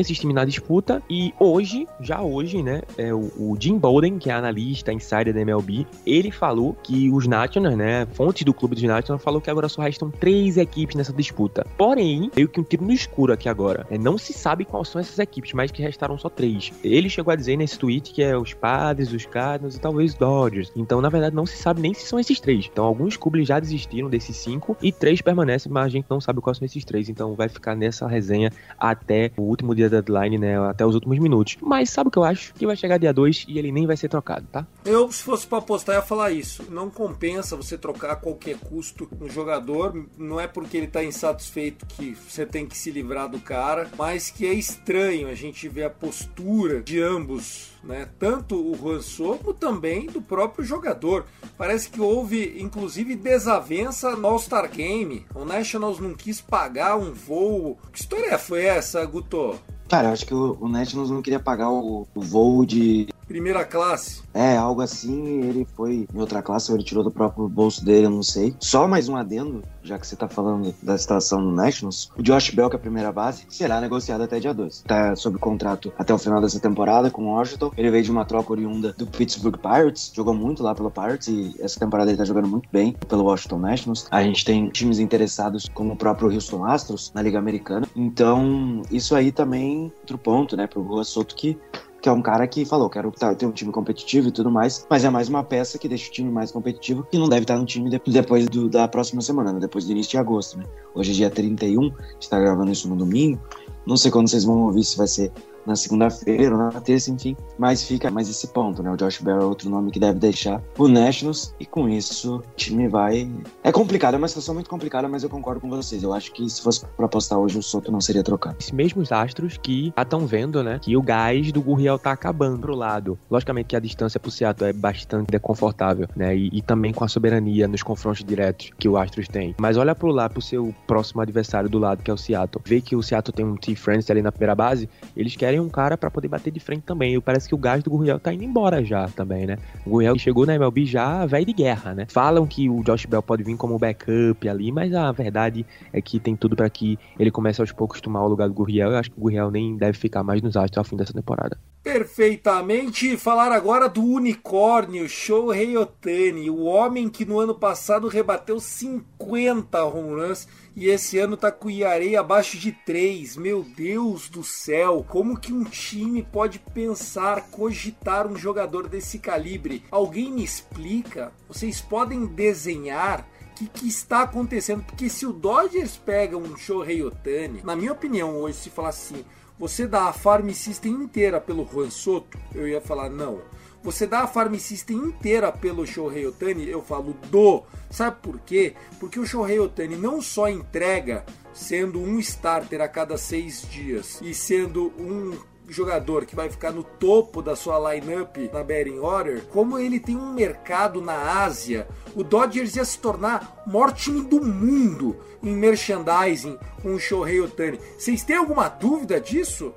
esses 0.00 0.18
times 0.18 0.34
na 0.34 0.44
disputa 0.44 1.02
e 1.08 1.32
hoje, 1.38 1.86
já 2.00 2.20
hoje, 2.20 2.62
né, 2.62 2.82
é 2.96 3.12
o, 3.14 3.30
o 3.38 3.56
Jim 3.58 3.78
Bowden, 3.78 4.18
que 4.18 4.30
é 4.30 4.34
analista, 4.34 4.92
insider 4.98 5.32
da 5.32 5.40
MLB, 5.40 5.86
ele 6.06 6.30
falou 6.30 6.76
que 6.82 7.10
os 7.10 7.26
Nationals, 7.26 7.76
né, 7.76 8.06
fontes 8.12 8.44
do 8.44 8.52
clube 8.52 8.74
dos 8.74 8.84
Nationals, 8.84 9.22
falou 9.22 9.40
que 9.40 9.50
agora 9.50 9.68
só 9.68 9.82
restam 9.82 10.10
três 10.10 10.56
equipes 10.56 10.96
nessa 10.96 11.12
disputa. 11.12 11.66
Porém, 11.76 12.30
meio 12.34 12.48
que 12.48 12.60
um 12.60 12.64
tiro 12.64 12.84
no 12.84 12.92
escuro 12.92 13.32
aqui 13.32 13.48
agora. 13.48 13.86
É, 13.90 13.96
não 13.96 14.18
se 14.18 14.32
sabe 14.32 14.64
quais 14.64 14.88
são 14.88 15.00
essas 15.00 15.18
equipes, 15.18 15.52
mas 15.52 15.70
que 15.70 15.82
restaram 15.82 16.18
só 16.18 16.28
três. 16.28 16.72
Ele 16.82 17.08
chegou 17.08 17.32
a 17.32 17.36
dizer 17.36 17.56
nesse 17.56 17.78
tweet 17.78 18.12
que 18.12 18.22
é 18.22 18.36
os 18.36 18.54
Padres, 18.54 19.12
os 19.12 19.24
Cardinals 19.26 19.76
e 19.76 19.80
talvez 19.80 20.14
Dodgers. 20.14 20.72
Então, 20.76 21.00
na 21.00 21.08
verdade, 21.08 21.34
não 21.34 21.46
se 21.46 21.56
sabe 21.56 21.80
nem 21.80 21.94
se 21.94 22.06
são 22.06 22.18
esses 22.18 22.40
três. 22.40 22.68
Então, 22.70 22.84
alguns 22.84 23.16
clubes 23.16 23.46
já 23.46 23.58
desistiram 23.58 24.08
desses 24.08 24.36
cinco 24.36 24.76
e 24.82 24.92
três 24.92 25.20
permanecem, 25.20 25.70
mas 25.70 25.86
a 25.86 25.88
gente 25.88 26.06
não 26.08 26.20
sabe 26.20 26.40
quais 26.40 26.58
são 26.58 26.66
esses 26.66 26.84
três. 26.84 27.08
Então, 27.08 27.34
vai 27.34 27.48
ficar 27.48 27.74
nessa 27.74 28.06
resenha 28.06 28.52
até 28.78 29.30
o 29.36 29.42
último 29.42 29.74
dia 29.74 29.88
da 29.88 30.00
deadline, 30.00 30.38
né, 30.38 30.58
até 30.68 30.84
os 30.84 30.94
últimos 30.94 31.18
minutos. 31.18 31.56
Mas 31.60 31.90
sabe 31.90 32.08
o 32.08 32.10
que 32.10 32.18
eu 32.18 32.24
acho? 32.24 32.54
Que 32.54 32.66
vai 32.66 32.76
chegar 32.76 32.98
dia 32.98 33.12
2 33.12 33.46
e 33.48 33.58
ele 33.58 33.72
nem 33.72 33.86
vai 33.86 33.96
ser 33.96 34.08
trocado, 34.08 34.46
tá? 34.50 34.66
Eu, 34.88 35.12
se 35.12 35.22
fosse 35.22 35.46
para 35.46 35.58
apostar, 35.58 35.96
ia 35.96 36.02
falar 36.02 36.30
isso. 36.30 36.64
Não 36.70 36.88
compensa 36.88 37.54
você 37.54 37.76
trocar 37.76 38.12
a 38.12 38.16
qualquer 38.16 38.58
custo 38.58 39.06
um 39.20 39.28
jogador. 39.28 40.08
Não 40.16 40.40
é 40.40 40.46
porque 40.46 40.78
ele 40.78 40.86
tá 40.86 41.04
insatisfeito 41.04 41.84
que 41.84 42.14
você 42.14 42.46
tem 42.46 42.66
que 42.66 42.74
se 42.74 42.90
livrar 42.90 43.28
do 43.28 43.38
cara, 43.38 43.90
mas 43.98 44.30
que 44.30 44.46
é 44.46 44.54
estranho 44.54 45.28
a 45.28 45.34
gente 45.34 45.68
ver 45.68 45.84
a 45.84 45.90
postura 45.90 46.80
de 46.82 47.02
ambos 47.02 47.76
né? 47.84 48.08
Tanto 48.18 48.56
o 48.56 49.02
Soto 49.02 49.38
como 49.38 49.54
também 49.54 50.06
do 50.06 50.20
próprio 50.20 50.64
jogador. 50.64 51.26
Parece 51.56 51.88
que 51.88 52.00
houve, 52.00 52.60
inclusive, 52.60 53.14
desavença 53.14 54.16
no 54.16 54.26
All-Star 54.26 54.70
Game. 54.70 55.24
O 55.34 55.44
Nationals 55.44 56.00
não 56.00 56.14
quis 56.14 56.40
pagar 56.40 56.96
um 56.96 57.12
voo. 57.12 57.78
Que 57.92 58.00
história 58.00 58.38
foi 58.38 58.64
essa, 58.64 59.04
Guto? 59.04 59.54
Cara, 59.88 60.12
acho 60.12 60.26
que 60.26 60.34
o, 60.34 60.58
o 60.60 60.68
Nationals 60.68 61.10
não 61.10 61.22
queria 61.22 61.40
pagar 61.40 61.70
o 61.70 62.06
voo 62.14 62.66
de 62.66 63.08
primeira 63.28 63.64
classe. 63.64 64.22
É, 64.32 64.56
algo 64.56 64.80
assim, 64.80 65.42
ele 65.42 65.66
foi 65.76 66.06
em 66.12 66.18
outra 66.18 66.40
classe, 66.42 66.70
ou 66.70 66.76
ele 66.76 66.84
tirou 66.84 67.04
do 67.04 67.10
próprio 67.10 67.48
bolso 67.48 67.84
dele, 67.84 68.06
eu 68.06 68.10
não 68.10 68.22
sei. 68.22 68.54
Só 68.58 68.88
mais 68.88 69.08
um 69.08 69.16
adendo, 69.16 69.62
já 69.82 69.98
que 69.98 70.06
você 70.06 70.16
tá 70.16 70.26
falando 70.26 70.74
da 70.82 70.96
situação 70.96 71.40
no 71.40 71.52
Nationals, 71.52 72.10
o 72.16 72.22
Josh 72.22 72.50
Bell, 72.50 72.70
que 72.70 72.76
é 72.76 72.78
a 72.78 72.80
primeira 72.80 73.12
base, 73.12 73.44
será 73.48 73.80
negociado 73.80 74.22
até 74.22 74.40
dia 74.40 74.54
2. 74.54 74.82
Tá 74.86 75.14
sob 75.14 75.38
contrato 75.38 75.92
até 75.98 76.14
o 76.14 76.18
final 76.18 76.40
dessa 76.40 76.58
temporada 76.58 77.10
com 77.10 77.26
o 77.26 77.34
Washington. 77.34 77.70
Ele 77.76 77.90
veio 77.90 78.04
de 78.04 78.10
uma 78.10 78.24
troca 78.24 78.52
oriunda 78.52 78.94
do 78.96 79.06
Pittsburgh 79.06 79.56
Pirates, 79.56 80.10
jogou 80.14 80.34
muito 80.34 80.62
lá 80.62 80.74
pelo 80.74 80.90
Pirates 80.90 81.28
e 81.28 81.54
essa 81.60 81.78
temporada 81.78 82.10
ele 82.10 82.18
tá 82.18 82.24
jogando 82.24 82.48
muito 82.48 82.68
bem 82.72 82.94
pelo 83.08 83.24
Washington 83.24 83.58
Nationals. 83.58 84.06
A 84.10 84.22
gente 84.22 84.44
tem 84.44 84.70
times 84.70 84.98
interessados 84.98 85.68
como 85.74 85.92
o 85.92 85.96
próprio 85.96 86.32
Houston 86.32 86.64
Astros 86.64 87.12
na 87.14 87.20
Liga 87.20 87.38
Americana. 87.38 87.86
Então, 87.94 88.82
isso 88.90 89.14
aí 89.14 89.30
também 89.30 89.92
outro 90.00 90.16
ponto, 90.16 90.56
né, 90.56 90.66
pro 90.66 90.82
Rua 90.82 91.04
Soto 91.04 91.34
que 91.34 91.58
que 92.00 92.08
é 92.08 92.12
um 92.12 92.22
cara 92.22 92.46
que 92.46 92.64
falou, 92.64 92.88
quero 92.88 93.12
ter 93.36 93.46
um 93.46 93.52
time 93.52 93.72
competitivo 93.72 94.28
e 94.28 94.32
tudo 94.32 94.50
mais, 94.50 94.86
mas 94.88 95.04
é 95.04 95.10
mais 95.10 95.28
uma 95.28 95.42
peça 95.42 95.78
que 95.78 95.88
deixa 95.88 96.08
o 96.08 96.12
time 96.12 96.30
mais 96.30 96.52
competitivo 96.52 97.06
e 97.12 97.18
não 97.18 97.28
deve 97.28 97.42
estar 97.42 97.58
no 97.58 97.64
time 97.64 97.90
depois 98.06 98.46
do, 98.48 98.68
da 98.68 98.86
próxima 98.86 99.20
semana, 99.20 99.52
né? 99.52 99.60
depois 99.60 99.84
do 99.84 99.92
início 99.92 100.12
de 100.12 100.18
agosto, 100.18 100.58
né? 100.58 100.64
Hoje 100.94 101.12
é 101.12 101.14
dia 101.14 101.30
31, 101.30 101.86
a 101.86 102.12
gente 102.12 102.30
tá 102.30 102.38
gravando 102.38 102.70
isso 102.70 102.88
no 102.88 102.96
domingo, 102.96 103.40
não 103.86 103.96
sei 103.96 104.10
quando 104.10 104.28
vocês 104.28 104.44
vão 104.44 104.64
ouvir, 104.64 104.84
se 104.84 104.96
vai 104.96 105.06
ser 105.06 105.32
na 105.68 105.76
segunda-feira 105.76 106.56
ou 106.56 106.58
na 106.58 106.80
terça, 106.80 107.10
enfim. 107.10 107.36
Mas 107.58 107.84
fica 107.84 108.10
mais 108.10 108.28
esse 108.28 108.48
ponto, 108.48 108.82
né? 108.82 108.90
O 108.90 108.96
Josh 108.96 109.20
Bell 109.20 109.40
é 109.40 109.44
outro 109.44 109.70
nome 109.70 109.90
que 109.90 110.00
deve 110.00 110.18
deixar 110.18 110.62
o 110.76 110.88
Nationals 110.88 111.54
e 111.60 111.66
com 111.66 111.88
isso 111.88 112.36
o 112.36 112.42
time 112.56 112.88
vai. 112.88 113.30
É 113.62 113.70
complicado, 113.70 114.14
é 114.14 114.18
uma 114.18 114.28
situação 114.28 114.54
muito 114.54 114.70
complicada, 114.70 115.08
mas 115.08 115.22
eu 115.22 115.28
concordo 115.28 115.60
com 115.60 115.68
vocês. 115.68 116.02
Eu 116.02 116.12
acho 116.12 116.32
que 116.32 116.48
se 116.48 116.62
fosse 116.62 116.84
pra 116.96 117.06
apostar 117.06 117.38
hoje, 117.38 117.58
o 117.58 117.62
Soto 117.62 117.92
não 117.92 118.00
seria 118.00 118.22
trocado. 118.22 118.56
Esses 118.58 118.72
mesmos 118.72 119.12
astros 119.12 119.58
que 119.58 119.92
já 119.96 120.02
estão 120.02 120.26
vendo, 120.26 120.62
né? 120.62 120.78
Que 120.80 120.96
o 120.96 121.02
gás 121.02 121.52
do 121.52 121.60
Gurriel 121.60 121.98
tá 121.98 122.12
acabando 122.12 122.58
pro 122.58 122.74
lado. 122.74 123.18
Logicamente 123.30 123.68
que 123.68 123.76
a 123.76 123.80
distância 123.80 124.18
pro 124.18 124.30
Seattle 124.30 124.70
é 124.70 124.72
bastante 124.72 125.30
desconfortável, 125.30 126.08
né? 126.16 126.34
E, 126.36 126.48
e 126.52 126.62
também 126.62 126.92
com 126.92 127.04
a 127.04 127.08
soberania 127.08 127.68
nos 127.68 127.82
confrontos 127.82 128.24
diretos 128.24 128.70
que 128.78 128.88
o 128.88 128.96
Astros 128.96 129.28
tem. 129.28 129.54
Mas 129.60 129.76
olha 129.76 129.94
pro 129.94 130.10
lá, 130.10 130.28
pro 130.28 130.40
seu 130.40 130.74
próximo 130.86 131.20
adversário 131.20 131.68
do 131.68 131.78
lado, 131.78 132.02
que 132.02 132.10
é 132.10 132.14
o 132.14 132.16
Seattle. 132.16 132.62
Vê 132.64 132.80
que 132.80 132.96
o 132.96 133.02
Seattle 133.02 133.34
tem 133.34 133.44
um 133.44 133.56
T-France 133.56 134.10
ali 134.10 134.22
na 134.22 134.32
primeira 134.32 134.54
base, 134.54 134.88
eles 135.16 135.36
querem 135.36 135.57
um 135.60 135.68
cara 135.68 135.96
para 135.96 136.10
poder 136.10 136.28
bater 136.28 136.50
de 136.50 136.60
frente 136.60 136.82
também. 136.82 137.14
E 137.14 137.20
parece 137.20 137.48
que 137.48 137.54
o 137.54 137.58
gás 137.58 137.82
do 137.82 137.90
Gurriel 137.90 138.18
tá 138.18 138.32
indo 138.32 138.44
embora 138.44 138.84
já 138.84 139.08
também, 139.08 139.46
né? 139.46 139.58
O 139.86 139.90
Gurriel 139.90 140.18
chegou 140.18 140.46
na 140.46 140.54
MLB 140.54 140.84
já 140.86 141.26
velho 141.26 141.46
de 141.46 141.52
guerra, 141.52 141.94
né? 141.94 142.06
Falam 142.08 142.46
que 142.46 142.68
o 142.68 142.82
Josh 142.82 143.06
Bell 143.06 143.22
pode 143.22 143.42
vir 143.42 143.56
como 143.56 143.78
backup 143.78 144.48
ali, 144.48 144.72
mas 144.72 144.94
a 144.94 145.10
verdade 145.12 145.66
é 145.92 146.00
que 146.00 146.18
tem 146.18 146.36
tudo 146.36 146.56
para 146.56 146.68
que 146.70 146.98
ele 147.18 147.30
comece 147.30 147.60
aos 147.60 147.72
poucos 147.72 148.00
tomar 148.00 148.22
o 148.24 148.28
lugar 148.28 148.48
do 148.48 148.54
Gurriel. 148.54 148.90
Eu 148.90 148.98
acho 148.98 149.10
que 149.10 149.18
o 149.18 149.22
Gurriel 149.22 149.50
nem 149.50 149.76
deve 149.76 149.98
ficar 149.98 150.22
mais 150.22 150.42
nos 150.42 150.56
Astros 150.56 150.78
ao 150.78 150.84
fim 150.84 150.96
dessa 150.96 151.12
temporada. 151.12 151.56
Perfeitamente. 151.88 153.16
Falar 153.16 153.50
agora 153.50 153.88
do 153.88 154.04
unicórnio 154.04 155.08
Shohei 155.08 155.74
Otani, 155.74 156.50
o 156.50 156.64
homem 156.64 157.08
que 157.08 157.24
no 157.24 157.40
ano 157.40 157.54
passado 157.54 158.08
rebateu 158.08 158.60
50 158.60 159.82
home 159.84 160.20
runs 160.20 160.46
e 160.76 160.90
esse 160.90 161.18
ano 161.18 161.34
tá 161.34 161.50
com 161.50 161.70
Iarei 161.70 162.14
abaixo 162.14 162.58
de 162.58 162.72
3. 162.72 163.38
Meu 163.38 163.62
Deus 163.62 164.28
do 164.28 164.44
céu, 164.44 165.02
como 165.08 165.40
que 165.40 165.50
um 165.50 165.64
time 165.64 166.22
pode 166.22 166.58
pensar, 166.58 167.48
cogitar 167.50 168.26
um 168.26 168.36
jogador 168.36 168.86
desse 168.86 169.18
calibre? 169.18 169.82
Alguém 169.90 170.30
me 170.30 170.44
explica? 170.44 171.32
Vocês 171.48 171.80
podem 171.80 172.26
desenhar 172.26 173.26
o 173.50 173.54
que, 173.54 173.66
que, 173.66 173.88
está 173.88 174.22
acontecendo? 174.22 174.84
Porque 174.84 175.08
se 175.08 175.24
o 175.24 175.32
Dodgers 175.32 175.96
pega 175.96 176.36
um 176.36 176.54
Shohei 176.54 177.02
Otani, 177.02 177.62
na 177.64 177.74
minha 177.74 177.92
opinião 177.92 178.36
hoje, 178.36 178.58
se 178.58 178.70
falar 178.70 178.90
assim, 178.90 179.24
você 179.58 179.86
dá 179.86 180.04
a 180.04 180.12
Farm 180.12 180.50
System 180.50 180.92
inteira 180.92 181.40
pelo 181.40 181.66
Juan 181.66 181.90
Soto, 181.90 182.38
eu 182.54 182.68
ia 182.68 182.80
falar 182.80 183.10
não. 183.10 183.40
Você 183.82 184.06
dá 184.06 184.20
a 184.20 184.26
Farm 184.26 184.54
System 184.56 184.96
inteira 184.96 185.50
pelo 185.52 185.86
Shohei 185.86 186.26
Otani, 186.26 186.68
eu 186.68 186.82
falo 186.82 187.14
do. 187.30 187.62
Sabe 187.90 188.16
por 188.22 188.38
quê? 188.40 188.74
Porque 188.98 189.18
o 189.18 189.26
Shohei 189.26 189.58
Otani 189.58 189.96
não 189.96 190.20
só 190.20 190.48
entrega 190.48 191.24
sendo 191.52 192.00
um 192.00 192.18
starter 192.18 192.80
a 192.80 192.88
cada 192.88 193.16
seis 193.16 193.62
dias 193.70 194.20
e 194.22 194.34
sendo 194.34 194.92
um 194.98 195.36
jogador 195.72 196.24
que 196.24 196.36
vai 196.36 196.48
ficar 196.48 196.72
no 196.72 196.82
topo 196.82 197.42
da 197.42 197.54
sua 197.54 197.92
lineup 197.92 198.36
na 198.52 198.62
betting 198.64 198.98
order, 198.98 199.42
como 199.46 199.78
ele 199.78 200.00
tem 200.00 200.16
um 200.16 200.32
mercado 200.32 201.00
na 201.00 201.42
Ásia, 201.42 201.86
o 202.14 202.22
Dodgers 202.22 202.76
ia 202.76 202.84
se 202.84 202.98
tornar 202.98 203.62
time 203.92 204.22
do 204.22 204.40
mundo 204.40 205.16
em 205.42 205.54
merchandising 205.54 206.58
com 206.82 206.94
o 206.94 206.98
Shohei 206.98 207.40
Otani. 207.40 207.78
Vocês 207.98 208.24
têm 208.24 208.36
alguma 208.36 208.68
dúvida 208.68 209.20
disso? 209.20 209.74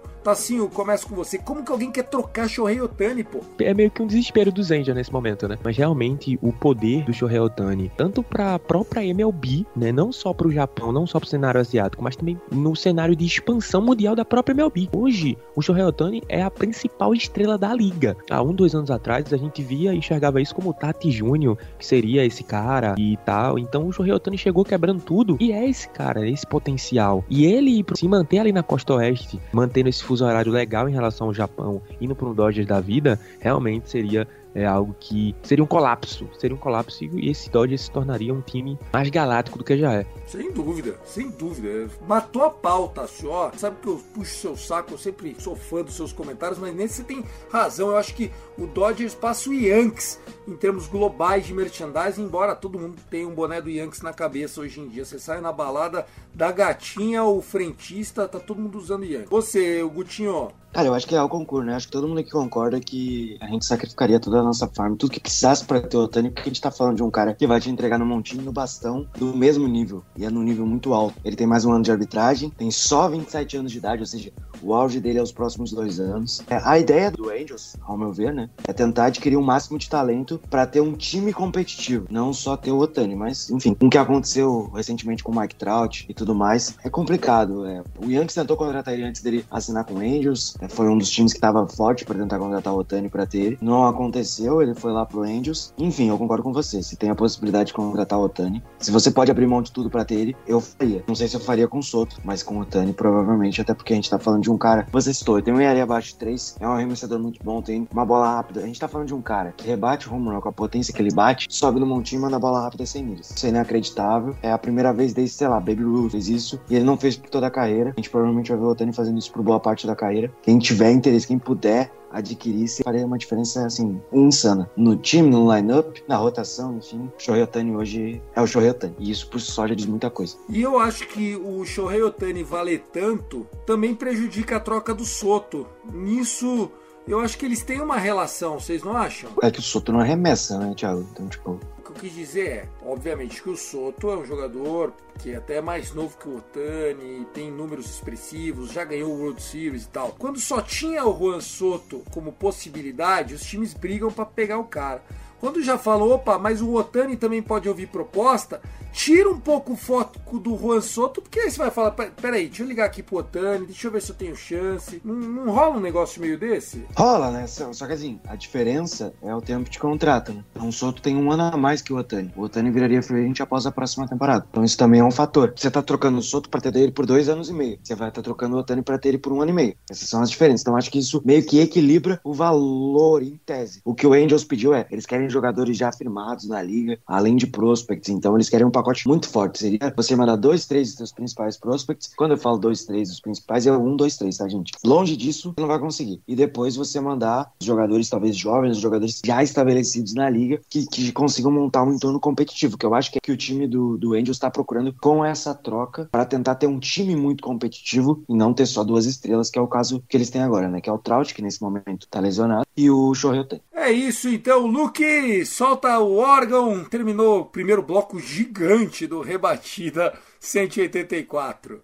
Eu 0.51 0.69
começo 0.69 1.07
com 1.07 1.15
você. 1.15 1.39
Como 1.39 1.63
que 1.63 1.71
alguém 1.71 1.91
quer 1.91 2.03
trocar 2.03 2.47
Shohei 2.47 2.79
Otani, 2.79 3.23
pô? 3.23 3.39
É 3.59 3.73
meio 3.73 3.89
que 3.89 4.03
um 4.03 4.07
desespero 4.07 4.51
dos 4.51 4.69
Angels 4.69 4.95
nesse 4.95 5.11
momento, 5.11 5.47
né? 5.47 5.57
Mas 5.63 5.75
realmente 5.75 6.37
o 6.43 6.53
poder 6.53 7.03
do 7.03 7.11
Shohei 7.11 7.39
Otani, 7.39 7.91
tanto 7.97 8.21
pra 8.21 8.59
própria 8.59 9.03
MLB, 9.03 9.65
né? 9.75 9.91
Não 9.91 10.11
só 10.11 10.31
pro 10.31 10.51
Japão, 10.51 10.91
não 10.91 11.07
só 11.07 11.19
pro 11.19 11.27
cenário 11.27 11.59
asiático, 11.59 12.03
mas 12.03 12.15
também 12.15 12.39
no 12.51 12.75
cenário 12.75 13.15
de 13.15 13.25
expansão 13.25 13.81
mundial 13.81 14.15
da 14.15 14.23
própria 14.23 14.53
MLB. 14.53 14.89
Hoje, 14.95 15.37
o 15.55 15.61
Shohei 15.61 15.83
Otani 15.83 16.21
é 16.29 16.43
a 16.43 16.51
principal 16.51 17.15
estrela 17.15 17.57
da 17.57 17.73
liga. 17.73 18.15
Há 18.29 18.43
um, 18.43 18.53
dois 18.53 18.75
anos 18.75 18.91
atrás, 18.91 19.33
a 19.33 19.37
gente 19.37 19.63
via 19.63 19.91
e 19.91 19.97
enxergava 19.97 20.39
isso 20.39 20.53
como 20.53 20.69
o 20.69 20.73
Tati 20.73 21.09
Júnior, 21.09 21.57
que 21.79 21.85
seria 21.85 22.23
esse 22.23 22.43
cara 22.43 22.93
e 22.97 23.17
tal. 23.25 23.57
Então 23.57 23.87
o 23.87 23.91
Shohei 23.91 24.13
Otani 24.13 24.37
chegou 24.37 24.63
quebrando 24.63 25.01
tudo 25.01 25.35
e 25.39 25.51
é 25.51 25.67
esse 25.67 25.89
cara, 25.89 26.29
esse 26.29 26.45
potencial. 26.45 27.25
E 27.27 27.43
ele 27.43 27.83
se 27.95 28.07
manter 28.07 28.37
ali 28.37 28.51
na 28.51 28.61
costa 28.61 28.93
oeste, 28.93 29.41
mantendo 29.51 29.89
esse 29.89 30.10
fuso 30.11 30.25
horário 30.25 30.51
legal 30.51 30.89
em 30.89 30.91
relação 30.91 31.27
ao 31.27 31.33
Japão, 31.33 31.81
indo 32.01 32.13
para 32.13 32.27
um 32.27 32.33
Dodgers 32.33 32.67
da 32.67 32.81
vida, 32.81 33.17
realmente 33.39 33.89
seria 33.89 34.27
é 34.53 34.65
algo 34.65 34.95
que 34.99 35.35
seria 35.43 35.63
um 35.63 35.67
colapso, 35.67 36.29
seria 36.39 36.55
um 36.55 36.59
colapso 36.59 37.03
e 37.03 37.29
esse 37.29 37.49
Dodgers 37.49 37.81
se 37.81 37.91
tornaria 37.91 38.33
um 38.33 38.41
time 38.41 38.77
mais 38.91 39.09
galáctico 39.09 39.57
do 39.57 39.63
que 39.63 39.77
já 39.77 39.93
é. 39.93 40.05
Sem 40.25 40.51
dúvida, 40.51 40.99
sem 41.05 41.29
dúvida. 41.29 41.89
Matou 42.07 42.43
a 42.43 42.49
pauta, 42.49 43.07
senhor. 43.07 43.53
Sabe 43.57 43.77
que 43.81 43.87
eu 43.87 44.01
puxo 44.13 44.35
seu 44.35 44.57
saco, 44.57 44.93
eu 44.93 44.97
sempre 44.97 45.35
sou 45.39 45.55
fã 45.55 45.83
dos 45.83 45.95
seus 45.95 46.13
comentários, 46.13 46.59
mas 46.59 46.75
nesse 46.75 46.95
você 46.95 47.03
tem 47.03 47.23
razão. 47.49 47.89
Eu 47.89 47.97
acho 47.97 48.13
que 48.13 48.31
o 48.57 48.67
Dodgers 48.67 49.15
passa 49.15 49.49
o 49.49 49.53
Yankees 49.53 50.19
em 50.47 50.55
termos 50.55 50.87
globais 50.87 51.45
de 51.45 51.53
merchandising, 51.53 52.23
embora 52.23 52.55
todo 52.55 52.79
mundo 52.79 52.97
tenha 53.09 53.27
um 53.27 53.33
boné 53.33 53.61
do 53.61 53.69
Yankees 53.69 54.01
na 54.01 54.13
cabeça 54.13 54.61
hoje 54.61 54.79
em 54.79 54.87
dia. 54.87 55.05
Você 55.05 55.19
sai 55.19 55.41
na 55.41 55.51
balada 55.51 56.05
da 56.33 56.51
gatinha, 56.51 57.23
o 57.23 57.41
frentista, 57.41 58.27
tá 58.27 58.39
todo 58.39 58.61
mundo 58.61 58.77
usando 58.77 59.05
Yankees. 59.05 59.29
Você, 59.29 59.81
o 59.83 59.89
Gutinho, 59.89 60.49
Cara, 60.73 60.87
eu 60.87 60.93
acho 60.93 61.05
que 61.05 61.13
é 61.13 61.21
o 61.21 61.27
concurso, 61.27 61.65
né? 61.65 61.75
Acho 61.75 61.87
que 61.87 61.91
todo 61.91 62.07
mundo 62.07 62.19
aqui 62.19 62.31
concorda 62.31 62.79
que 62.79 63.37
a 63.41 63.47
gente 63.47 63.65
sacrificaria 63.65 64.19
toda 64.19 64.39
a 64.39 64.43
nossa 64.43 64.67
farm, 64.67 64.95
tudo 64.95 65.11
que 65.11 65.19
precisasse 65.19 65.65
para 65.65 65.81
ter 65.81 65.97
o 65.97 66.01
Otani, 66.01 66.29
porque 66.29 66.49
a 66.49 66.53
gente 66.53 66.61
tá 66.61 66.71
falando 66.71 66.95
de 66.95 67.03
um 67.03 67.11
cara 67.11 67.33
que 67.33 67.45
vai 67.45 67.59
te 67.59 67.69
entregar 67.69 67.97
no 67.99 68.05
montinho 68.05 68.41
no 68.41 68.53
bastão 68.53 69.05
do 69.17 69.35
mesmo 69.35 69.67
nível, 69.67 70.01
e 70.15 70.23
é 70.23 70.29
num 70.29 70.43
nível 70.43 70.65
muito 70.65 70.93
alto. 70.93 71.15
Ele 71.25 71.35
tem 71.35 71.45
mais 71.45 71.65
um 71.65 71.73
ano 71.73 71.83
de 71.83 71.91
arbitragem, 71.91 72.49
tem 72.49 72.71
só 72.71 73.09
27 73.09 73.57
anos 73.57 73.71
de 73.71 73.79
idade, 73.79 74.01
ou 74.01 74.05
seja, 74.05 74.31
o 74.61 74.73
auge 74.73 74.99
dele 75.01 75.19
é 75.19 75.21
os 75.21 75.31
próximos 75.31 75.71
dois 75.71 75.99
anos. 75.99 76.41
É, 76.49 76.61
a 76.63 76.79
ideia 76.79 77.11
do 77.11 77.29
Angels, 77.29 77.75
ao 77.81 77.97
meu 77.97 78.13
ver, 78.13 78.33
né, 78.33 78.49
é 78.65 78.71
tentar 78.71 79.05
adquirir 79.05 79.35
o 79.35 79.41
máximo 79.41 79.77
de 79.77 79.89
talento 79.89 80.39
para 80.49 80.65
ter 80.65 80.79
um 80.79 80.93
time 80.93 81.33
competitivo, 81.33 82.07
não 82.09 82.31
só 82.31 82.55
ter 82.55 82.71
o 82.71 82.79
Otani, 82.79 83.15
mas, 83.15 83.49
enfim, 83.49 83.75
o 83.77 83.89
que 83.89 83.97
aconteceu 83.97 84.71
recentemente 84.73 85.21
com 85.21 85.33
o 85.33 85.39
Mike 85.39 85.55
Trout 85.55 86.05
e 86.07 86.13
tudo 86.13 86.33
mais, 86.33 86.77
é 86.83 86.89
complicado. 86.89 87.65
É. 87.65 87.83
O 87.99 88.09
Yankees 88.09 88.35
tentou 88.35 88.55
contratar 88.55 88.93
ele 88.93 89.03
antes 89.03 89.21
dele 89.21 89.45
assinar 89.51 89.83
com 89.83 89.95
o 89.95 89.99
Angels, 89.99 90.55
foi 90.69 90.87
um 90.87 90.97
dos 90.97 91.09
times 91.09 91.33
que 91.33 91.37
estava 91.37 91.67
forte 91.67 92.05
para 92.05 92.17
tentar 92.17 92.39
contratar 92.39 92.73
o 92.73 92.77
Otani 92.77 93.09
para 93.09 93.25
ter 93.25 93.39
ele. 93.39 93.57
Não 93.61 93.85
aconteceu, 93.85 94.61
ele 94.61 94.73
foi 94.73 94.91
lá 94.91 95.05
pro 95.05 95.23
Angels. 95.23 95.73
Enfim, 95.77 96.09
eu 96.09 96.17
concordo 96.17 96.43
com 96.43 96.53
você. 96.53 96.81
Se 96.81 96.95
tem 96.95 97.09
a 97.09 97.15
possibilidade 97.15 97.67
de 97.67 97.73
contratar 97.73 98.19
o 98.19 98.23
Otani, 98.23 98.63
se 98.79 98.91
você 98.91 99.11
pode 99.11 99.31
abrir 99.31 99.47
mão 99.47 99.61
de 99.61 99.71
tudo 99.71 99.89
para 99.89 100.05
ter 100.05 100.15
ele, 100.15 100.35
eu 100.47 100.59
faria. 100.59 101.03
Não 101.07 101.15
sei 101.15 101.27
se 101.27 101.35
eu 101.35 101.39
faria 101.39 101.67
com 101.67 101.79
o 101.79 101.83
Soto, 101.83 102.17
mas 102.23 102.43
com 102.43 102.57
o 102.57 102.61
Otani 102.61 102.93
provavelmente, 102.93 103.61
até 103.61 103.73
porque 103.73 103.93
a 103.93 103.95
gente 103.95 104.09
tá 104.09 104.19
falando 104.19 104.43
de 104.43 104.51
um 104.51 104.57
cara. 104.57 104.87
Você 104.91 105.13
citou, 105.13 105.41
tem 105.41 105.53
um 105.53 105.59
ERA 105.59 105.83
abaixo 105.83 106.09
de 106.09 106.15
3, 106.15 106.57
é 106.59 106.67
um 106.67 106.71
arremessador 106.71 107.19
muito 107.19 107.43
bom, 107.43 107.61
tem 107.61 107.87
uma 107.91 108.05
bola 108.05 108.35
rápida. 108.35 108.61
A 108.61 108.65
gente 108.65 108.79
tá 108.79 108.87
falando 108.87 109.07
de 109.07 109.15
um 109.15 109.21
cara 109.21 109.53
que 109.55 109.67
rebate 109.67 110.09
o 110.09 110.13
home 110.13 110.29
run 110.29 110.41
com 110.41 110.49
a 110.49 110.53
potência 110.53 110.93
que 110.93 111.01
ele 111.01 111.13
bate, 111.13 111.47
sobe 111.49 111.79
no 111.79 111.85
montinho 111.85 112.19
e 112.19 112.21
manda 112.21 112.37
a 112.37 112.39
bola 112.39 112.61
rápida 112.61 112.85
sem 112.85 113.03
milhas. 113.03 113.31
Isso 113.31 113.45
é 113.45 113.49
inacreditável. 113.49 114.35
É 114.41 114.51
a 114.51 114.57
primeira 114.57 114.93
vez 114.93 115.13
desde, 115.13 115.35
sei 115.35 115.47
lá, 115.47 115.59
Baby 115.59 115.83
Ruth 115.83 116.11
fez 116.11 116.27
isso 116.27 116.61
e 116.69 116.75
ele 116.75 116.85
não 116.85 116.97
fez 116.97 117.15
por 117.15 117.29
toda 117.29 117.47
a 117.47 117.51
carreira. 117.51 117.91
A 117.91 117.99
gente 117.99 118.09
provavelmente 118.09 118.49
vai 118.49 118.59
ver 118.59 118.65
o 118.65 118.69
Otani 118.69 118.93
fazendo 118.93 119.17
isso 119.17 119.31
por 119.31 119.41
boa 119.41 119.59
parte 119.59 119.87
da 119.87 119.95
carreira. 119.95 120.31
Quem 120.41 120.50
Quem 120.51 120.59
tiver 120.59 120.91
interesse, 120.91 121.27
quem 121.27 121.39
puder 121.39 121.89
adquirir, 122.11 122.67
faria 122.83 123.05
uma 123.05 123.17
diferença 123.17 123.65
assim 123.65 124.01
insana 124.11 124.69
no 124.75 124.97
time, 124.97 125.29
no 125.29 125.49
lineup, 125.49 125.99
na 126.09 126.17
rotação, 126.17 126.75
enfim. 126.75 127.09
O 127.17 127.17
Shohei 127.17 127.41
Otani 127.41 127.73
hoje 127.73 128.21
é 128.35 128.41
o 128.41 128.45
Shohei 128.45 128.69
Otani 128.69 128.93
e 128.99 129.09
isso 129.09 129.29
por 129.29 129.39
si 129.39 129.49
só 129.49 129.65
já 129.65 129.73
diz 129.73 129.85
muita 129.85 130.09
coisa. 130.09 130.35
E 130.49 130.61
eu 130.61 130.77
acho 130.77 131.07
que 131.07 131.37
o 131.37 131.63
Shohei 131.63 132.03
Otani 132.03 132.43
valer 132.43 132.83
tanto 132.91 133.47
também 133.65 133.95
prejudica 133.95 134.57
a 134.57 134.59
troca 134.59 134.93
do 134.93 135.05
Soto. 135.05 135.65
Nisso 135.89 136.69
eu 137.07 137.21
acho 137.21 137.37
que 137.37 137.45
eles 137.45 137.63
têm 137.63 137.79
uma 137.79 137.95
relação, 137.95 138.59
vocês 138.59 138.83
não 138.83 138.97
acham? 138.97 139.29
É 139.41 139.49
que 139.49 139.59
o 139.59 139.63
Soto 139.63 139.93
não 139.93 140.01
arremessa, 140.01 140.59
né, 140.59 140.73
Thiago? 140.75 141.07
Então, 141.13 141.29
tipo. 141.29 141.61
O 141.91 141.93
que 141.93 142.07
eu 142.07 142.09
quis 142.09 142.13
dizer 142.13 142.47
é, 142.47 142.69
obviamente, 142.85 143.43
que 143.43 143.49
o 143.49 143.57
Soto 143.57 144.11
é 144.11 144.17
um 144.17 144.25
jogador 144.25 144.93
que 145.19 145.31
é 145.31 145.35
até 145.35 145.59
mais 145.59 145.93
novo 145.93 146.17
que 146.17 146.29
o 146.29 146.37
Otani, 146.37 147.27
tem 147.33 147.51
números 147.51 147.85
expressivos, 147.85 148.71
já 148.71 148.85
ganhou 148.85 149.11
o 149.11 149.19
World 149.19 149.41
Series 149.41 149.83
e 149.83 149.89
tal. 149.89 150.15
Quando 150.17 150.39
só 150.39 150.61
tinha 150.61 151.05
o 151.05 151.17
Juan 151.17 151.41
Soto 151.41 152.01
como 152.09 152.31
possibilidade, 152.31 153.33
os 153.33 153.43
times 153.43 153.73
brigam 153.73 154.09
para 154.09 154.25
pegar 154.25 154.57
o 154.57 154.63
cara. 154.63 155.03
Quando 155.41 155.63
já 155.63 155.75
falou, 155.75 156.13
opa, 156.13 156.37
mas 156.37 156.61
o 156.61 156.71
Otani 156.75 157.17
também 157.17 157.41
pode 157.41 157.67
ouvir 157.67 157.87
proposta, 157.87 158.61
tira 158.93 159.27
um 159.27 159.39
pouco 159.39 159.73
o 159.73 159.75
foco 159.75 160.37
do 160.37 160.55
Juan 160.55 160.81
Soto, 160.81 161.19
porque 161.19 161.39
aí 161.39 161.49
você 161.49 161.57
vai 161.57 161.71
falar, 161.71 161.91
peraí, 161.91 162.45
deixa 162.47 162.61
eu 162.61 162.67
ligar 162.67 162.85
aqui 162.85 163.01
pro 163.01 163.17
Otani, 163.17 163.65
deixa 163.65 163.87
eu 163.87 163.91
ver 163.91 164.03
se 164.03 164.11
eu 164.11 164.15
tenho 164.15 164.35
chance. 164.35 165.01
Não, 165.03 165.15
não 165.15 165.51
rola 165.51 165.77
um 165.77 165.79
negócio 165.79 166.21
meio 166.21 166.37
desse? 166.37 166.85
Rola, 166.95 167.31
né? 167.31 167.47
Só 167.47 167.87
que 167.87 167.93
assim, 167.93 168.19
a 168.27 168.35
diferença 168.35 169.15
é 169.23 169.33
o 169.33 169.41
tempo 169.41 169.67
de 169.67 169.79
contrato, 169.79 170.31
né? 170.31 170.43
Então 170.51 170.69
o 170.69 170.71
Soto 170.71 171.01
tem 171.01 171.15
um 171.15 171.31
ano 171.31 171.43
a 171.43 171.57
mais 171.57 171.81
que 171.81 171.91
o 171.91 171.97
Otani. 171.97 172.31
O 172.35 172.43
Otani 172.43 172.69
viraria 172.69 173.01
free 173.01 173.33
após 173.39 173.65
a 173.65 173.71
próxima 173.71 174.07
temporada. 174.07 174.45
Então 174.51 174.63
isso 174.63 174.77
também 174.77 174.99
é 174.99 175.03
um 175.03 175.09
fator. 175.09 175.53
Você 175.55 175.71
tá 175.71 175.81
trocando 175.81 176.19
o 176.19 176.21
Soto 176.21 176.49
pra 176.49 176.61
ter 176.61 176.75
ele 176.75 176.91
por 176.91 177.07
dois 177.07 177.29
anos 177.29 177.49
e 177.49 177.53
meio. 177.53 177.79
Você 177.81 177.95
vai 177.95 178.09
estar 178.09 178.21
tá 178.21 178.25
trocando 178.25 178.57
o 178.57 178.59
Otani 178.59 178.83
pra 178.83 178.99
ter 178.99 179.09
ele 179.09 179.17
por 179.17 179.33
um 179.33 179.41
ano 179.41 179.49
e 179.49 179.53
meio. 179.55 179.75
Essas 179.89 180.07
são 180.07 180.21
as 180.21 180.29
diferenças. 180.29 180.61
Então 180.61 180.75
acho 180.75 180.91
que 180.91 180.99
isso 180.99 181.19
meio 181.25 181.43
que 181.43 181.59
equilibra 181.59 182.19
o 182.23 182.31
valor 182.31 183.23
em 183.23 183.39
tese. 183.43 183.81
O 183.83 183.95
que 183.95 184.05
o 184.05 184.13
Angels 184.13 184.43
pediu 184.43 184.73
é, 184.73 184.85
eles 184.91 185.07
querem 185.07 185.30
jogadores 185.31 185.77
já 185.77 185.91
firmados 185.91 186.47
na 186.47 186.61
liga, 186.61 186.99
além 187.05 187.35
de 187.35 187.47
prospects. 187.47 188.09
Então 188.09 188.35
eles 188.35 188.49
querem 188.49 188.65
um 188.65 188.71
pacote 188.71 189.07
muito 189.07 189.29
forte. 189.29 189.59
Seria 189.59 189.93
você 189.95 190.15
mandar 190.15 190.35
dois, 190.35 190.65
três 190.65 190.89
dos 190.89 190.97
seus 190.97 191.11
principais 191.11 191.57
prospects. 191.57 192.13
Quando 192.15 192.31
eu 192.31 192.37
falo 192.37 192.57
dois, 192.57 192.85
três 192.85 193.09
dos 193.09 193.19
principais, 193.19 193.65
é 193.65 193.71
um, 193.71 193.95
dois, 193.95 194.17
três, 194.17 194.37
tá, 194.37 194.47
gente? 194.47 194.73
Longe 194.83 195.15
disso, 195.15 195.53
você 195.55 195.61
não 195.61 195.67
vai 195.67 195.79
conseguir. 195.79 196.21
E 196.27 196.35
depois 196.35 196.75
você 196.75 196.99
mandar 196.99 197.51
jogadores 197.61 198.09
talvez 198.09 198.35
jovens, 198.35 198.77
jogadores 198.77 199.21
já 199.25 199.43
estabelecidos 199.43 200.13
na 200.13 200.29
liga, 200.29 200.59
que, 200.69 200.85
que 200.85 201.11
consigam 201.11 201.51
montar 201.51 201.83
um 201.83 201.93
entorno 201.93 202.19
competitivo, 202.19 202.77
que 202.77 202.85
eu 202.85 202.93
acho 202.93 203.11
que 203.11 203.17
é 203.17 203.21
que 203.21 203.31
o 203.31 203.37
time 203.37 203.67
do, 203.67 203.97
do 203.97 204.13
Angels 204.13 204.37
está 204.37 204.49
procurando 204.49 204.93
com 204.99 205.23
essa 205.23 205.53
troca 205.53 206.09
para 206.11 206.25
tentar 206.25 206.55
ter 206.55 206.67
um 206.67 206.79
time 206.79 207.15
muito 207.15 207.43
competitivo 207.43 208.23
e 208.27 208.33
não 208.33 208.53
ter 208.53 208.65
só 208.65 208.83
duas 208.83 209.05
estrelas, 209.05 209.49
que 209.49 209.59
é 209.59 209.61
o 209.61 209.67
caso 209.67 210.03
que 210.07 210.17
eles 210.17 210.29
têm 210.29 210.41
agora, 210.41 210.67
né? 210.67 210.81
Que 210.81 210.89
é 210.89 210.93
o 210.93 210.97
Trout, 210.97 211.33
que 211.33 211.41
nesse 211.41 211.61
momento 211.61 212.07
tá 212.09 212.19
lesionado, 212.19 212.65
e 212.75 212.89
o 212.89 213.13
Shohei 213.13 213.45
É 213.73 213.91
isso 213.91 214.29
então, 214.29 214.65
Luke, 214.65 215.03
solta 215.45 215.99
o 215.99 216.17
órgão. 216.17 216.83
Terminou 216.83 217.41
o 217.41 217.45
primeiro 217.45 217.81
bloco 217.81 218.19
gigante 218.19 219.05
do 219.05 219.21
Rebatida 219.21 220.13
184. 220.39 221.81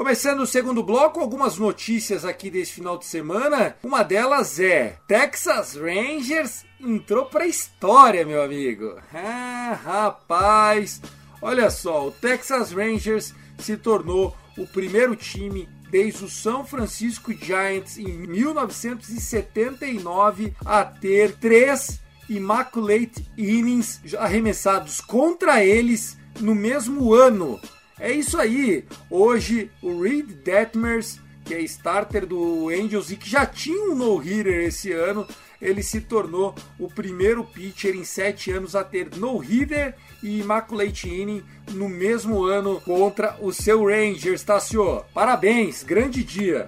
Começando 0.00 0.40
o 0.40 0.46
segundo 0.46 0.82
bloco, 0.82 1.20
algumas 1.20 1.58
notícias 1.58 2.24
aqui 2.24 2.48
desse 2.48 2.72
final 2.72 2.96
de 2.96 3.04
semana. 3.04 3.76
Uma 3.82 4.02
delas 4.02 4.58
é 4.58 4.96
Texas 5.06 5.76
Rangers 5.76 6.64
entrou 6.80 7.26
para 7.26 7.44
a 7.44 7.46
história, 7.46 8.24
meu 8.24 8.42
amigo. 8.42 8.96
Ah, 9.12 9.78
rapaz, 9.84 11.02
olha 11.42 11.68
só, 11.68 12.08
o 12.08 12.12
Texas 12.12 12.72
Rangers 12.72 13.34
se 13.58 13.76
tornou 13.76 14.34
o 14.56 14.66
primeiro 14.66 15.14
time 15.14 15.68
desde 15.90 16.24
o 16.24 16.30
São 16.30 16.64
Francisco 16.64 17.34
Giants 17.34 17.98
em 17.98 18.26
1979 18.26 20.54
a 20.64 20.82
ter 20.82 21.36
três 21.36 22.00
Immaculate 22.26 23.30
Innings 23.36 24.00
arremessados 24.18 25.02
contra 25.02 25.62
eles 25.62 26.16
no 26.40 26.54
mesmo 26.54 27.12
ano. 27.12 27.60
É 28.00 28.10
isso 28.10 28.38
aí. 28.38 28.84
Hoje 29.10 29.70
o 29.82 30.00
Reed 30.00 30.26
Detmers, 30.42 31.20
que 31.44 31.54
é 31.54 31.60
starter 31.60 32.26
do 32.26 32.70
Angels 32.70 33.10
e 33.10 33.16
que 33.16 33.28
já 33.28 33.44
tinha 33.44 33.92
um 33.92 33.94
no-hitter 33.94 34.64
esse 34.64 34.90
ano, 34.90 35.28
ele 35.60 35.82
se 35.82 36.00
tornou 36.00 36.54
o 36.78 36.88
primeiro 36.88 37.44
pitcher 37.44 37.94
em 37.94 38.04
sete 38.04 38.50
anos 38.50 38.74
a 38.74 38.82
ter 38.82 39.10
no-hitter 39.16 39.94
e 40.22 40.40
Immaculate 40.40 41.08
Inning 41.08 41.42
no 41.72 41.88
mesmo 41.88 42.42
ano 42.44 42.80
contra 42.80 43.36
o 43.38 43.52
seu 43.52 43.84
Rangers, 43.84 44.44
senhor? 44.62 45.04
Parabéns, 45.12 45.82
grande 45.82 46.24
dia! 46.24 46.66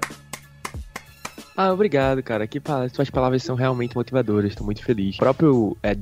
Ah, 1.56 1.72
obrigado, 1.72 2.22
cara. 2.22 2.46
Que 2.46 2.60
suas 2.92 3.10
palavras 3.10 3.42
são 3.42 3.54
realmente 3.54 3.94
motivadoras. 3.94 4.50
Estou 4.50 4.64
muito 4.64 4.82
feliz. 4.82 5.16
O 5.16 5.18
próprio 5.18 5.76
é, 5.82 5.94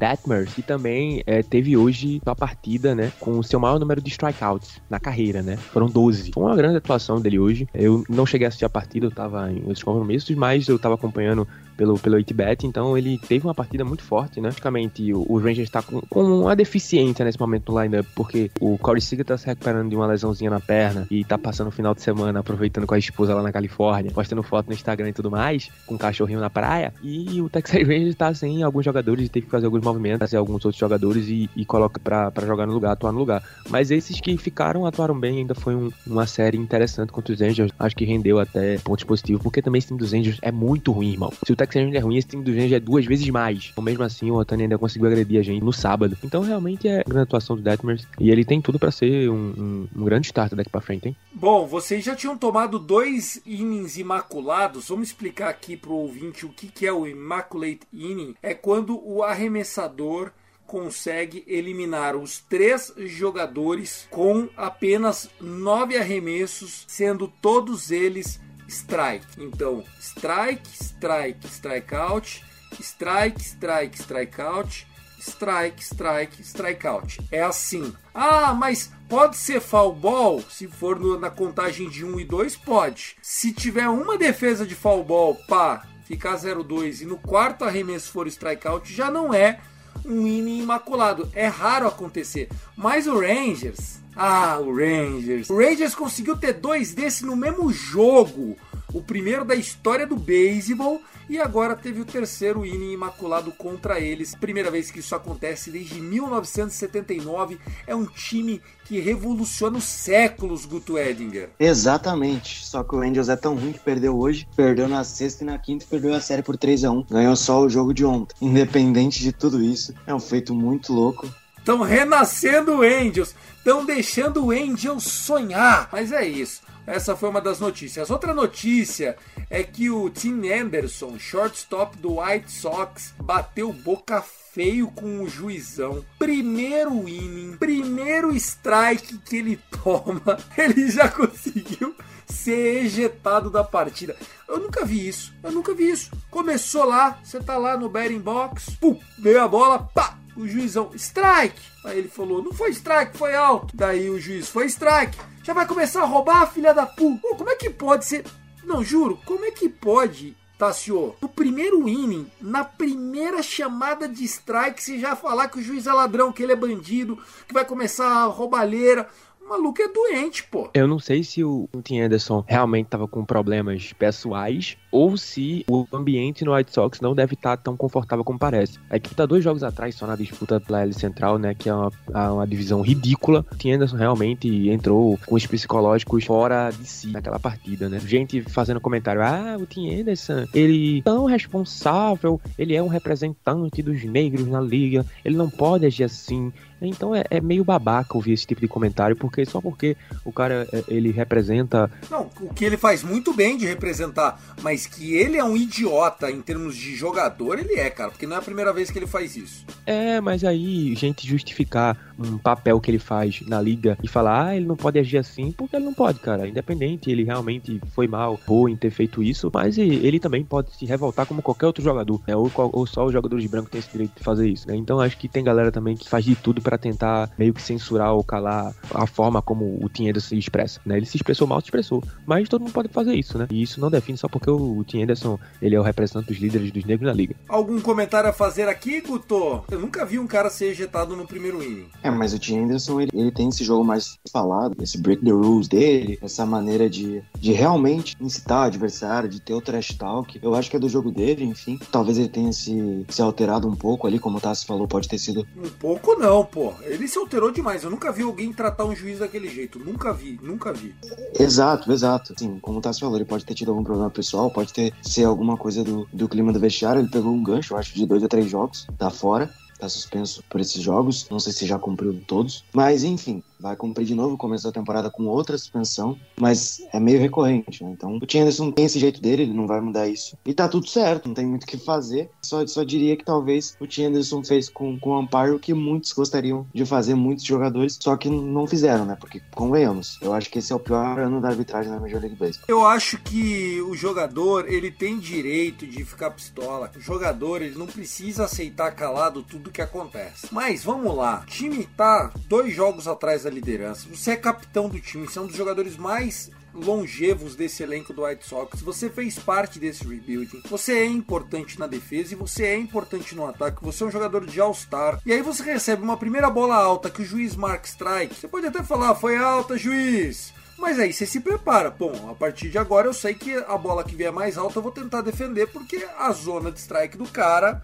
que 0.55 0.63
também 0.63 1.23
é, 1.27 1.43
teve 1.43 1.77
hoje 1.77 2.21
uma 2.25 2.37
partida, 2.37 2.95
né, 2.95 3.13
com 3.19 3.39
o 3.39 3.43
seu 3.43 3.59
maior 3.59 3.79
número 3.79 4.01
de 4.01 4.11
strikeouts 4.11 4.81
na 4.89 5.01
carreira, 5.01 5.43
né? 5.43 5.57
Foram 5.57 5.87
12. 5.87 6.33
Foi 6.33 6.43
uma 6.43 6.57
grande 6.57 6.77
atuação 6.77 7.21
dele 7.21 7.39
hoje. 7.39 7.69
Eu 7.75 8.05
não 8.09 8.25
cheguei 8.27 8.47
a 8.47 8.49
assistir 8.49 8.65
a 8.65 8.71
partida, 8.71 9.07
eu 9.07 9.11
tava 9.11 9.51
em 9.51 9.61
outros 9.61 9.83
compromissos, 9.83 10.35
mas 10.37 10.69
eu 10.69 10.79
tava 10.79 10.95
acompanhando 10.95 11.47
pelo, 11.81 11.99
pelo 11.99 12.19
8bet, 12.19 12.65
então 12.65 12.99
ele 12.99 13.17
teve 13.17 13.47
uma 13.47 13.55
partida 13.55 13.87
muito 13.87 14.03
forte, 14.03 14.39
né? 14.39 14.51
Praticamente 14.51 15.15
o, 15.15 15.25
o 15.27 15.39
Rangers 15.39 15.61
está 15.67 15.81
com, 15.81 16.03
com 16.03 16.23
uma 16.23 16.55
deficiência 16.55 17.25
nesse 17.25 17.41
momento 17.41 17.73
no 17.73 17.83
lineup, 17.83 18.07
porque 18.15 18.51
o 18.61 18.77
Corey 18.77 19.01
Seager 19.01 19.25
tá 19.25 19.39
se 19.39 19.47
recuperando 19.47 19.89
de 19.89 19.97
uma 19.97 20.07
lesãozinha 20.07 20.51
na 20.51 20.61
perna 20.61 21.07
e 21.11 21.25
tá 21.25 21.39
passando 21.39 21.69
o 21.69 21.71
final 21.71 21.95
de 21.95 22.03
semana 22.03 22.41
aproveitando 22.41 22.87
com 22.87 22.93
a 22.93 22.99
esposa 22.99 23.35
lá 23.35 23.43
na 23.43 23.51
Califórnia, 23.51 24.11
postando 24.13 24.43
foto 24.43 24.67
no 24.67 24.75
Instagram 24.75 25.09
e 25.09 25.13
tudo 25.15 25.31
mais, 25.31 25.71
com 25.87 25.95
um 25.95 25.99
cachorrinho 25.99 26.39
na 26.39 26.51
praia. 26.51 26.93
E 27.03 27.41
o 27.41 27.49
Texas 27.49 27.81
Rangers 27.81 28.15
tá 28.15 28.35
sem 28.35 28.63
alguns 28.63 28.85
jogadores 28.85 29.25
e 29.25 29.29
tem 29.31 29.41
que 29.41 29.49
fazer 29.49 29.65
alguns 29.65 29.83
movimentos, 29.83 30.19
trazer 30.19 30.37
alguns 30.37 30.63
outros 30.63 30.79
jogadores 30.79 31.29
e, 31.29 31.49
e 31.57 31.65
coloca 31.65 31.99
pra, 31.99 32.31
pra 32.31 32.47
jogar 32.47 32.67
no 32.67 32.75
lugar, 32.75 32.93
atuar 32.93 33.13
no 33.13 33.19
lugar. 33.19 33.43
Mas 33.71 33.91
esses 33.91 34.21
que 34.21 34.37
ficaram, 34.37 34.85
atuaram 34.85 35.19
bem, 35.19 35.39
ainda 35.39 35.55
foi 35.55 35.75
um, 35.75 35.91
uma 36.07 36.27
série 36.27 36.59
interessante 36.59 37.11
contra 37.11 37.33
os 37.33 37.41
Angels. 37.41 37.73
Acho 37.79 37.97
que 37.97 38.05
rendeu 38.05 38.39
até 38.39 38.77
pontos 38.81 39.05
positivos, 39.05 39.43
porque 39.43 39.63
também 39.63 39.79
esse 39.79 39.89
time 39.89 39.99
dos 39.99 40.13
Angels 40.13 40.39
é 40.43 40.53
muito 40.53 40.93
ruim, 40.93 41.13
irmão. 41.13 41.33
Se 41.43 41.53
o 41.55 41.57
Texas 41.57 41.70
Rangers 41.79 41.95
é 41.95 41.99
ruim, 41.99 42.17
esse 42.17 42.29
time 42.29 42.43
do 42.43 42.51
Rangers 42.51 42.73
é 42.73 42.81
duas 42.81 43.05
vezes 43.05 43.29
mais. 43.29 43.71
Então, 43.73 43.83
mesmo 43.83 44.03
assim, 44.03 44.31
o 44.31 44.35
Otani 44.35 44.65
ainda 44.65 44.79
conseguiu 44.79 45.09
agredir 45.09 45.39
a 45.39 45.43
gente 45.43 45.63
no 45.63 45.73
sábado. 45.73 46.17
Então, 46.23 46.43
realmente 46.43 46.89
é 46.89 47.03
grande 47.05 47.25
atuação 47.25 47.57
do 47.57 47.63
Detmers. 47.63 48.07
E 48.19 48.31
ele 48.31 48.45
tem 48.45 48.61
tudo 48.61 48.79
para 48.79 48.91
ser 48.91 49.31
um, 49.31 49.35
um, 49.35 49.89
um, 49.97 50.05
grande 50.05 50.27
starter 50.27 50.57
daqui 50.57 50.71
para 50.71 50.81
frente, 50.81 51.09
hein? 51.09 51.17
Bom, 51.33 51.67
vocês 51.67 52.05
já 52.05 52.15
tinham 52.15 52.37
tomado 52.37 52.79
dois 52.79 53.41
innings 53.47 53.97
imaculados. 53.97 54.89
Vamos 54.89 55.09
explicar 55.09 55.49
aqui 55.49 55.77
pro 55.77 55.95
ouvinte 55.95 56.47
o 56.47 56.49
que, 56.49 56.69
que 56.69 56.87
é 56.87 56.93
o 56.93 57.07
Immaculate 57.07 57.81
Inning. 57.93 58.35
É 58.43 58.55
quando 58.55 59.01
o 59.05 59.23
arremessador 59.23 60.31
consegue 60.71 61.43
eliminar 61.49 62.15
os 62.15 62.39
três 62.39 62.93
jogadores 62.97 64.07
com 64.09 64.49
apenas 64.57 65.29
nove 65.41 65.97
arremessos, 65.97 66.85
sendo 66.87 67.27
todos 67.27 67.91
eles 67.91 68.41
strike. 68.71 69.27
Então, 69.39 69.85
strike, 69.99 70.69
strike, 70.73 71.47
strikeout, 71.47 72.45
strike, 72.81 73.41
strike, 73.41 73.99
strikeout, 73.99 74.87
strike, 75.21 75.83
strike, 75.83 76.43
strikeout. 76.43 77.21
É 77.31 77.43
assim. 77.43 77.95
Ah, 78.15 78.55
mas 78.55 78.91
pode 79.09 79.37
ser 79.37 79.61
foul 79.61 79.93
ball? 79.93 80.43
Se 80.49 80.67
for 80.67 80.99
no, 80.99 81.19
na 81.19 81.31
contagem 81.31 81.89
de 81.89 82.05
1 82.05 82.21
e 82.21 82.25
2, 82.25 82.57
pode. 82.57 83.17
Se 83.21 83.53
tiver 83.53 83.89
uma 83.89 84.17
defesa 84.17 84.67
de 84.67 84.75
foul 84.75 85.05
ball, 85.05 85.35
pá, 85.35 85.87
ficar 86.05 86.37
0-2 86.37 87.03
e 87.03 87.07
no 87.07 87.19
quarto 87.19 87.65
arremesso 87.65 88.11
for 88.11 88.27
strikeout, 88.27 88.93
já 88.93 89.11
não 89.11 89.33
é 89.33 89.61
um 90.05 90.27
inning 90.27 90.61
imaculado. 90.61 91.29
É 91.35 91.47
raro 91.47 91.87
acontecer. 91.87 92.49
Mas 92.77 93.07
o 93.07 93.19
Rangers 93.19 94.01
ah, 94.23 94.59
o 94.61 94.75
Rangers. 94.75 95.49
O 95.49 95.57
Rangers 95.57 95.95
conseguiu 95.95 96.37
ter 96.37 96.53
dois 96.55 96.93
desses 96.93 97.23
no 97.23 97.35
mesmo 97.37 97.73
jogo. 97.73 98.57
O 98.93 99.03
primeiro 99.03 99.45
da 99.45 99.55
história 99.55 100.07
do 100.07 100.17
beisebol 100.17 101.01
e 101.29 101.39
agora 101.39 101.77
teve 101.77 102.01
o 102.01 102.05
terceiro 102.05 102.67
inning 102.67 102.93
imaculado 102.93 103.53
contra 103.53 104.01
eles. 104.01 104.35
Primeira 104.35 104.71
vez 104.71 104.91
que 104.91 104.99
isso 104.99 105.15
acontece 105.15 105.71
desde 105.71 106.01
1979. 106.01 107.59
É 107.87 107.95
um 107.95 108.05
time 108.05 108.61
que 108.85 108.99
revoluciona 108.99 109.79
os 109.79 109.85
séculos, 109.85 110.67
Guto 110.67 110.99
Edinger. 110.99 111.51
Exatamente. 111.59 112.67
Só 112.67 112.83
que 112.83 112.97
o 112.97 113.01
Angels 113.01 113.29
é 113.29 113.37
tão 113.37 113.55
ruim 113.55 113.73
que 113.73 113.79
perdeu 113.79 114.19
hoje, 114.19 114.49
perdeu 114.57 114.89
na 114.89 115.05
sexta 115.05 115.45
e 115.45 115.47
na 115.47 115.59
quinta 115.59 115.85
e 115.85 115.89
perdeu 115.89 116.13
a 116.15 116.21
série 116.21 116.43
por 116.43 116.57
3 116.57 116.85
a 116.85 116.91
1 116.91 117.05
Ganhou 117.11 117.37
só 117.37 117.61
o 117.61 117.71
jogo 117.71 117.95
de 117.95 118.05
ontem. 118.05 118.35
Independente 118.41 119.21
de 119.21 119.33
tudo 119.33 119.63
isso, 119.63 119.95
é 120.07 120.15
um 120.15 120.21
feito 120.21 120.53
muito 120.53 120.93
louco 120.93 121.29
Estão 121.61 121.83
renascendo 121.83 122.79
o 122.79 122.83
Angels. 122.83 123.35
Estão 123.59 123.85
deixando 123.85 124.47
o 124.47 124.51
Angels 124.51 125.05
sonhar. 125.05 125.89
Mas 125.93 126.11
é 126.11 126.27
isso. 126.27 126.63
Essa 126.91 127.15
foi 127.15 127.29
uma 127.29 127.41
das 127.41 127.61
notícias. 127.61 128.11
Outra 128.11 128.35
notícia 128.35 129.17
é 129.49 129.63
que 129.63 129.89
o 129.89 130.11
Tim 130.11 130.49
Anderson, 130.51 131.17
shortstop 131.19 131.97
do 131.99 132.21
White 132.21 132.51
Sox, 132.51 133.15
bateu 133.23 133.73
boca 133.73 134.21
feio 134.21 134.89
com 134.89 135.21
o 135.21 135.29
juizão. 135.29 136.05
Primeiro 136.19 137.09
inning, 137.09 137.57
primeiro 137.57 138.35
strike 138.35 139.19
que 139.19 139.37
ele 139.37 139.61
toma, 139.83 140.37
ele 140.59 140.91
já 140.91 141.09
conseguiu 141.09 141.95
ser 142.27 142.85
ejetado 142.85 143.51
da 143.51 143.63
partida. 143.63 144.17
Eu 144.49 144.59
nunca 144.59 144.85
vi 144.85 145.07
isso. 145.07 145.33
Eu 145.45 145.53
nunca 145.53 145.73
vi 145.73 145.91
isso. 145.91 146.11
Começou 146.29 146.85
lá, 146.85 147.21
você 147.23 147.39
tá 147.41 147.57
lá 147.57 147.77
no 147.77 147.89
batting 147.89 148.19
box, 148.19 148.77
pum, 148.81 148.99
veio 149.17 149.41
a 149.41 149.47
bola, 149.47 149.89
pá, 149.95 150.19
o 150.41 150.49
juizão, 150.49 150.91
strike. 150.95 151.61
Aí 151.85 151.99
ele 151.99 152.09
falou, 152.09 152.43
não 152.43 152.53
foi 152.53 152.71
strike, 152.71 153.17
foi 153.17 153.35
alto. 153.35 153.77
Daí 153.77 154.09
o 154.11 154.19
juiz, 154.19 154.49
foi 154.49 154.67
strike. 154.67 155.19
Já 155.43 155.53
vai 155.53 155.67
começar 155.67 156.03
a 156.03 156.07
roubar, 156.07 156.53
filha 156.53 156.73
da. 156.73 156.87
Pô, 156.87 157.17
como 157.37 157.51
é 157.51 157.57
que 157.57 157.71
pode 157.71 158.05
ser? 158.05 158.25
Não, 158.65 158.85
juro, 158.85 159.19
como 159.25 159.45
é 159.45 159.51
que 159.51 159.69
pode, 159.69 160.37
Tassio, 160.59 161.15
no 161.21 161.29
primeiro 161.29 161.89
inning, 161.89 162.31
na 162.41 162.63
primeira 162.63 163.43
chamada 163.43 164.07
de 164.07 164.23
strike, 164.25 164.83
você 164.83 164.99
já 164.99 165.17
falar 165.17 165.49
que 165.49 165.59
o 165.59 165.63
juiz 165.63 165.87
é 165.87 165.93
ladrão, 165.93 166.33
que 166.33 166.43
ele 166.43 166.53
é 166.53 166.57
bandido, 166.57 167.19
que 167.49 167.55
vai 167.55 167.65
começar 167.65 168.07
a 168.07 168.25
roubalheira 168.25 169.09
maluco 169.51 169.83
é 169.83 169.89
doente, 169.89 170.45
pô. 170.45 170.71
Eu 170.73 170.87
não 170.87 171.01
sei 171.01 171.25
se 171.25 171.43
o 171.43 171.69
Tim 171.83 171.99
Anderson 171.99 172.45
realmente 172.47 172.87
tava 172.87 173.09
com 173.09 173.25
problemas 173.25 173.93
pessoais 173.93 174.79
ou 174.91 175.17
se 175.17 175.65
o 175.69 175.87
ambiente 175.93 176.45
no 176.45 176.55
White 176.55 176.73
Sox 176.73 177.01
não 177.01 177.15
deve 177.15 177.35
estar 177.35 177.57
tá 177.57 177.63
tão 177.63 177.77
confortável 177.77 178.25
como 178.25 178.39
parece. 178.39 178.79
A 178.89 178.97
equipe 178.97 179.15
tá 179.15 179.27
dois 179.27 179.45
jogos 179.45 179.63
atrás 179.63 179.95
só 179.95 180.07
na 180.07 180.17
disputa 180.17 180.61
pela 180.61 180.83
L 180.83 180.93
Central, 180.93 181.39
né, 181.39 181.55
que 181.55 181.69
é 181.69 181.75
uma, 181.75 181.93
uma 182.33 182.47
divisão 182.47 182.81
ridícula. 182.81 183.45
O 183.51 183.69
Anderson 183.73 183.97
realmente 183.97 184.69
entrou 184.69 185.19
com 185.27 185.35
os 185.35 185.47
psicológicos 185.47 186.25
fora 186.25 186.71
de 186.71 186.87
si 186.87 187.09
naquela 187.09 187.39
partida, 187.39 187.89
né? 187.89 188.01
Gente 188.01 188.43
fazendo 188.43 188.81
comentário, 188.81 189.23
ah, 189.23 189.57
o 189.59 189.67
Tim 189.67 190.01
Anderson, 190.01 190.47
ele 190.53 190.99
é 190.99 191.03
tão 191.03 191.25
responsável, 191.25 192.41
ele 192.59 192.75
é 192.75 192.83
um 192.83 192.89
representante 192.89 193.83
dos 193.83 194.03
negros 194.05 194.47
na 194.49 194.61
liga, 194.61 195.05
ele 195.25 195.37
não 195.37 195.49
pode 195.49 195.87
agir 195.87 196.05
assim, 196.05 196.53
então 196.81 197.15
é, 197.15 197.25
é, 197.31 197.41
meio 197.41 197.65
babaca 197.65 198.17
ouvir 198.17 198.33
esse 198.33 198.47
tipo 198.47 198.61
de 198.61 198.69
comentário, 198.69 199.15
porque 199.15 199.45
só 199.45 199.61
porque 199.61 199.97
o 200.25 200.33
cara 200.33 200.67
é, 200.73 200.85
ele 200.89 201.11
representa. 201.11 201.91
Não, 202.11 202.31
o 202.41 202.53
que 202.55 202.65
ele 202.65 202.77
faz 202.77 203.03
muito 203.03 203.33
bem 203.33 203.57
de 203.57 203.67
representar, 203.67 204.41
mas 204.63 204.80
que 204.87 205.15
ele 205.15 205.37
é 205.37 205.45
um 205.45 205.57
idiota 205.57 206.31
em 206.31 206.41
termos 206.41 206.77
de 206.77 206.95
jogador, 206.95 207.59
ele 207.59 207.75
é, 207.75 207.91
cara, 207.91 208.11
porque 208.11 208.27
não 208.27 208.37
é 208.37 208.39
a 208.39 208.43
primeira 208.43 208.73
vez 208.73 208.91
que 208.91 208.99
ele 208.99 209.07
faz 209.07 209.37
isso. 209.37 209.65
É, 209.87 210.21
mas 210.21 210.45
aí, 210.45 210.95
gente, 210.95 211.27
justificar 211.27 212.10
um 212.21 212.39
papel 212.39 212.81
que 212.81 212.91
ele 212.91 212.99
faz 212.99 213.41
na 213.47 213.61
liga 213.61 213.97
e 214.03 214.09
falar, 214.09 214.47
ah, 214.47 214.57
ele 214.57 214.67
não 214.67 214.77
pode 214.77 214.99
agir 214.99 215.19
assim, 215.19 215.53
porque 215.53 215.77
ele 215.77 215.85
não 215.85 215.95
pode, 215.95 216.19
cara. 216.19 216.49
Independente, 216.49 217.11
ele 217.11 217.25
realmente 217.25 217.81
foi 217.95 218.07
mal 218.07 218.39
ou 218.47 218.69
em 218.69 218.77
ter 218.77 218.91
feito 218.91 219.23
isso, 219.23 219.51
mas 219.53 219.79
ele 219.79 220.21
também 220.21 220.45
pode 220.45 220.75
se 220.77 220.85
revoltar 220.85 221.27
como 221.27 221.43
qualquer 221.43 221.67
outro 221.67 221.83
jogador, 221.83 222.21
né? 222.27 222.37
Ou, 222.37 222.51
ou 222.55 222.87
só 222.87 223.07
os 223.07 223.13
jogadores 223.13 223.47
brancos 223.47 223.71
têm 223.71 223.79
esse 223.79 223.91
direito 223.91 224.17
de 224.17 224.23
fazer 224.23 224.49
isso, 224.49 224.69
né? 224.69 224.77
Então 224.77 225.01
acho 225.01 225.17
que 225.17 225.29
tem 225.29 225.45
galera 225.45 225.73
também 225.73 225.97
que 225.97 226.09
faz 226.09 226.25
de 226.25 226.35
tudo 226.35 226.61
para 226.61 226.79
tentar 226.79 227.31
meio 227.39 227.55
que 227.55 227.63
censurar 227.63 228.13
ou 228.13 228.23
calar 228.25 228.75
a 228.95 229.07
forma 229.07 229.41
como 229.41 229.79
o 229.83 229.89
Tim 229.89 230.11
se 230.19 230.37
expressa, 230.37 230.81
né? 230.85 230.97
Ele 230.97 231.07
se 231.07 231.17
expressou 231.17 231.47
mal, 231.47 231.61
se 231.61 231.67
expressou, 231.67 232.03
mas 232.27 232.49
todo 232.49 232.63
mundo 232.63 232.73
pode 232.73 232.89
fazer 232.89 233.15
isso, 233.15 233.39
né? 233.39 233.47
E 233.51 233.63
isso 233.63 233.81
não 233.81 233.91
define 233.91 234.19
só 234.19 234.29
porque 234.29 234.51
o 234.51 234.83
Tim 234.85 235.03
Anderson, 235.03 235.39
ele 235.61 235.77
é 235.77 235.81
o 235.81 235.83
representante 235.83 236.29
dos 236.29 236.39
líderes 236.39 236.73
dos 236.73 236.85
negros 236.85 237.07
na 237.07 237.15
liga. 237.15 237.35
Algum 237.49 237.81
comentário 237.81 238.29
a 238.29 238.33
fazer 238.33 238.69
aqui, 238.69 239.01
Guto? 239.01 239.65
Eu 239.71 239.79
nunca 239.79 240.05
vi 240.05 240.19
um 240.19 240.27
cara 240.27 240.51
ser 240.51 240.67
ejetado 240.67 241.17
no 241.17 241.27
primeiro 241.27 241.63
inning. 241.63 241.89
É, 242.03 242.10
mas 242.11 242.33
o 242.33 242.39
Tim 242.39 242.65
Anderson, 242.65 243.01
ele, 243.01 243.11
ele 243.15 243.31
tem 243.31 243.49
esse 243.49 243.65
jogo 243.65 243.85
mais 243.85 244.19
falado, 244.33 244.77
esse 244.83 244.99
break 244.99 245.25
the 245.25 245.31
rules 245.31 245.69
dele, 245.69 246.19
essa 246.23 246.45
maneira 246.45 246.89
de, 246.89 247.23
de 247.39 247.53
realmente 247.53 248.17
incitar 248.21 248.63
o 248.63 248.67
adversário, 248.67 249.29
de 249.29 249.41
ter 249.41 249.55
o 249.55 249.61
trash 249.61 249.95
talk. 249.97 250.39
Eu 250.43 250.55
acho 250.55 250.71
que 250.71 250.77
é 250.77 250.81
do 250.81 250.89
jogo 250.89 251.11
dele, 251.11 251.45
enfim. 251.45 251.79
Talvez 251.91 252.19
ele 252.19 252.29
tenha 252.29 252.53
se, 252.53 253.05
se 253.09 253.23
alterado 253.23 253.69
um 253.69 253.75
pouco 253.75 254.07
ali, 254.07 254.19
como 254.19 254.39
o 254.39 254.41
Tassi 254.41 254.67
falou, 254.67 254.87
pode 254.87 255.09
ter 255.09 255.19
sido. 255.19 255.47
Um 255.57 255.69
pouco 255.71 256.17
não, 256.17 256.45
pô. 256.45 256.73
Ele 256.83 257.07
se 257.09 257.19
alterou 257.19 257.51
demais. 257.51 257.85
Eu 257.85 257.91
nunca 257.91 258.13
vi 258.13 258.23
alguém 258.23 258.53
tratar 258.53 258.85
um 258.85 258.95
juiz 258.95 259.19
daquele 259.19 259.49
jeito. 259.49 259.79
Nunca 259.79 260.13
vi, 260.13 260.39
nunca 260.43 260.73
vi. 260.73 260.95
Exato, 261.39 261.93
exato. 261.93 262.35
Sim, 262.39 262.59
como 262.61 262.79
o 262.79 262.81
Tassi 262.81 263.01
falou, 263.01 263.17
ele 263.17 263.25
pode 263.25 263.45
ter 263.45 263.55
tido 263.55 263.71
algum 263.71 263.85
problema 263.85 264.11
pessoal, 264.11 264.51
pode 264.51 264.73
ter 264.73 264.93
ser 265.03 265.25
alguma 265.25 265.57
coisa 265.57 265.83
do, 265.85 266.09
do 266.13 266.29
clima 266.29 266.53
do 266.53 266.61
vestiário. 266.61 267.01
Ele 267.01 267.11
pegou 267.11 267.33
um 267.33 267.43
gancho, 267.43 267.75
eu 267.75 267.79
acho, 267.79 267.95
de 267.95 268.07
dois 268.07 268.23
a 268.23 268.29
três 268.29 268.49
jogos, 268.51 268.87
tá 268.99 269.11
fora 269.11 269.51
tá 269.81 269.89
suspenso 269.89 270.45
por 270.49 270.61
esses 270.61 270.83
jogos. 270.83 271.27
Não 271.31 271.41
sei 271.41 271.53
se 271.53 271.67
já 271.67 271.79
cumpriu 271.79 272.21
todos. 272.27 272.65
Mas 272.73 273.03
enfim, 273.03 273.43
vai 273.61 273.77
cumprir 273.77 274.07
de 274.07 274.15
novo, 274.15 274.37
começo 274.37 274.65
da 274.65 274.73
temporada 274.73 275.11
com 275.11 275.27
outra 275.27 275.57
suspensão, 275.59 276.19
mas 276.39 276.83
é 276.93 276.99
meio 276.99 277.21
recorrente, 277.21 277.85
né? 277.85 277.91
Então 277.93 278.17
o 278.17 278.27
Tim 278.27 278.41
Anderson 278.41 278.71
tem 278.71 278.85
esse 278.85 278.99
jeito 278.99 279.21
dele, 279.21 279.43
ele 279.43 279.53
não 279.53 279.67
vai 279.67 279.81
mudar 279.81 280.09
isso. 280.09 280.37
E 280.45 280.55
tá 280.55 280.69
tudo 280.69 280.89
certo, 280.89 281.27
não 281.27 281.35
tem 281.35 281.47
muito 281.47 281.65
o 281.65 281.67
que 281.67 281.77
fazer. 281.77 282.31
Só, 282.43 282.67
só 282.67 282.83
diria 282.83 283.17
que 283.17 283.25
talvez 283.25 283.77
o 283.79 283.87
Tim 283.87 284.05
Anderson 284.05 284.43
fez 284.43 284.69
com, 284.69 284.99
com 284.99 285.11
o 285.11 285.19
Amparo 285.19 285.57
o 285.57 285.59
que 285.59 285.75
muitos 285.75 286.13
gostariam 286.13 286.67
de 286.75 286.87
fazer, 286.87 287.15
muitos 287.15 287.45
jogadores, 287.45 287.99
só 288.01 288.17
que 288.17 288.29
não 288.29 288.67
fizeram, 288.67 289.05
né? 289.05 289.17
Porque, 289.19 289.41
convenhamos, 289.55 290.19
eu 290.23 290.33
acho 290.33 290.51
que 290.51 290.59
esse 290.59 290.73
é 290.73 290.77
o 290.77 290.81
pior 290.81 291.19
ano 291.19 291.41
da 291.41 291.49
arbitragem 291.49 291.91
na 291.91 292.01
Major 292.01 292.21
League 292.21 292.37
Baseball. 292.37 292.65
Eu 292.69 292.87
acho 292.87 293.19
que 293.19 293.81
o 293.83 293.95
jogador, 293.95 294.71
ele 294.71 294.91
tem 294.91 295.19
direito 295.19 295.87
de 295.87 296.05
ficar 296.05 296.31
pistola. 296.31 296.91
O 296.97 297.01
jogador, 297.01 297.63
ele 297.63 297.79
não 297.79 297.87
precisa 297.87 298.45
aceitar 298.45 298.93
calado 298.93 299.43
tudo 299.43 299.71
que 299.71 299.83
acontece. 299.83 300.49
Mas, 300.51 300.83
vamos 300.85 301.15
lá, 301.15 301.43
o 301.43 301.51
time 301.51 301.87
tá 301.97 302.33
dois 302.49 302.75
jogos 302.75 303.07
atrás 303.07 303.43
da 303.43 303.50
liderança, 303.51 304.09
você 304.09 304.33
é 304.33 304.37
capitão 304.37 304.89
do 304.89 305.01
time, 305.01 305.27
você 305.27 305.39
é 305.39 305.43
um 305.43 305.47
dos 305.47 305.57
jogadores 305.57 305.97
mais 305.97 306.51
longevos 306.73 307.57
desse 307.57 307.83
elenco 307.83 308.13
do 308.13 308.25
White 308.25 308.47
Sox, 308.47 308.81
você 308.81 309.11
fez 309.11 309.39
parte 309.39 309.79
desse 309.79 310.07
rebuilding, 310.07 310.63
você 310.69 310.93
é 311.01 311.07
importante 311.07 311.79
na 311.79 311.87
defesa 311.87 312.33
e 312.33 312.37
você 312.37 312.65
é 312.67 312.77
importante 312.77 313.35
no 313.35 313.47
ataque, 313.47 313.83
você 313.83 314.05
é 314.05 314.07
um 314.07 314.11
jogador 314.11 314.47
de 314.47 314.61
All-Star, 314.61 315.21
e 315.27 315.33
aí 315.33 315.43
você 315.43 315.63
recebe 315.63 316.03
uma 316.03 316.17
primeira 316.17 316.49
bola 316.49 316.77
alta 316.77 317.11
que 317.11 317.23
o 317.23 317.25
juiz 317.25 317.57
marca 317.57 317.87
strike, 317.87 318.35
você 318.35 318.49
pode 318.49 318.67
até 318.67 318.83
falar, 318.83 319.15
foi 319.15 319.37
alta, 319.37 319.77
juiz, 319.77 320.53
mas 320.79 320.99
aí 320.99 321.13
você 321.13 321.27
se 321.27 321.41
prepara. 321.41 321.91
Bom, 321.91 322.31
a 322.31 322.35
partir 322.35 322.71
de 322.71 322.79
agora 322.79 323.07
eu 323.07 323.13
sei 323.13 323.35
que 323.35 323.55
a 323.55 323.77
bola 323.77 324.03
que 324.03 324.17
vier 324.17 324.33
mais 324.33 324.57
alta 324.57 324.79
eu 324.79 324.83
vou 324.83 324.91
tentar 324.91 325.21
defender, 325.21 325.67
porque 325.69 326.07
a 326.19 326.33
zona 326.33 326.73
de 326.73 326.81
strike 326.81 327.19
do 327.19 327.29
cara 327.29 327.83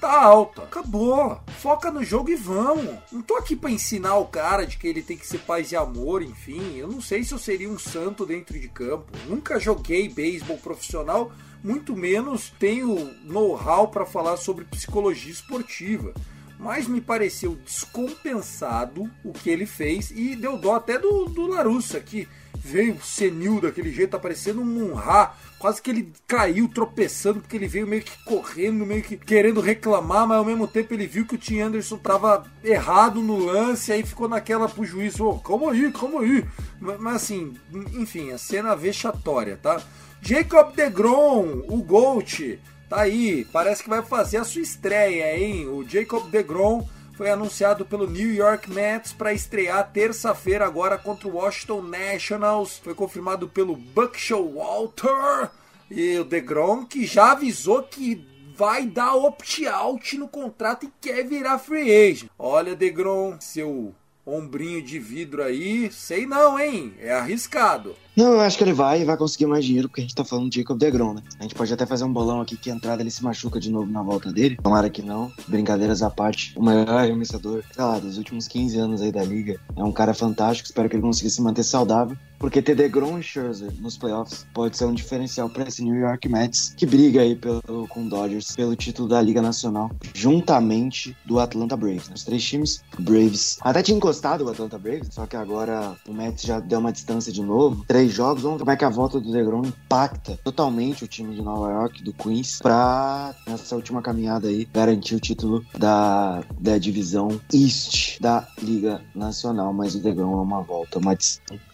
tá 0.00 0.22
alta. 0.22 0.62
Acabou. 0.62 1.40
Foca 1.58 1.90
no 1.90 2.02
jogo 2.02 2.30
e 2.30 2.36
vamos. 2.36 2.98
Não 3.12 3.22
tô 3.22 3.36
aqui 3.36 3.54
para 3.54 3.70
ensinar 3.70 4.16
o 4.16 4.26
cara 4.26 4.66
de 4.66 4.76
que 4.76 4.86
ele 4.86 5.02
tem 5.02 5.16
que 5.16 5.26
ser 5.26 5.38
paz 5.38 5.72
e 5.72 5.76
amor, 5.76 6.22
enfim. 6.22 6.76
Eu 6.76 6.88
não 6.88 7.00
sei 7.00 7.22
se 7.24 7.32
eu 7.32 7.38
seria 7.38 7.68
um 7.68 7.78
santo 7.78 8.24
dentro 8.24 8.58
de 8.58 8.68
campo. 8.68 9.06
Nunca 9.26 9.58
joguei 9.58 10.08
beisebol 10.08 10.58
profissional, 10.58 11.32
muito 11.62 11.96
menos 11.96 12.52
tenho 12.58 13.14
know-how 13.24 13.88
para 13.88 14.06
falar 14.06 14.36
sobre 14.36 14.64
psicologia 14.64 15.32
esportiva. 15.32 16.14
Mas 16.58 16.88
me 16.88 17.00
pareceu 17.00 17.54
descompensado 17.54 19.08
o 19.24 19.32
que 19.32 19.48
ele 19.48 19.66
fez 19.66 20.10
e 20.10 20.34
deu 20.34 20.56
dó 20.58 20.74
até 20.74 20.98
do, 20.98 21.26
do 21.26 21.46
Larussa, 21.46 22.00
que 22.00 22.26
veio 22.62 23.00
senil 23.02 23.60
daquele 23.60 23.92
jeito, 23.92 24.10
tá 24.10 24.18
parecendo 24.18 24.60
um 24.60 24.64
Munra. 24.64 25.32
Quase 25.58 25.82
que 25.82 25.90
ele 25.90 26.12
caiu 26.26 26.68
tropeçando, 26.68 27.40
porque 27.40 27.56
ele 27.56 27.66
veio 27.66 27.86
meio 27.86 28.02
que 28.02 28.16
correndo, 28.24 28.86
meio 28.86 29.02
que 29.02 29.16
querendo 29.16 29.60
reclamar, 29.60 30.26
mas 30.26 30.38
ao 30.38 30.44
mesmo 30.44 30.68
tempo 30.68 30.94
ele 30.94 31.06
viu 31.06 31.26
que 31.26 31.34
o 31.34 31.38
Tim 31.38 31.60
Anderson 31.60 31.98
tava 31.98 32.44
errado 32.62 33.20
no 33.20 33.38
lance, 33.38 33.90
aí 33.90 34.04
ficou 34.04 34.28
naquela 34.28 34.68
pro 34.68 34.84
juiz, 34.84 35.18
ô, 35.18 35.30
oh, 35.30 35.38
calma 35.40 35.72
aí, 35.72 35.90
calma 35.90 36.20
aí. 36.20 36.44
Mas, 36.80 37.00
mas 37.00 37.14
assim, 37.16 37.54
enfim, 37.94 38.30
a 38.30 38.38
cena 38.38 38.76
vexatória, 38.76 39.58
tá? 39.60 39.82
Jacob 40.20 40.74
DeGrom, 40.74 41.64
o 41.68 41.82
Gold, 41.82 42.60
tá 42.88 43.00
aí, 43.00 43.44
parece 43.52 43.82
que 43.82 43.88
vai 43.88 44.02
fazer 44.02 44.36
a 44.36 44.44
sua 44.44 44.62
estreia, 44.62 45.36
hein? 45.36 45.66
O 45.68 45.84
Jacob 45.88 46.30
DeGrom 46.30 46.86
foi 47.18 47.30
anunciado 47.30 47.84
pelo 47.84 48.08
New 48.08 48.32
York 48.32 48.70
Mets 48.70 49.12
para 49.12 49.34
estrear 49.34 49.90
terça-feira 49.92 50.64
agora 50.64 50.96
contra 50.96 51.26
o 51.26 51.34
Washington 51.34 51.82
Nationals. 51.82 52.78
Foi 52.78 52.94
confirmado 52.94 53.48
pelo 53.48 53.74
Buck 53.74 54.16
Showalter 54.16 55.50
e 55.90 56.16
o 56.16 56.24
DeGrom 56.24 56.86
que 56.86 57.04
já 57.04 57.32
avisou 57.32 57.82
que 57.82 58.24
vai 58.54 58.86
dar 58.86 59.16
opt-out 59.16 60.16
no 60.16 60.28
contrato 60.28 60.86
e 60.86 60.92
quer 61.00 61.26
virar 61.26 61.58
free 61.58 61.90
agent. 61.90 62.30
Olha, 62.38 62.76
DeGrom, 62.76 63.36
seu 63.40 63.92
ombrinho 64.24 64.80
de 64.80 65.00
vidro 65.00 65.42
aí, 65.42 65.90
sei 65.90 66.24
não, 66.24 66.56
hein? 66.56 66.94
É 67.00 67.12
arriscado. 67.12 67.96
Não, 68.18 68.32
eu 68.32 68.40
acho 68.40 68.58
que 68.58 68.64
ele 68.64 68.72
vai 68.72 69.00
e 69.00 69.04
vai 69.04 69.16
conseguir 69.16 69.46
mais 69.46 69.64
dinheiro, 69.64 69.88
porque 69.88 70.00
a 70.00 70.02
gente 70.02 70.12
tá 70.12 70.24
falando 70.24 70.50
de 70.50 70.58
Jacob 70.58 70.76
DeGrom, 70.76 71.14
né? 71.14 71.22
A 71.38 71.44
gente 71.44 71.54
pode 71.54 71.72
até 71.72 71.86
fazer 71.86 72.02
um 72.02 72.12
bolão 72.12 72.40
aqui 72.40 72.56
que 72.56 72.68
a 72.68 72.74
entrada 72.74 73.00
ele 73.00 73.12
se 73.12 73.22
machuca 73.22 73.60
de 73.60 73.70
novo 73.70 73.88
na 73.92 74.02
volta 74.02 74.32
dele. 74.32 74.58
Tomara 74.60 74.90
que 74.90 75.02
não. 75.02 75.30
Brincadeiras 75.46 76.02
à 76.02 76.10
parte. 76.10 76.52
O 76.58 76.60
maior 76.64 76.88
arremessador, 76.88 77.62
sei 77.72 77.84
lá, 77.84 77.96
dos 78.00 78.18
últimos 78.18 78.48
15 78.48 78.76
anos 78.76 79.02
aí 79.02 79.12
da 79.12 79.22
liga. 79.22 79.60
É 79.76 79.84
um 79.84 79.92
cara 79.92 80.12
fantástico. 80.12 80.68
Espero 80.68 80.88
que 80.88 80.96
ele 80.96 81.02
consiga 81.02 81.30
se 81.30 81.40
manter 81.40 81.62
saudável 81.62 82.16
porque 82.38 82.62
ter 82.62 82.74
DeGrom 82.74 83.18
e 83.18 83.22
Scherzer 83.22 83.72
nos 83.80 83.98
playoffs 83.98 84.46
pode 84.54 84.76
ser 84.76 84.84
um 84.84 84.94
diferencial 84.94 85.48
para 85.48 85.66
esse 85.68 85.82
New 85.82 85.94
York 85.94 86.28
Mets, 86.28 86.72
que 86.76 86.86
briga 86.86 87.20
aí 87.20 87.34
pelo, 87.34 87.86
com 87.88 88.04
o 88.04 88.08
Dodgers 88.08 88.54
pelo 88.54 88.76
título 88.76 89.08
da 89.08 89.20
Liga 89.20 89.42
Nacional, 89.42 89.90
juntamente 90.14 91.16
do 91.24 91.40
Atlanta 91.40 91.76
Braves. 91.76 92.08
Né? 92.08 92.14
Os 92.14 92.24
três 92.24 92.44
times, 92.44 92.82
Braves, 92.98 93.58
até 93.60 93.82
tinha 93.82 93.96
encostado 93.96 94.44
o 94.44 94.50
Atlanta 94.50 94.78
Braves, 94.78 95.08
só 95.10 95.26
que 95.26 95.36
agora 95.36 95.96
o 96.08 96.12
Mets 96.12 96.42
já 96.42 96.60
deu 96.60 96.78
uma 96.78 96.92
distância 96.92 97.32
de 97.32 97.42
novo. 97.42 97.84
Três 97.86 98.07
jogos, 98.14 98.42
vamos 98.42 98.58
ver 98.58 98.64
como 98.64 98.70
é 98.72 98.76
que 98.76 98.84
a 98.84 98.88
volta 98.88 99.20
do 99.20 99.30
DeGrom 99.30 99.62
impacta 99.64 100.38
totalmente 100.44 101.04
o 101.04 101.08
time 101.08 101.34
de 101.34 101.42
Nova 101.42 101.70
York, 101.70 102.02
do 102.02 102.12
Queens, 102.12 102.58
para 102.60 103.34
nessa 103.46 103.76
última 103.76 104.02
caminhada 104.02 104.48
aí 104.48 104.64
garantir 104.72 105.14
o 105.14 105.20
título 105.20 105.64
da, 105.76 106.42
da 106.60 106.78
divisão 106.78 107.40
East 107.52 108.20
da 108.20 108.46
Liga 108.62 109.00
Nacional. 109.14 109.72
Mas 109.72 109.94
o 109.94 110.00
DeGrom 110.00 110.38
é 110.38 110.42
uma 110.42 110.62
volta, 110.62 110.98
uma, 110.98 111.16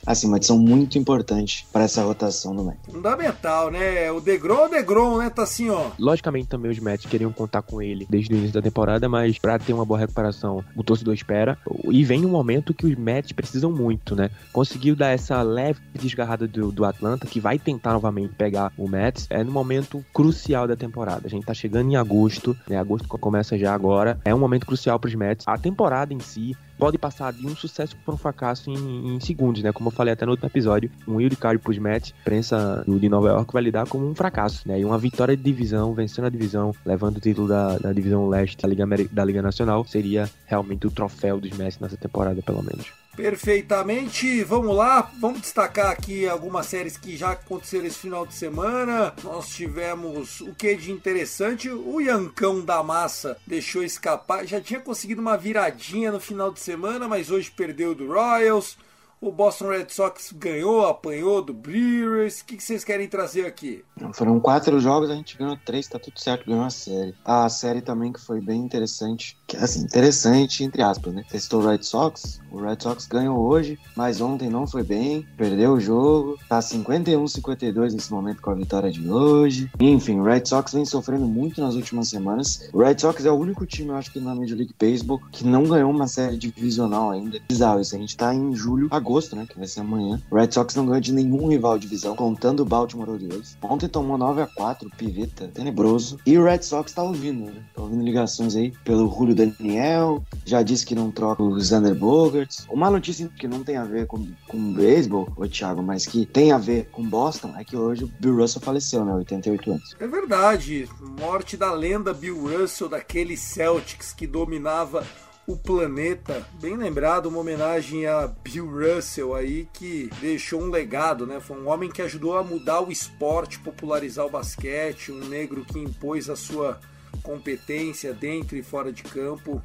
assim, 0.06 0.26
uma 0.26 0.36
adição 0.36 0.58
muito 0.58 0.98
importante 0.98 1.66
para 1.72 1.84
essa 1.84 2.02
rotação 2.02 2.54
do 2.54 2.64
Mets. 2.64 2.92
Fundamental, 2.92 3.70
né? 3.70 4.10
O 4.10 4.20
DeGrom, 4.20 4.66
o 4.66 4.68
DeGrom, 4.68 5.18
né? 5.18 5.30
Tá 5.30 5.42
assim, 5.42 5.70
ó. 5.70 5.90
Logicamente 5.98 6.48
também 6.48 6.70
os 6.70 6.78
Mets 6.78 7.06
queriam 7.06 7.32
contar 7.32 7.62
com 7.62 7.80
ele 7.80 8.06
desde 8.08 8.32
o 8.32 8.36
início 8.36 8.54
da 8.54 8.62
temporada, 8.62 9.08
mas 9.08 9.38
para 9.38 9.58
ter 9.58 9.72
uma 9.72 9.84
boa 9.84 9.98
recuperação, 9.98 10.64
o 10.76 10.82
torcedor 10.82 11.14
espera. 11.14 11.58
E 11.90 12.04
vem 12.04 12.24
um 12.24 12.30
momento 12.30 12.74
que 12.74 12.86
os 12.86 12.94
Mets 12.94 13.32
precisam 13.32 13.70
muito, 13.70 14.14
né? 14.14 14.30
Conseguiu 14.52 14.94
dar 14.94 15.08
essa 15.08 15.40
leve 15.42 15.80
desgarrada 15.94 16.46
do, 16.46 16.70
do 16.70 16.84
Atlanta, 16.84 17.26
que 17.26 17.40
vai 17.40 17.58
tentar 17.58 17.92
novamente 17.92 18.34
pegar 18.34 18.72
o 18.76 18.88
Mets, 18.88 19.26
é 19.30 19.42
no 19.42 19.52
momento 19.52 20.04
crucial 20.12 20.66
da 20.66 20.76
temporada. 20.76 21.22
A 21.24 21.30
gente 21.30 21.46
tá 21.46 21.54
chegando 21.54 21.90
em 21.90 21.96
agosto, 21.96 22.56
né? 22.68 22.78
Agosto 22.78 23.08
começa 23.08 23.58
já 23.58 23.74
agora. 23.74 24.18
É 24.24 24.34
um 24.34 24.38
momento 24.38 24.66
crucial 24.66 24.98
para 24.98 25.08
os 25.08 25.14
Mets. 25.14 25.46
A 25.48 25.56
temporada 25.56 26.12
em 26.12 26.20
si 26.20 26.56
pode 26.78 26.98
passar 26.98 27.32
de 27.32 27.46
um 27.46 27.54
sucesso 27.54 27.96
para 28.04 28.14
um 28.14 28.16
fracasso 28.16 28.70
em, 28.70 29.14
em, 29.14 29.20
segundos, 29.20 29.62
né? 29.62 29.72
Como 29.72 29.88
eu 29.88 29.92
falei 29.92 30.12
até 30.12 30.24
no 30.24 30.32
outro 30.32 30.46
episódio, 30.46 30.90
um 31.06 31.16
wild 31.16 31.36
card 31.36 31.62
pros 31.62 31.78
Mets, 31.78 32.12
a 32.16 32.20
imprensa 32.22 32.84
de 32.86 33.08
Nova 33.08 33.28
York 33.28 33.52
vai 33.52 33.62
lidar 33.62 33.86
como 33.86 34.08
um 34.08 34.14
fracasso, 34.14 34.66
né? 34.66 34.80
E 34.80 34.84
uma 34.84 34.98
vitória 34.98 35.36
de 35.36 35.42
divisão, 35.42 35.94
vencendo 35.94 36.26
a 36.26 36.30
divisão, 36.30 36.74
levando 36.84 37.18
o 37.18 37.20
título 37.20 37.48
da, 37.48 37.78
da 37.78 37.92
divisão 37.92 38.28
leste 38.28 38.56
da 38.60 38.68
Liga, 38.68 38.84
da 39.10 39.24
Liga 39.24 39.42
Nacional, 39.42 39.84
seria 39.84 40.30
realmente 40.46 40.86
o 40.86 40.90
troféu 40.90 41.40
dos 41.40 41.56
Mets 41.56 41.78
nessa 41.78 41.96
temporada, 41.96 42.42
pelo 42.42 42.62
menos. 42.62 43.03
Perfeitamente, 43.16 44.42
vamos 44.42 44.74
lá, 44.74 45.08
vamos 45.20 45.40
destacar 45.40 45.90
aqui 45.90 46.28
algumas 46.28 46.66
séries 46.66 46.96
que 46.96 47.16
já 47.16 47.30
aconteceram 47.30 47.86
esse 47.86 47.98
final 47.98 48.26
de 48.26 48.34
semana. 48.34 49.14
Nós 49.22 49.48
tivemos 49.50 50.40
o 50.40 50.52
que 50.52 50.74
de 50.74 50.90
interessante, 50.90 51.70
o 51.70 52.00
Yancão 52.00 52.64
da 52.64 52.82
Massa 52.82 53.36
deixou 53.46 53.84
escapar, 53.84 54.44
já 54.44 54.60
tinha 54.60 54.80
conseguido 54.80 55.20
uma 55.20 55.36
viradinha 55.36 56.10
no 56.10 56.18
final 56.18 56.52
de 56.52 56.58
semana, 56.58 57.06
mas 57.06 57.30
hoje 57.30 57.52
perdeu 57.52 57.94
do 57.94 58.12
Royals. 58.12 58.76
O 59.20 59.32
Boston 59.32 59.70
Red 59.70 59.86
Sox 59.88 60.32
ganhou, 60.32 60.84
apanhou 60.84 61.40
do 61.40 61.54
Brewers. 61.54 62.40
O 62.40 62.44
que, 62.44 62.60
vocês 62.60 62.84
querem 62.84 63.08
trazer 63.08 63.46
aqui? 63.46 63.82
Foram 64.12 64.38
quatro 64.38 64.78
jogos, 64.78 65.08
a 65.08 65.14
gente 65.14 65.38
ganhou 65.38 65.56
três, 65.64 65.88
tá 65.88 65.98
tudo 65.98 66.20
certo, 66.20 66.46
ganhou 66.46 66.62
a 66.62 66.68
série. 66.68 67.14
A 67.24 67.48
série 67.48 67.80
também 67.80 68.12
que 68.12 68.20
foi 68.20 68.42
bem 68.42 68.60
interessante, 68.60 69.38
que 69.46 69.56
assim, 69.56 69.82
interessante 69.82 70.64
entre 70.64 70.82
aspas, 70.82 71.12
né? 71.14 71.24
Testou 71.28 71.62
o 71.62 71.66
Red 71.66 71.82
Sox, 71.82 72.40
o 72.50 72.60
Red 72.60 72.76
Sox 72.80 73.06
ganhou 73.06 73.38
hoje, 73.38 73.78
mas 73.96 74.20
ontem 74.20 74.48
não 74.48 74.66
foi 74.66 74.82
bem, 74.82 75.26
perdeu 75.36 75.72
o 75.72 75.80
jogo, 75.80 76.38
tá 76.48 76.60
51-52 76.60 77.92
nesse 77.92 78.12
momento 78.12 78.40
com 78.40 78.50
a 78.50 78.54
vitória 78.54 78.90
de 78.90 79.08
hoje. 79.08 79.70
Enfim, 79.80 80.20
o 80.20 80.24
Red 80.24 80.46
Sox 80.46 80.72
vem 80.72 80.84
sofrendo 80.84 81.26
muito 81.26 81.60
nas 81.60 81.74
últimas 81.74 82.08
semanas. 82.08 82.68
O 82.72 82.82
Red 82.82 82.98
Sox 82.98 83.24
é 83.24 83.30
o 83.30 83.34
único 83.34 83.66
time, 83.66 83.90
eu 83.90 83.96
acho 83.96 84.12
que 84.12 84.20
na 84.20 84.34
Major 84.34 84.56
League 84.56 84.74
Baseball, 84.78 85.20
que 85.32 85.44
não 85.44 85.64
ganhou 85.64 85.90
uma 85.90 86.06
série 86.06 86.36
divisional 86.36 87.10
ainda. 87.10 87.38
Bizarro 87.48 87.80
isso, 87.80 87.94
a 87.94 87.98
gente 87.98 88.16
tá 88.16 88.34
em 88.34 88.54
julho, 88.54 88.88
agosto 88.90 89.34
né? 89.34 89.46
Que 89.48 89.58
vai 89.58 89.66
ser 89.66 89.80
amanhã. 89.80 90.20
O 90.30 90.36
Red 90.36 90.52
Sox 90.52 90.74
não 90.74 90.86
ganha 90.86 91.00
de 91.00 91.12
nenhum 91.12 91.48
rival 91.48 91.78
de 91.78 91.86
divisão, 91.86 92.16
contando 92.16 92.60
o 92.60 92.64
Baltimore 92.64 93.10
Orioles. 93.10 93.56
Ontem 93.62 93.88
tomou 93.88 94.16
9 94.16 94.42
a 94.42 94.46
4 94.46 94.90
piveta, 94.96 95.48
tenebroso. 95.48 96.18
E 96.26 96.38
o 96.38 96.44
Red 96.44 96.62
Sox 96.62 96.92
tá 96.92 97.02
ouvindo, 97.02 97.46
né? 97.46 97.62
Tá 97.74 97.82
ouvindo 97.82 98.02
ligações 98.02 98.56
aí 98.56 98.72
pelo 98.84 99.08
Julio 99.10 99.34
Daniel. 99.46 100.22
Já 100.44 100.62
disse 100.62 100.84
que 100.84 100.94
não 100.94 101.10
troca 101.10 101.42
o 101.42 101.60
Xander 101.60 101.94
Bogarts. 101.94 102.66
Uma 102.70 102.90
notícia 102.90 103.28
que 103.38 103.48
não 103.48 103.62
tem 103.62 103.76
a 103.76 103.84
ver 103.84 104.06
com, 104.06 104.26
com 104.48 104.72
beisebol, 104.72 105.32
ô 105.36 105.46
Thiago, 105.46 105.82
mas 105.82 106.06
que 106.06 106.26
tem 106.26 106.52
a 106.52 106.58
ver 106.58 106.88
com 106.90 107.02
Boston, 107.08 107.54
é 107.56 107.64
que 107.64 107.76
hoje 107.76 108.04
o 108.04 108.12
Bill 108.20 108.36
Russell 108.36 108.62
faleceu, 108.62 109.04
né? 109.04 109.14
88 109.14 109.70
anos. 109.70 109.96
É 109.98 110.06
verdade. 110.06 110.88
Morte 111.20 111.56
da 111.56 111.72
lenda 111.72 112.12
Bill 112.12 112.48
Russell, 112.48 112.88
daquele 112.88 113.36
Celtics 113.36 114.12
que 114.12 114.26
dominava 114.26 115.04
o 115.46 115.56
Planeta, 115.56 116.46
bem 116.58 116.74
lembrado, 116.74 117.26
uma 117.26 117.40
homenagem 117.40 118.06
a 118.06 118.26
Bill 118.26 118.66
Russell 118.66 119.34
aí 119.34 119.68
que 119.74 120.08
deixou 120.20 120.62
um 120.62 120.70
legado, 120.70 121.26
né? 121.26 121.38
Foi 121.38 121.58
um 121.58 121.68
homem 121.68 121.90
que 121.90 122.00
ajudou 122.00 122.38
a 122.38 122.42
mudar 122.42 122.80
o 122.80 122.90
esporte, 122.90 123.58
popularizar 123.58 124.24
o 124.24 124.30
basquete, 124.30 125.12
um 125.12 125.28
negro 125.28 125.64
que 125.64 125.78
impôs 125.78 126.30
a 126.30 126.36
sua 126.36 126.80
competência 127.22 128.12
dentro 128.12 128.56
e 128.56 128.62
fora 128.62 128.92
de 128.92 129.02
campo, 129.02 129.62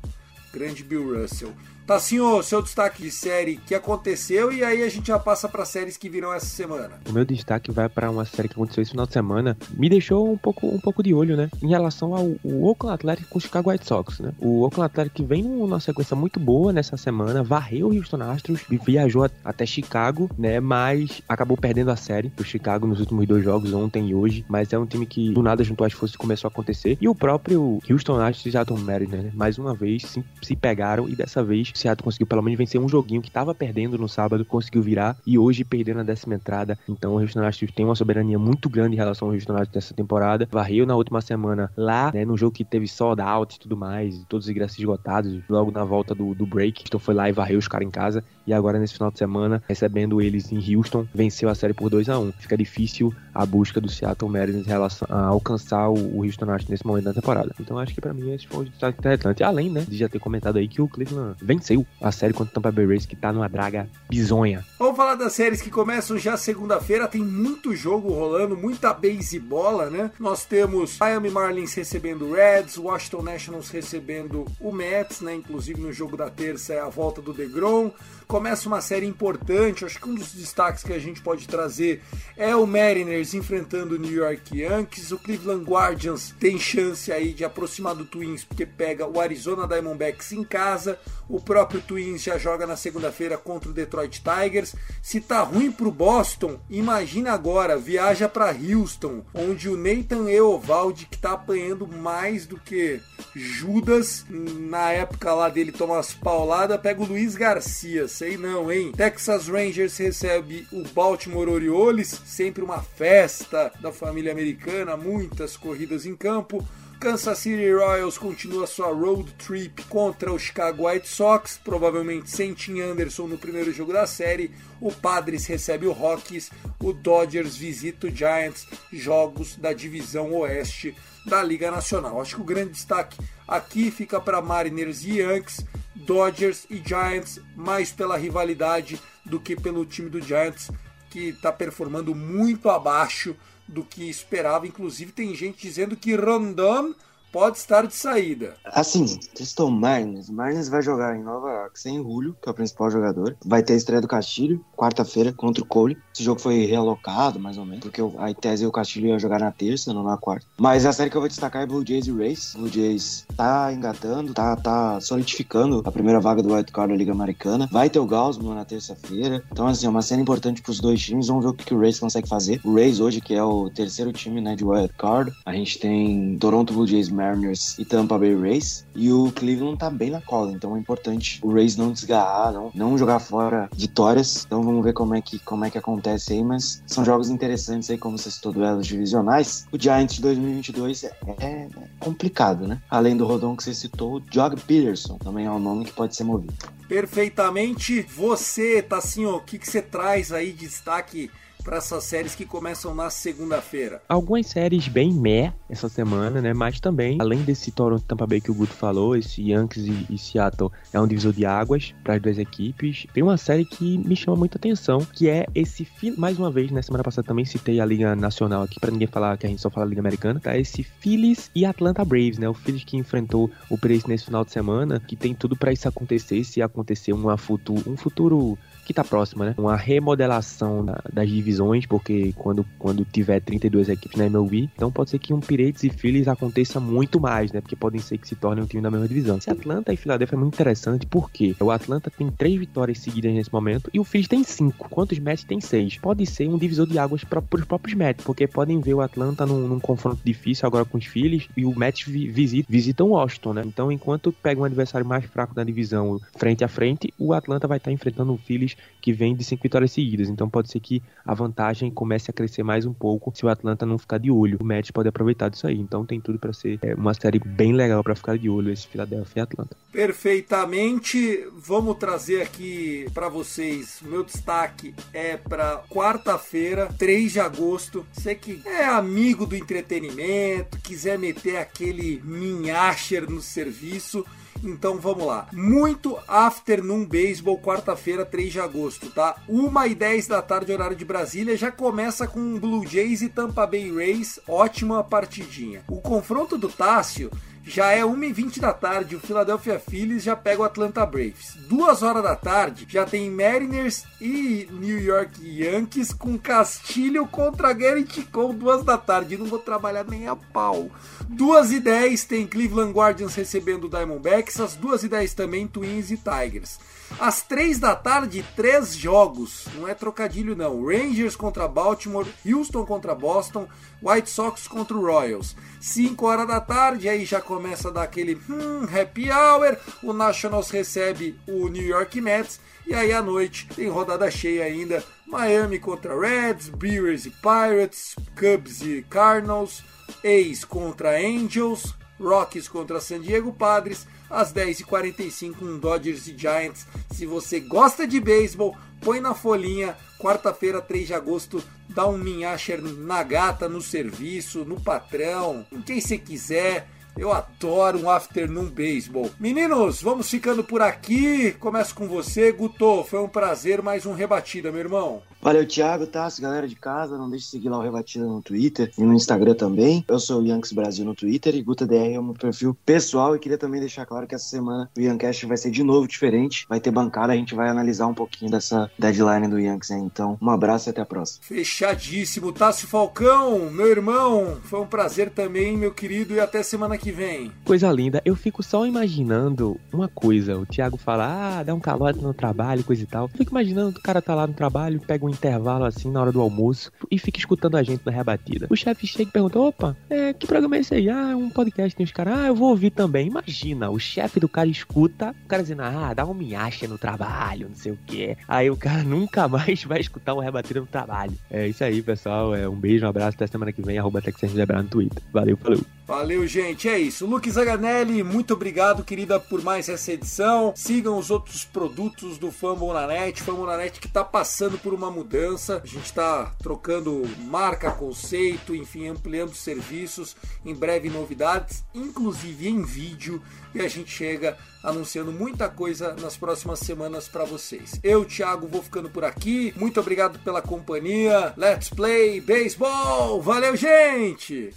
grande 0.53 0.83
Bill 0.83 1.19
Russell. 1.21 1.53
Tá 1.89 1.99
sim, 1.99 2.19
o 2.19 2.43
seu 2.43 2.61
destaque 2.61 3.01
de 3.01 3.09
série 3.09 3.57
que 3.65 3.73
aconteceu 3.73 4.51
e 4.51 4.63
aí 4.63 4.83
a 4.83 4.89
gente 4.89 5.07
já 5.07 5.17
passa 5.17 5.49
para 5.49 5.65
séries 5.65 5.97
que 5.97 6.07
virão 6.07 6.31
essa 6.31 6.45
semana. 6.45 6.91
O 7.09 7.11
meu 7.11 7.25
destaque 7.25 7.71
vai 7.71 7.89
para 7.89 8.11
uma 8.11 8.25
série 8.25 8.47
que 8.47 8.53
aconteceu 8.53 8.83
esse 8.83 8.91
final 8.91 9.07
de 9.07 9.13
semana. 9.13 9.57
Me 9.73 9.89
deixou 9.89 10.31
um 10.31 10.37
pouco, 10.37 10.67
um 10.67 10.79
pouco 10.79 11.01
de 11.01 11.15
olho, 11.15 11.35
né? 11.35 11.49
Em 11.63 11.69
relação 11.69 12.13
ao 12.13 12.35
Oakland 12.43 12.93
Athletics 12.93 13.27
com 13.27 13.39
o 13.39 13.41
Chicago 13.41 13.71
White 13.71 13.87
Sox, 13.87 14.19
né? 14.19 14.31
O 14.37 14.61
Oakland 14.61 14.85
Athletics 14.85 15.27
vem 15.27 15.41
numa 15.41 15.79
sequência 15.79 16.15
muito 16.15 16.39
boa 16.39 16.71
nessa 16.71 16.95
semana, 16.95 17.41
varreu 17.41 17.87
o 17.87 17.97
Houston 17.97 18.21
Astros, 18.21 18.61
viajou 18.69 19.27
até 19.43 19.65
Chicago, 19.65 20.29
né? 20.37 20.59
Mas 20.59 21.23
acabou 21.27 21.57
perdendo 21.57 21.89
a 21.89 21.95
série 21.95 22.29
pro 22.29 22.45
Chicago 22.45 22.85
nos 22.85 22.99
últimos 22.99 23.25
dois 23.25 23.43
jogos, 23.43 23.73
ontem 23.73 24.09
e 24.09 24.13
hoje. 24.13 24.45
Mas 24.47 24.71
é 24.71 24.77
um 24.77 24.85
time 24.85 25.07
que 25.07 25.31
do 25.31 25.41
nada 25.41 25.63
juntou 25.63 25.87
as 25.87 25.93
forças 25.93 26.13
e 26.13 26.19
começou 26.19 26.49
a 26.49 26.51
acontecer. 26.51 26.99
E 27.01 27.09
o 27.09 27.15
próprio 27.15 27.79
Houston 27.89 28.21
Astros 28.21 28.45
e 28.45 28.51
Seattle 28.51 28.79
Mariners, 28.79 29.23
né? 29.23 29.31
Mais 29.33 29.57
uma 29.57 29.73
vez 29.73 30.03
se, 30.03 30.23
se 30.39 30.55
pegaram 30.55 31.09
e 31.09 31.15
dessa 31.15 31.43
vez 31.43 31.78
Seattle 31.79 32.03
conseguiu 32.03 32.27
pelo 32.27 32.41
menos 32.41 32.57
vencer 32.57 32.79
um 32.79 32.89
joguinho 32.89 33.21
que 33.21 33.29
estava 33.29 33.53
perdendo 33.53 33.97
no 33.97 34.07
sábado, 34.07 34.45
conseguiu 34.45 34.81
virar 34.81 35.15
e 35.25 35.37
hoje 35.37 35.63
perdeu 35.63 35.95
na 35.95 36.03
décima 36.03 36.35
entrada. 36.35 36.77
Então 36.87 37.15
o 37.15 37.19
Houston 37.19 37.43
Astros 37.43 37.71
tem 37.71 37.85
uma 37.85 37.95
soberania 37.95 38.37
muito 38.37 38.69
grande 38.69 38.95
em 38.95 38.97
relação 38.97 39.27
ao 39.27 39.33
Houston 39.33 39.53
Astros 39.53 39.73
dessa 39.73 39.93
temporada. 39.93 40.47
Varreu 40.51 40.85
na 40.85 40.95
última 40.95 41.21
semana 41.21 41.71
lá, 41.75 42.11
né, 42.13 42.25
no 42.25 42.37
jogo 42.37 42.55
que 42.55 42.63
teve 42.63 42.87
sold 42.87 43.21
out 43.21 43.55
e 43.55 43.59
tudo 43.59 43.77
mais, 43.77 44.23
todos 44.27 44.45
os 44.45 44.49
ingressos 44.49 44.77
esgotados, 44.77 45.41
logo 45.49 45.71
na 45.71 45.83
volta 45.83 46.13
do, 46.13 46.33
do 46.33 46.45
break. 46.45 46.83
Então 46.85 46.99
foi 46.99 47.13
lá 47.13 47.29
e 47.29 47.31
varreu 47.31 47.59
os 47.59 47.67
caras 47.67 47.87
em 47.87 47.91
casa. 47.91 48.23
E 48.45 48.53
agora 48.53 48.79
nesse 48.79 48.93
final 48.93 49.11
de 49.11 49.19
semana, 49.19 49.61
recebendo 49.67 50.21
eles 50.21 50.51
em 50.51 50.75
Houston, 50.75 51.05
venceu 51.13 51.49
a 51.49 51.55
série 51.55 51.73
por 51.73 51.89
2 51.89 52.09
a 52.09 52.19
1 52.19 52.31
Fica 52.33 52.57
difícil 52.57 53.13
a 53.33 53.45
busca 53.45 53.79
do 53.79 53.87
Seattle 53.87 54.29
Mariners 54.29 54.65
em 54.65 54.69
relação 54.69 55.07
a 55.09 55.27
alcançar 55.27 55.89
o, 55.89 56.23
Houston 56.23 56.49
Astros 56.49 56.69
nesse 56.69 56.85
momento 56.85 57.05
da 57.05 57.13
temporada. 57.13 57.53
Então 57.59 57.77
acho 57.77 57.93
que 57.93 58.01
para 58.01 58.13
mim 58.13 58.31
esse 58.31 58.47
foi 58.47 58.65
um 58.65 58.69
destaque 58.69 58.99
interessante. 58.99 59.43
Além, 59.43 59.69
né, 59.69 59.85
de 59.87 59.97
já 59.97 60.09
ter 60.09 60.19
comentado 60.19 60.57
aí 60.57 60.67
que 60.67 60.81
o 60.81 60.87
Cleveland 60.87 61.35
venceu 61.41 61.68
a 62.01 62.11
série 62.11 62.33
contra 62.33 62.51
o 62.51 62.53
Tampa 62.53 62.71
Bay 62.71 62.85
Rays, 62.85 63.05
que 63.05 63.15
tá 63.15 63.31
numa 63.33 63.49
draga 63.49 63.87
bizonha. 64.09 64.65
Vamos 64.77 64.95
falar 64.95 65.15
das 65.15 65.33
séries 65.33 65.61
que 65.61 65.69
começam 65.69 66.17
já 66.17 66.37
segunda-feira, 66.37 67.07
tem 67.07 67.21
muito 67.21 67.75
jogo 67.75 68.09
rolando, 68.09 68.55
muita 68.55 68.93
base 68.93 69.39
bola, 69.39 69.89
né? 69.89 70.11
Nós 70.19 70.45
temos 70.45 70.97
Miami 70.99 71.29
Marlins 71.29 71.73
recebendo 71.73 72.25
o 72.25 72.33
Reds, 72.33 72.77
Washington 72.77 73.23
Nationals 73.23 73.69
recebendo 73.69 74.45
o 74.59 74.71
Mets, 74.71 75.21
né? 75.21 75.35
Inclusive 75.35 75.81
no 75.81 75.91
jogo 75.91 76.15
da 76.15 76.29
terça 76.29 76.73
é 76.73 76.79
a 76.79 76.89
volta 76.89 77.21
do 77.21 77.33
DeGrom. 77.33 77.91
Começa 78.29 78.67
uma 78.67 78.79
série 78.79 79.07
importante, 79.07 79.83
acho 79.83 79.99
que 79.99 80.07
um 80.07 80.13
dos 80.13 80.33
destaques 80.33 80.83
que 80.83 80.93
a 80.93 80.99
gente 80.99 81.19
pode 81.19 81.47
trazer 81.47 82.03
é 82.37 82.55
o 82.55 82.67
Mariners 82.67 83.33
enfrentando 83.33 83.95
o 83.95 83.97
New 83.97 84.11
York 84.11 84.55
Yankees. 84.55 85.11
O 85.11 85.17
Cleveland 85.17 85.65
Guardians 85.65 86.31
tem 86.39 86.59
chance 86.59 87.11
aí 87.11 87.33
de 87.33 87.43
aproximar 87.43 87.95
do 87.95 88.05
Twins, 88.05 88.43
porque 88.43 88.67
pega 88.67 89.07
o 89.07 89.19
Arizona 89.19 89.67
Diamondbacks 89.67 90.31
em 90.31 90.43
casa. 90.43 90.99
O 91.27 91.39
próprio 91.39 91.81
Twins 91.81 92.21
já 92.21 92.37
joga 92.37 92.67
na 92.67 92.75
segunda-feira 92.75 93.35
contra 93.35 93.71
o 93.71 93.73
Detroit 93.73 94.21
Tigers. 94.21 94.75
Se 95.01 95.19
tá 95.19 95.41
ruim 95.41 95.71
pro 95.71 95.91
Boston, 95.91 96.59
imagina 96.69 97.31
agora, 97.31 97.79
viaja 97.79 98.29
para 98.29 98.51
Houston, 98.51 99.23
onde 99.33 99.67
o 99.67 99.75
Nathan 99.75 100.29
Eovaldi, 100.29 101.07
que 101.07 101.17
tá 101.17 101.31
apanhando 101.31 101.87
mais 101.87 102.45
do 102.45 102.59
que 102.59 103.01
Judas, 103.35 104.23
na 104.29 104.91
época 104.91 105.33
lá 105.33 105.49
dele 105.49 105.71
tomar 105.71 105.95
umas 105.95 106.13
pauladas, 106.13 106.79
pega 106.79 107.01
o 107.01 107.07
Luiz 107.07 107.35
Garcia, 107.35 108.07
sei 108.19 108.37
não, 108.37 108.69
hein? 108.69 108.91
Texas 108.91 109.47
Rangers 109.47 109.95
recebe 109.95 110.67
o 110.73 110.83
Baltimore 110.89 111.47
Orioles, 111.47 112.09
sempre 112.25 112.61
uma 112.61 112.81
festa 112.81 113.71
da 113.79 113.93
família 113.93 114.33
americana, 114.33 114.97
muitas 114.97 115.55
corridas 115.55 116.05
em 116.05 116.17
campo. 116.17 116.67
Kansas 116.99 117.37
City 117.37 117.71
Royals 117.71 118.17
continua 118.17 118.67
sua 118.67 118.87
road 118.87 119.31
trip 119.35 119.83
contra 119.83 120.33
o 120.33 120.37
Chicago 120.37 120.85
White 120.85 121.07
Sox, 121.07 121.61
provavelmente 121.63 122.29
sem 122.29 122.53
Tim 122.53 122.81
Anderson 122.81 123.25
no 123.25 123.37
primeiro 123.37 123.71
jogo 123.71 123.93
da 123.93 124.05
série. 124.05 124.51
O 124.81 124.91
Padres 124.91 125.45
recebe 125.45 125.87
o 125.87 125.93
Rockies, 125.93 126.51
o 126.83 126.91
Dodgers 126.91 127.55
visita 127.55 128.07
o 128.07 128.13
Giants, 128.13 128.67
jogos 128.91 129.55
da 129.55 129.71
divisão 129.71 130.33
oeste 130.33 130.93
da 131.25 131.41
Liga 131.41 131.71
Nacional. 131.71 132.19
Acho 132.19 132.35
que 132.35 132.41
o 132.41 132.45
grande 132.45 132.71
destaque 132.71 133.17
aqui 133.47 133.89
fica 133.91 134.19
para 134.19 134.41
Mariners 134.41 135.05
e 135.05 135.19
Yankees, 135.19 135.65
Dodgers 135.99 136.65
e 136.69 136.77
Giants, 136.77 137.39
mais 137.55 137.91
pela 137.91 138.17
rivalidade 138.17 138.99
do 139.25 139.39
que 139.39 139.55
pelo 139.55 139.85
time 139.85 140.09
do 140.09 140.21
Giants 140.21 140.71
que 141.09 141.29
está 141.29 141.51
performando 141.51 142.13
muito 142.13 142.69
abaixo 142.69 143.35
do 143.67 143.83
que 143.83 144.09
esperava. 144.09 144.67
Inclusive, 144.67 145.11
tem 145.11 145.33
gente 145.35 145.61
dizendo 145.61 145.95
que 145.95 146.15
Rondon 146.15 146.93
pode 147.31 147.57
estar 147.57 147.85
de 147.85 147.95
saída. 147.95 148.55
Assim, 148.65 149.19
Crystal 149.35 149.69
Marnes. 149.69 150.29
Marnes 150.29 150.69
vai 150.69 150.81
jogar 150.81 151.15
em 151.15 151.23
Nova 151.23 151.49
York 151.49 151.79
sem 151.79 151.97
Julio, 151.97 152.35
que 152.41 152.49
é 152.49 152.51
o 152.51 152.55
principal 152.55 152.89
jogador. 152.91 153.35
Vai 153.45 153.63
ter 153.63 153.73
a 153.73 153.77
estreia 153.77 154.01
do 154.01 154.07
Castilho, 154.07 154.63
quarta-feira, 154.75 155.31
contra 155.33 155.63
o 155.63 155.65
Cole. 155.65 155.97
Esse 156.13 156.23
jogo 156.23 156.39
foi 156.39 156.65
realocado, 156.65 157.39
mais 157.39 157.57
ou 157.57 157.65
menos, 157.65 157.81
porque 157.81 158.01
a 158.01 158.33
tese 158.33 158.63
e 158.63 158.67
o 158.67 158.71
Castilho 158.71 159.07
ia 159.07 159.19
jogar 159.19 159.39
na 159.39 159.51
terça, 159.51 159.93
não 159.93 160.03
na 160.03 160.17
quarta. 160.17 160.45
Mas 160.57 160.85
a 160.85 160.93
série 160.93 161.09
que 161.09 161.17
eu 161.17 161.21
vou 161.21 161.29
destacar 161.29 161.63
é 161.63 161.65
Blue 161.65 161.85
Jays 161.85 162.07
e 162.07 162.11
Rays. 162.11 162.53
Blue 162.55 162.69
Jays 162.69 163.25
tá 163.35 163.71
engatando, 163.73 164.33
tá, 164.33 164.55
tá 164.55 164.99
solidificando 165.01 165.81
a 165.85 165.91
primeira 165.91 166.19
vaga 166.19 166.41
do 166.41 166.53
Wild 166.53 166.71
Card 166.71 166.93
da 166.93 166.97
Liga 166.97 167.11
Americana. 167.11 167.67
Vai 167.71 167.89
ter 167.89 167.99
o 167.99 168.05
Gaussman 168.05 168.55
na 168.55 168.65
terça-feira. 168.65 169.43
Então, 169.51 169.67
assim, 169.67 169.85
é 169.85 169.89
uma 169.89 170.01
série 170.01 170.21
importante 170.21 170.61
pros 170.61 170.79
dois 170.79 171.01
times. 171.01 171.27
Vamos 171.27 171.43
ver 171.43 171.51
o 171.51 171.53
que, 171.53 171.65
que 171.65 171.73
o 171.73 171.79
Rays 171.79 171.99
consegue 171.99 172.27
fazer. 172.27 172.59
O 172.63 172.75
Rays 172.75 172.99
hoje, 172.99 173.21
que 173.21 173.33
é 173.33 173.43
o 173.43 173.69
terceiro 173.69 174.11
time 174.11 174.41
né, 174.41 174.55
de 174.55 174.63
Wild 174.63 174.93
Card. 174.97 175.31
A 175.45 175.53
gente 175.53 175.79
tem 175.79 176.37
Toronto 176.39 176.73
Blue 176.73 176.87
Jays 176.87 177.09
Mariners 177.19 177.77
e 177.77 177.85
Tampa 177.85 178.17
Bay 178.17 178.35
Rays. 178.35 178.85
E 178.95 179.11
o 179.11 179.31
Cleveland 179.31 179.77
tá 179.77 179.89
bem 179.89 180.09
na 180.09 180.21
cola, 180.21 180.51
então 180.51 180.75
é 180.75 180.79
importante 180.79 181.39
o 181.43 181.53
Rays 181.53 181.75
não 181.75 181.91
desgarrar, 181.91 182.53
não, 182.53 182.71
não 182.73 182.97
jogar 182.97 183.19
fora 183.19 183.69
vitórias. 183.75 184.45
Então 184.45 184.63
vamos 184.63 184.83
ver 184.83 184.93
como 184.93 185.15
é, 185.15 185.21
que, 185.21 185.39
como 185.39 185.65
é 185.65 185.69
que 185.69 185.77
acontece 185.77 186.33
aí, 186.33 186.43
mas 186.43 186.81
são 186.87 187.03
jogos 187.03 187.29
interessantes 187.29 187.89
aí, 187.89 187.97
como 187.97 188.17
você 188.17 188.31
citou, 188.31 188.53
duelos 188.53 188.87
divisionais. 188.87 189.65
O 189.71 189.77
Giants 189.77 190.15
de 190.15 190.21
2022 190.21 191.03
é, 191.03 191.11
é 191.39 191.67
complicado, 191.99 192.67
né? 192.67 192.81
Além 192.89 193.17
do 193.17 193.25
Rodon 193.25 193.55
que 193.55 193.63
você 193.63 193.73
citou, 193.73 194.17
o 194.17 194.23
Jog 194.31 194.59
Peterson 194.61 195.17
também 195.17 195.45
é 195.45 195.51
um 195.51 195.59
nome 195.59 195.85
que 195.85 195.91
pode 195.91 196.15
ser 196.15 196.23
movido. 196.23 196.53
Perfeitamente. 196.87 198.01
Você, 198.01 198.81
Tassinho, 198.81 199.35
o 199.35 199.41
que, 199.41 199.59
que 199.59 199.69
você 199.69 199.81
traz 199.81 200.31
aí 200.31 200.51
de 200.51 200.67
destaque 200.67 201.29
para 201.63 201.77
essas 201.77 202.03
séries 202.03 202.35
que 202.35 202.45
começam 202.45 202.95
na 202.95 203.09
segunda-feira? 203.09 204.01
Algumas 204.07 204.47
séries 204.47 204.87
bem 204.87 205.13
meh 205.13 205.53
essa 205.69 205.89
semana, 205.89 206.41
né? 206.41 206.53
Mas 206.53 206.79
também, 206.79 207.17
além 207.19 207.41
desse 207.41 207.71
Toronto 207.71 208.03
Tampa 208.03 208.25
Bay 208.25 208.41
que 208.41 208.51
o 208.51 208.53
Guto 208.53 208.73
falou, 208.73 209.15
esse 209.15 209.41
Yankees 209.41 209.85
e, 209.85 210.13
e 210.13 210.17
Seattle 210.17 210.71
é 210.91 210.99
um 210.99 211.07
divisor 211.07 211.33
de 211.33 211.45
águas 211.45 211.93
para 212.03 212.15
as 212.15 212.21
duas 212.21 212.37
equipes. 212.37 213.05
Tem 213.13 213.23
uma 213.23 213.37
série 213.37 213.65
que 213.65 213.97
me 213.97 214.15
chama 214.15 214.37
muita 214.37 214.57
atenção, 214.57 214.99
que 214.99 215.29
é 215.29 215.45
esse 215.53 215.87
mais 216.17 216.39
uma 216.39 216.49
vez, 216.49 216.71
na 216.71 216.81
semana 216.81 217.03
passada 217.03 217.27
também 217.27 217.45
citei 217.45 217.79
a 217.79 217.85
Liga 217.85 218.15
Nacional 218.15 218.63
aqui 218.63 218.79
para 218.79 218.91
ninguém 218.91 219.07
falar 219.07 219.37
que 219.37 219.45
a 219.45 219.49
gente 219.49 219.61
só 219.61 219.69
fala 219.69 219.85
Liga 219.85 220.01
Americana, 220.01 220.39
tá? 220.39 220.57
Esse 220.57 220.83
Phillies 220.83 221.51
e 221.53 221.65
Atlanta 221.65 222.03
Braves, 222.05 222.37
né? 222.37 222.47
O 222.47 222.53
Phillies 222.53 222.83
que 222.83 222.97
enfrentou 222.97 223.49
o 223.69 223.77
Braves 223.77 224.05
nesse 224.05 224.25
final 224.25 224.45
de 224.45 224.51
semana, 224.51 224.99
que 224.99 225.15
tem 225.15 225.33
tudo 225.33 225.55
para 225.55 225.71
isso 225.71 225.87
acontecer, 225.87 226.43
se 226.43 226.61
acontecer 226.61 227.13
uma 227.13 227.37
um 227.85 227.97
futuro 227.97 228.57
que 228.89 228.93
tá 228.93 229.03
próxima, 229.03 229.45
né? 229.45 229.55
Uma 229.55 229.75
remodelação 229.75 230.83
da, 230.83 230.99
das 231.13 231.29
divisões, 231.29 231.85
porque 231.85 232.33
quando, 232.35 232.65
quando 232.79 233.05
tiver 233.05 233.39
32 233.39 233.87
equipes 233.87 234.17
na 234.17 234.25
MLB, 234.25 234.67
então 234.75 234.91
pode 234.91 235.11
ser 235.11 235.19
que 235.19 235.31
um 235.31 235.39
Pirates 235.39 235.83
e 235.83 235.91
Phillies 235.91 236.27
aconteça 236.27 236.79
muito 236.79 237.19
mais, 237.19 237.51
né? 237.51 237.61
Porque 237.61 237.75
podem 237.75 238.01
ser 238.01 238.17
que 238.17 238.27
se 238.27 238.35
tornem 238.35 238.63
um 238.63 238.67
time 238.67 238.81
da 238.81 238.89
mesma 238.89 239.07
divisão. 239.07 239.37
Esse 239.37 239.51
Atlanta 239.51 239.93
e 239.93 239.95
Philadelphia 239.95 240.35
é 240.35 240.39
muito 240.39 240.55
interessante, 240.55 241.05
porque 241.05 241.55
o 241.59 241.69
Atlanta 241.69 242.09
tem 242.09 242.31
três 242.31 242.57
vitórias 242.57 242.97
seguidas 242.97 243.31
nesse 243.31 243.53
momento 243.53 243.91
e 243.93 243.99
o 243.99 244.03
Phillies 244.03 244.27
tem 244.27 244.43
cinco, 244.43 244.89
quanto 244.89 245.11
os 245.11 245.19
Mets 245.19 245.43
tem 245.43 245.61
seis. 245.61 245.99
Pode 245.99 246.25
ser 246.25 246.49
um 246.49 246.57
divisor 246.57 246.87
de 246.87 246.97
águas 246.97 247.23
para 247.23 247.43
os 247.53 247.65
próprios 247.65 247.95
Mets, 247.95 248.25
porque 248.25 248.47
podem 248.47 248.81
ver 248.81 248.95
o 248.95 249.01
Atlanta 249.01 249.45
num, 249.45 249.67
num 249.67 249.79
confronto 249.79 250.19
difícil 250.25 250.65
agora 250.65 250.83
com 250.83 250.97
os 250.97 251.05
Phillies 251.05 251.47
e 251.55 251.63
o 251.63 251.77
Mets 251.77 252.07
visita, 252.07 252.65
visitam 252.67 253.09
Washington, 253.09 253.53
né? 253.53 253.61
Então, 253.67 253.91
enquanto 253.91 254.31
pega 254.31 254.59
um 254.59 254.63
adversário 254.63 255.05
mais 255.05 255.25
fraco 255.25 255.53
da 255.53 255.63
divisão 255.63 256.19
frente 256.35 256.63
a 256.63 256.67
frente, 256.67 257.13
o 257.19 257.33
Atlanta 257.33 257.67
vai 257.67 257.77
estar 257.77 257.91
enfrentando 257.91 258.33
o 258.33 258.37
Phillies 258.37 258.78
que 259.01 259.13
vem 259.13 259.35
de 259.35 259.43
cinco 259.43 259.63
vitórias 259.63 259.91
seguidas. 259.91 260.29
Então 260.29 260.49
pode 260.49 260.69
ser 260.69 260.79
que 260.79 261.01
a 261.25 261.33
vantagem 261.33 261.89
comece 261.89 262.29
a 262.29 262.33
crescer 262.33 262.63
mais 262.63 262.85
um 262.85 262.93
pouco 262.93 263.31
se 263.35 263.45
o 263.45 263.49
Atlanta 263.49 263.85
não 263.85 263.97
ficar 263.97 264.17
de 264.17 264.29
olho. 264.29 264.57
O 264.59 264.65
Mets 264.65 264.91
pode 264.91 265.07
aproveitar 265.07 265.49
disso 265.49 265.67
aí. 265.67 265.77
Então 265.79 266.05
tem 266.05 266.19
tudo 266.19 266.37
para 266.37 266.53
ser 266.53 266.79
é, 266.81 266.93
uma 266.95 267.13
série 267.13 267.39
bem 267.39 267.73
legal 267.73 268.03
para 268.03 268.15
ficar 268.15 268.37
de 268.37 268.49
olho 268.49 268.71
esse 268.71 268.87
Philadelphia 268.87 269.39
e 269.39 269.41
Atlanta. 269.41 269.75
Perfeitamente. 269.91 271.45
Vamos 271.53 271.97
trazer 271.97 272.41
aqui 272.41 273.05
para 273.13 273.29
vocês. 273.29 273.99
Meu 274.03 274.23
destaque 274.23 274.93
é 275.13 275.37
para 275.37 275.83
quarta-feira, 275.89 276.87
3 276.97 277.31
de 277.31 277.39
agosto. 277.39 278.05
Você 278.11 278.35
que 278.35 278.61
é 278.65 278.85
amigo 278.85 279.45
do 279.45 279.55
entretenimento, 279.55 280.79
quiser 280.81 281.17
meter 281.17 281.57
aquele 281.57 282.21
minhacher 282.23 283.29
no 283.29 283.41
serviço, 283.41 284.25
então 284.63 284.97
vamos 284.97 285.25
lá. 285.25 285.47
Muito 285.51 286.17
Afternoon 286.27 287.05
Baseball, 287.05 287.59
quarta-feira, 287.59 288.25
3 288.25 288.51
de 288.51 288.59
agosto, 288.59 289.09
tá? 289.09 289.35
1 289.47 289.85
e 289.85 289.95
10 289.95 290.27
da 290.27 290.41
tarde, 290.41 290.71
horário 290.71 290.95
de 290.95 291.05
Brasília. 291.05 291.57
Já 291.57 291.71
começa 291.71 292.27
com 292.27 292.59
Blue 292.59 292.85
Jays 292.85 293.21
e 293.21 293.29
Tampa 293.29 293.65
Bay 293.65 293.91
Rays. 293.93 294.39
Ótima 294.47 295.03
partidinha. 295.03 295.83
O 295.87 296.01
confronto 296.01 296.57
do 296.57 296.69
Tássio 296.69 297.31
já 297.69 297.91
é 297.91 298.01
1h20 298.01 298.59
da 298.59 298.73
tarde, 298.73 299.15
o 299.15 299.19
Philadelphia 299.19 299.79
Phillies 299.79 300.23
já 300.23 300.35
pega 300.35 300.63
o 300.63 300.65
Atlanta 300.65 301.05
Braves. 301.05 301.55
Duas 301.67 302.01
horas 302.01 302.23
da 302.23 302.35
tarde, 302.35 302.87
já 302.89 303.05
tem 303.05 303.29
Mariners 303.29 304.05
e 304.19 304.67
New 304.71 304.99
York 304.99 305.39
Yankees 305.39 306.11
com 306.11 306.35
Castilho 306.39 307.27
contra 307.27 307.71
Garrett 307.71 308.23
Cole, 308.23 308.57
duas 308.57 308.83
da 308.83 308.97
tarde. 308.97 309.37
Não 309.37 309.45
vou 309.45 309.59
trabalhar 309.59 310.03
nem 310.03 310.27
a 310.27 310.35
pau. 310.35 310.89
Duas 311.27 311.71
e 311.71 311.79
10 311.79 312.25
tem 312.25 312.47
Cleveland 312.47 312.91
Guardians 312.91 313.35
recebendo 313.35 313.83
o 313.83 313.89
Diamondbacks, 313.89 314.59
às 314.59 314.75
duas 314.75 315.03
e 315.03 315.07
10 315.07 315.35
também 315.35 315.67
Twins 315.67 316.09
e 316.09 316.17
Tigers. 316.17 316.79
Às 317.17 317.41
três 317.41 317.79
da 317.79 317.95
tarde, 317.95 318.45
três 318.55 318.95
jogos. 318.95 319.65
Não 319.75 319.87
é 319.87 319.93
trocadilho, 319.93 320.55
não. 320.55 320.85
Rangers 320.85 321.35
contra 321.35 321.67
Baltimore, 321.67 322.27
Houston 322.45 322.85
contra 322.85 323.15
Boston, 323.15 323.67
White 324.01 324.29
Sox 324.29 324.67
contra 324.67 324.95
o 324.95 325.05
Royals. 325.05 325.55
5 325.79 326.25
horas 326.25 326.47
da 326.47 326.59
tarde, 326.59 327.09
aí 327.09 327.25
já 327.25 327.41
começa 327.41 327.87
a 327.87 327.91
dar 327.91 328.03
aquele 328.03 328.39
hum, 328.49 328.83
happy 328.83 329.29
hour. 329.31 329.77
O 330.03 330.13
Nationals 330.13 330.69
recebe 330.69 331.39
o 331.47 331.67
New 331.67 331.85
York 331.85 332.19
Mets. 332.21 332.59
E 332.85 332.93
aí 332.93 333.11
à 333.11 333.21
noite 333.21 333.67
tem 333.75 333.87
rodada 333.87 334.29
cheia 334.31 334.63
ainda. 334.65 335.03
Miami 335.27 335.77
contra 335.77 336.19
Reds, 336.19 336.69
Brewers 336.69 337.25
e 337.25 337.29
Pirates, 337.29 338.15
Cubs 338.35 338.81
e 338.81 339.05
Cardinals, 339.07 339.83
A's 340.23 340.65
contra 340.65 341.17
Angels, 341.17 341.93
Rockies 342.19 342.67
contra 342.67 342.99
San 342.99 343.21
Diego 343.21 343.53
Padres, 343.53 344.07
às 344.29 344.53
10h45 344.53 345.61
um 345.61 345.79
Dodgers 345.79 346.27
e 346.27 346.37
Giants. 346.37 346.85
Se 347.11 347.25
você 347.25 347.59
gosta 347.59 348.07
de 348.07 348.19
beisebol, 348.19 348.75
põe 349.01 349.19
na 349.19 349.33
folhinha, 349.33 349.97
quarta-feira, 350.19 350.81
3 350.81 351.07
de 351.07 351.13
agosto, 351.13 351.63
dá 351.89 352.05
um 352.07 352.17
minhacher 352.17 352.81
na 352.81 353.23
gata, 353.23 353.67
no 353.67 353.81
serviço, 353.81 354.65
no 354.65 354.79
patrão, 354.79 355.65
em 355.71 355.81
quem 355.81 355.99
você 355.99 356.17
quiser. 356.17 356.87
Eu 357.17 357.33
adoro 357.33 357.99
um 357.99 358.09
afternoon 358.09 358.69
baseball. 358.69 359.29
Meninos, 359.37 360.01
vamos 360.01 360.29
ficando 360.29 360.63
por 360.63 360.81
aqui. 360.81 361.51
Começo 361.59 361.93
com 361.93 362.07
você, 362.07 362.49
Guto. 362.51 363.03
Foi 363.03 363.19
um 363.19 363.27
prazer, 363.27 363.81
mais 363.81 364.05
um 364.05 364.13
rebatida, 364.13 364.71
meu 364.71 364.79
irmão. 364.79 365.21
Valeu, 365.41 365.65
Thiago, 365.65 366.05
Tassi, 366.05 366.41
galera 366.41 366.67
de 366.67 366.75
casa. 366.75 367.17
Não 367.17 367.29
deixe 367.29 367.45
de 367.45 367.51
seguir 367.51 367.69
lá 367.69 367.79
o 367.79 367.81
Rebatida 367.81 368.25
no 368.25 368.41
Twitter 368.41 368.91
e 368.97 369.03
no 369.03 369.13
Instagram 369.13 369.53
também. 369.53 370.03
Eu 370.05 370.19
sou 370.19 370.41
o 370.41 370.45
Yankees 370.45 370.73
Brasil 370.73 371.05
no 371.05 371.15
Twitter 371.15 371.55
e 371.55 371.61
GutaDR 371.61 372.13
é 372.13 372.19
o 372.19 372.23
meu 372.23 372.33
perfil 372.33 372.77
pessoal. 372.85 373.35
E 373.35 373.39
queria 373.39 373.57
também 373.57 373.79
deixar 373.79 374.05
claro 374.05 374.27
que 374.27 374.35
essa 374.35 374.49
semana 374.49 374.89
o 374.97 374.99
Yankcast 374.99 375.45
vai 375.45 375.55
ser 375.55 375.71
de 375.71 375.81
novo 375.81 376.05
diferente. 376.07 376.65
Vai 376.67 376.81
ter 376.81 376.91
bancada, 376.91 377.31
a 377.31 377.37
gente 377.37 377.55
vai 377.55 377.69
analisar 377.69 378.07
um 378.07 378.13
pouquinho 378.13 378.51
dessa 378.51 378.91
deadline 378.99 379.47
do 379.47 379.57
Yankees. 379.57 379.91
Hein? 379.91 380.09
Então, 380.11 380.37
um 380.41 380.49
abraço 380.49 380.89
e 380.89 380.91
até 380.91 381.01
a 381.01 381.05
próxima. 381.05 381.41
Fechadíssimo. 381.45 382.51
Tassi 382.51 382.85
Falcão, 382.85 383.69
meu 383.71 383.87
irmão, 383.87 384.57
foi 384.63 384.81
um 384.81 384.87
prazer 384.87 385.29
também, 385.29 385.77
meu 385.77 385.93
querido, 385.93 386.33
e 386.33 386.39
até 386.41 386.61
semana 386.61 386.97
que 386.97 387.13
vem. 387.13 387.49
Coisa 387.63 387.89
linda. 387.89 388.21
Eu 388.25 388.35
fico 388.35 388.61
só 388.61 388.85
imaginando 388.85 389.79
uma 389.93 390.09
coisa. 390.09 390.57
O 390.57 390.65
Thiago 390.65 390.97
fala, 390.97 391.59
ah, 391.59 391.63
dá 391.63 391.73
um 391.73 391.79
calote 391.79 392.19
no 392.19 392.33
trabalho, 392.33 392.83
coisa 392.83 393.03
e 393.03 393.05
tal. 393.05 393.25
Eu 393.31 393.37
fico 393.37 393.51
imaginando 393.51 393.97
o 393.97 394.01
cara 394.01 394.21
tá 394.21 394.35
lá 394.35 394.45
no 394.45 394.53
trabalho, 394.53 394.99
pega 394.99 395.25
um 395.25 395.28
intervalo 395.29 395.85
assim 395.85 396.11
na 396.11 396.21
hora 396.21 396.31
do 396.31 396.41
almoço 396.41 396.91
e 397.09 397.17
fica 397.17 397.39
escutando 397.39 397.77
a 397.77 397.83
gente 397.83 398.05
na 398.05 398.11
rebatida. 398.11 398.67
O 398.69 398.75
chefe 398.75 399.07
chega 399.07 399.29
e 399.29 399.33
pergunta: 399.33 399.59
opa, 399.59 399.95
é, 400.09 400.33
que 400.33 400.47
programa 400.47 400.77
é 400.77 400.79
esse 400.79 400.95
aí? 400.95 401.09
Ah, 401.09 401.31
é 401.31 401.35
um 401.35 401.49
podcast. 401.49 401.95
Tem 401.95 402.03
os 402.03 402.11
caras, 402.11 402.37
ah, 402.37 402.47
eu 402.47 402.55
vou 402.55 402.69
ouvir 402.69 402.91
também. 402.91 403.27
Imagina, 403.27 403.89
o 403.89 403.99
chefe 403.99 404.39
do 404.39 404.49
cara 404.49 404.67
escuta, 404.67 405.35
o 405.45 405.47
cara 405.47 405.61
dizendo, 405.61 405.81
ah, 405.81 406.13
dá 406.13 406.25
um 406.25 406.33
minhacha 406.33 406.87
no 406.87 406.97
trabalho, 406.97 407.67
não 407.69 407.75
sei 407.75 407.91
o 407.91 407.99
que. 408.05 408.37
Aí 408.47 408.69
o 408.69 408.77
cara 408.77 409.03
nunca 409.03 409.47
mais 409.47 409.83
vai 409.83 409.99
escutar 409.99 410.33
um 410.33 410.39
rebatida 410.39 410.79
no 410.79 410.87
trabalho. 410.87 411.33
É 411.49 411.67
isso 411.67 411.83
aí, 411.83 412.01
pessoal. 412.01 412.55
É, 412.55 412.67
um 412.67 412.75
beijo, 412.75 413.05
um 413.05 413.09
abraço, 413.09 413.35
até 413.35 413.47
semana 413.47 413.71
que 413.71 413.81
vem, 413.81 413.97
arroba 413.97 414.21
no 414.21 414.83
Twitter. 414.89 415.21
Valeu, 415.31 415.57
falou. 415.57 415.98
Valeu, 416.09 416.47
gente. 416.47 416.89
É 416.89 416.97
isso. 416.97 417.27
Luque 417.27 417.51
Zaganelli, 417.51 418.23
muito 418.23 418.55
obrigado, 418.55 419.03
querida, 419.03 419.39
por 419.39 419.61
mais 419.61 419.87
essa 419.87 420.11
edição. 420.11 420.73
Sigam 420.75 421.15
os 421.19 421.29
outros 421.29 421.63
produtos 421.63 422.39
do 422.39 422.51
Fumble 422.51 422.93
na 422.93 423.05
Net. 423.05 423.43
Fumble 423.43 423.67
na 423.67 423.77
Net 423.77 423.99
que 423.99 424.07
tá 424.07 424.23
passando 424.23 424.79
por 424.79 424.91
uma 424.91 425.11
mudança. 425.11 425.79
A 425.83 425.85
gente 425.85 426.11
tá 426.11 426.51
trocando 426.63 427.29
marca, 427.45 427.91
conceito, 427.91 428.73
enfim, 428.73 429.07
ampliando 429.07 429.53
serviços. 429.53 430.35
Em 430.65 430.73
breve 430.73 431.11
novidades, 431.11 431.83
inclusive 431.93 432.67
em 432.67 432.81
vídeo. 432.81 433.39
E 433.75 433.79
a 433.79 433.87
gente 433.87 434.09
chega 434.09 434.57
anunciando 434.83 435.31
muita 435.31 435.69
coisa 435.69 436.15
nas 436.19 436.35
próximas 436.35 436.79
semanas 436.79 437.27
para 437.27 437.45
vocês. 437.45 437.99
Eu, 438.01 438.25
Thiago, 438.25 438.67
vou 438.67 438.81
ficando 438.81 439.11
por 439.11 439.23
aqui. 439.23 439.75
Muito 439.77 439.99
obrigado 439.99 440.39
pela 440.39 440.59
companhia. 440.59 441.53
Let's 441.55 441.91
play 441.91 442.41
baseball. 442.41 443.39
Valeu, 443.43 443.75
gente! 443.75 444.73